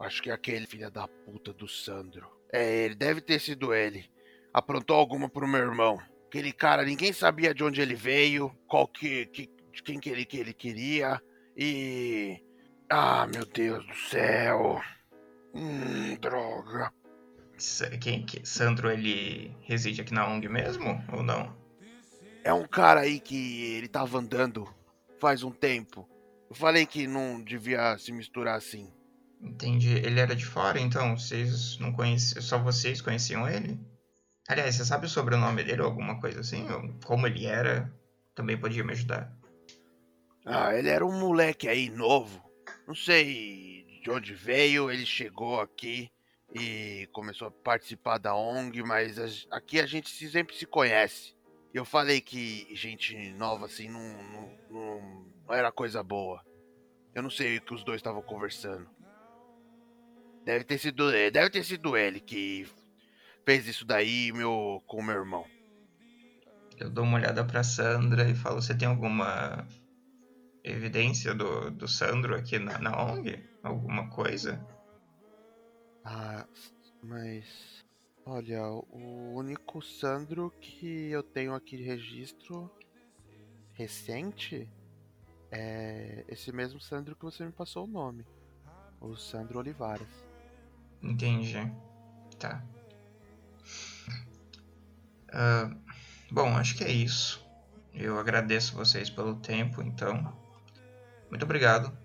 Acho 0.00 0.22
que 0.22 0.30
é 0.30 0.32
aquele 0.32 0.66
filho 0.66 0.90
da 0.90 1.06
puta 1.06 1.52
do 1.52 1.68
Sandro. 1.68 2.28
É 2.52 2.84
ele, 2.84 2.96
deve 2.96 3.20
ter 3.20 3.38
sido 3.38 3.72
ele. 3.72 4.10
Aprontou 4.52 4.96
alguma 4.96 5.28
pro 5.28 5.46
meu 5.46 5.60
irmão. 5.60 6.00
Aquele 6.26 6.52
cara, 6.52 6.84
ninguém 6.84 7.12
sabia 7.12 7.54
de 7.54 7.62
onde 7.62 7.80
ele 7.80 7.94
veio, 7.94 8.50
qual 8.66 8.88
que. 8.88 9.26
que 9.26 9.48
de 9.72 9.82
quem 9.84 10.00
que 10.00 10.10
ele, 10.10 10.24
que 10.24 10.38
ele 10.38 10.52
queria. 10.52 11.22
E. 11.56 12.42
Ah, 12.90 13.24
meu 13.32 13.46
Deus 13.46 13.86
do 13.86 13.94
céu. 13.94 14.82
Hum, 15.54 16.16
droga. 16.16 16.92
Quem, 18.00 18.26
que, 18.26 18.44
Sandro, 18.44 18.90
ele 18.90 19.54
reside 19.62 20.00
aqui 20.00 20.12
na 20.12 20.26
ONG 20.26 20.48
mesmo 20.48 21.00
ou 21.12 21.22
não? 21.22 21.54
É 22.42 22.52
um 22.52 22.66
cara 22.66 23.02
aí 23.02 23.20
que 23.20 23.74
ele 23.76 23.86
tava 23.86 24.18
andando 24.18 24.68
faz 25.20 25.44
um 25.44 25.52
tempo. 25.52 26.08
Eu 26.48 26.56
falei 26.56 26.84
que 26.84 27.06
não 27.06 27.40
devia 27.40 27.96
se 27.96 28.10
misturar 28.10 28.56
assim. 28.56 28.92
Entendi. 29.40 29.90
Ele 29.90 30.18
era 30.18 30.34
de 30.34 30.44
fora, 30.44 30.80
então 30.80 31.16
vocês 31.16 31.78
não 31.78 31.92
conheciam, 31.92 32.42
só 32.42 32.58
vocês 32.58 33.00
conheciam 33.00 33.48
ele? 33.48 33.78
Aliás, 34.48 34.74
você 34.74 34.84
sabe 34.84 35.06
o 35.06 35.08
sobrenome 35.08 35.62
dele 35.62 35.82
ou 35.82 35.86
alguma 35.86 36.20
coisa 36.20 36.40
assim? 36.40 36.68
Ou 36.68 36.92
como 37.04 37.26
ele 37.28 37.46
era? 37.46 37.92
Também 38.34 38.58
podia 38.58 38.82
me 38.82 38.92
ajudar. 38.92 39.32
Ah, 40.44 40.74
ele 40.74 40.88
era 40.88 41.06
um 41.06 41.20
moleque 41.20 41.68
aí 41.68 41.88
novo. 41.88 42.49
Não 42.90 42.94
sei 42.96 43.86
de 44.02 44.10
onde 44.10 44.34
veio, 44.34 44.90
ele 44.90 45.06
chegou 45.06 45.60
aqui 45.60 46.10
e 46.52 47.08
começou 47.12 47.46
a 47.46 47.50
participar 47.52 48.18
da 48.18 48.34
ONG, 48.34 48.82
mas 48.82 49.46
aqui 49.48 49.78
a 49.78 49.86
gente 49.86 50.10
se- 50.10 50.28
sempre 50.28 50.56
se 50.56 50.66
conhece. 50.66 51.32
Eu 51.72 51.84
falei 51.84 52.20
que 52.20 52.66
gente 52.74 53.14
nova 53.34 53.66
assim 53.66 53.88
não, 53.88 54.00
não, 54.24 54.58
não, 54.68 55.26
não 55.46 55.54
era 55.54 55.70
coisa 55.70 56.02
boa. 56.02 56.44
Eu 57.14 57.22
não 57.22 57.30
sei 57.30 57.58
o 57.58 57.62
que 57.62 57.74
os 57.74 57.84
dois 57.84 57.98
estavam 58.00 58.22
conversando. 58.22 58.90
Deve 60.44 60.64
ter 60.64 60.78
sido, 60.78 61.14
eh, 61.14 61.30
deve 61.30 61.48
ter 61.48 61.62
sido 61.62 61.96
ele 61.96 62.18
que 62.18 62.66
fez 63.46 63.68
isso 63.68 63.84
daí 63.84 64.32
meu, 64.32 64.82
com 64.88 65.00
meu 65.00 65.14
irmão. 65.14 65.46
Eu 66.76 66.90
dou 66.90 67.04
uma 67.04 67.18
olhada 67.18 67.44
pra 67.44 67.62
Sandra 67.62 68.28
e 68.28 68.34
falo: 68.34 68.60
Você 68.60 68.76
tem 68.76 68.88
alguma 68.88 69.64
evidência 70.64 71.34
do, 71.34 71.70
do 71.70 71.88
Sandro 71.88 72.34
aqui 72.34 72.58
na, 72.58 72.78
na 72.78 73.02
ONG? 73.02 73.42
Alguma 73.62 74.08
coisa? 74.08 74.64
Ah, 76.04 76.46
mas. 77.02 77.84
Olha, 78.24 78.62
o 78.68 79.34
único 79.34 79.82
Sandro 79.82 80.52
que 80.60 81.10
eu 81.10 81.22
tenho 81.22 81.54
aqui 81.54 81.76
de 81.76 81.82
registro 81.82 82.70
recente 83.72 84.68
é 85.50 86.24
esse 86.28 86.52
mesmo 86.52 86.80
Sandro 86.80 87.16
que 87.16 87.24
você 87.24 87.44
me 87.44 87.52
passou 87.52 87.84
o 87.84 87.90
nome. 87.90 88.26
O 89.00 89.16
Sandro 89.16 89.58
Olivares. 89.58 90.08
Entendi. 91.02 91.56
Tá. 92.38 92.62
Ah, 95.32 95.70
bom, 96.30 96.56
acho 96.56 96.76
que 96.76 96.84
é 96.84 96.90
isso. 96.90 97.44
Eu 97.92 98.18
agradeço 98.18 98.74
vocês 98.74 99.10
pelo 99.10 99.36
tempo, 99.36 99.82
então. 99.82 100.39
Muito 101.30 101.44
obrigado. 101.44 101.96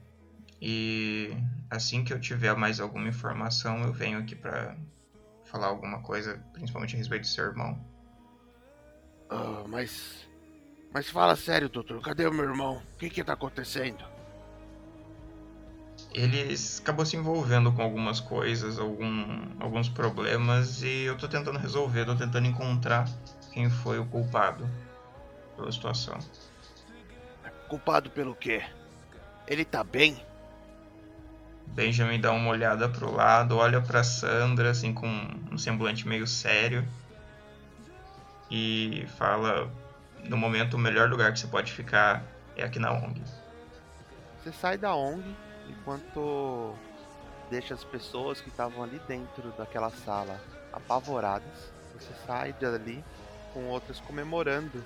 E 0.61 1.35
assim 1.69 2.03
que 2.03 2.13
eu 2.13 2.19
tiver 2.19 2.55
mais 2.55 2.79
alguma 2.79 3.07
informação, 3.07 3.83
eu 3.83 3.91
venho 3.91 4.19
aqui 4.19 4.35
pra 4.35 4.75
falar 5.45 5.67
alguma 5.67 6.01
coisa, 6.01 6.43
principalmente 6.53 6.95
a 6.95 6.97
respeito 6.97 7.23
do 7.23 7.27
seu 7.27 7.45
irmão. 7.45 7.83
Ah, 9.29 9.63
mas. 9.67 10.27
Mas 10.93 11.09
fala 11.09 11.35
sério, 11.35 11.67
doutor. 11.67 12.01
Cadê 12.01 12.25
o 12.25 12.33
meu 12.33 12.45
irmão? 12.45 12.77
O 12.77 12.97
que 12.97 13.09
que 13.09 13.23
tá 13.23 13.33
acontecendo? 13.33 14.03
Ele 16.13 16.55
acabou 16.79 17.05
se 17.05 17.17
envolvendo 17.17 17.73
com 17.73 17.81
algumas 17.81 18.21
coisas, 18.21 18.79
algum, 18.79 19.45
alguns 19.59 19.89
problemas, 19.89 20.81
e 20.81 21.03
eu 21.03 21.17
tô 21.17 21.27
tentando 21.27 21.59
resolver, 21.59 22.05
tô 22.05 22.15
tentando 22.15 22.47
encontrar 22.47 23.05
quem 23.51 23.69
foi 23.69 23.99
o 23.99 24.05
culpado 24.05 24.69
pela 25.57 25.69
situação. 25.69 26.17
Culpado 27.67 28.09
pelo 28.09 28.33
quê? 28.33 28.63
Ele 29.47 29.63
tá 29.63 29.83
bem? 29.83 30.23
Benjamin 31.67 32.21
dá 32.21 32.31
uma 32.31 32.49
olhada 32.49 32.87
pro 32.87 33.11
lado, 33.11 33.57
olha 33.57 33.81
pra 33.81 34.03
Sandra, 34.03 34.69
assim, 34.71 34.93
com 34.93 35.07
um 35.51 35.57
semblante 35.57 36.07
meio 36.07 36.25
sério. 36.25 36.87
E 38.49 39.05
fala: 39.17 39.69
No 40.23 40.37
momento, 40.37 40.75
o 40.75 40.79
melhor 40.79 41.09
lugar 41.09 41.33
que 41.33 41.39
você 41.39 41.47
pode 41.47 41.71
ficar 41.71 42.23
é 42.55 42.63
aqui 42.63 42.79
na 42.79 42.91
ONG. 42.91 43.21
Você 44.41 44.51
sai 44.51 44.77
da 44.77 44.95
ONG 44.95 45.35
enquanto 45.69 46.75
deixa 47.49 47.73
as 47.73 47.83
pessoas 47.83 48.39
que 48.39 48.49
estavam 48.49 48.83
ali 48.83 48.99
dentro 49.07 49.51
daquela 49.57 49.89
sala 49.89 50.39
apavoradas. 50.71 51.71
Você 51.93 52.13
sai 52.25 52.53
dali 52.53 53.03
com 53.53 53.67
outras 53.67 53.99
comemorando, 54.01 54.83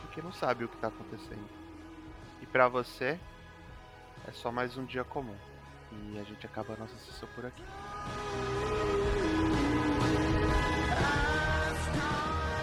porque 0.00 0.22
não 0.22 0.32
sabe 0.32 0.64
o 0.64 0.68
que 0.68 0.76
tá 0.78 0.88
acontecendo. 0.88 1.48
E 2.42 2.46
pra 2.46 2.68
você 2.68 3.18
é 4.26 4.32
só 4.32 4.50
mais 4.50 4.76
um 4.76 4.84
dia 4.84 5.04
comum. 5.04 5.36
E 5.92 6.18
a 6.18 6.24
gente 6.24 6.44
acaba 6.44 6.74
a 6.74 6.76
nossa 6.76 6.96
sessão 6.98 7.28
por 7.34 7.46
aqui. 7.46 7.62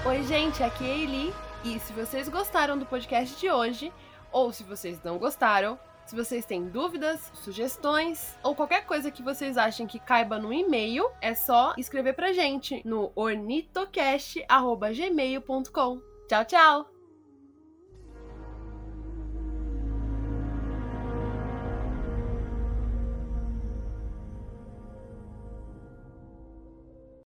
Oi, 0.05 0.24
gente, 0.24 0.62
aqui 0.64 0.84
é 0.84 0.99
Eli. 0.99 1.34
E 1.64 1.80
se 1.80 1.93
vocês 1.93 2.28
gostaram 2.28 2.78
do 2.78 2.86
podcast 2.86 3.39
de 3.39 3.49
hoje, 3.49 3.93
ou 4.32 4.51
se 4.51 4.64
vocês 4.64 5.01
não 5.03 5.18
gostaram, 5.18 5.80
se 6.05 6.16
vocês 6.16 6.45
têm 6.45 6.68
dúvidas, 6.68 7.32
sugestões 7.36 8.38
ou 8.43 8.53
qualquer 8.55 8.86
coisa 8.86 9.09
que 9.12 9.24
vocês 9.24 9.57
achem 9.57 9.88
que 9.88 9.99
caiba 9.99 10.38
no 10.39 10.51
e-mail, 10.51 11.09
é 11.22 11.34
só 11.34 11.74
escrever 11.78 12.12
pra 12.14 12.34
gente 12.34 12.86
no 12.86 13.14
ornitocast.gmail.com. 13.16 16.01
Tchau, 16.28 16.45
tchau! 16.45 16.91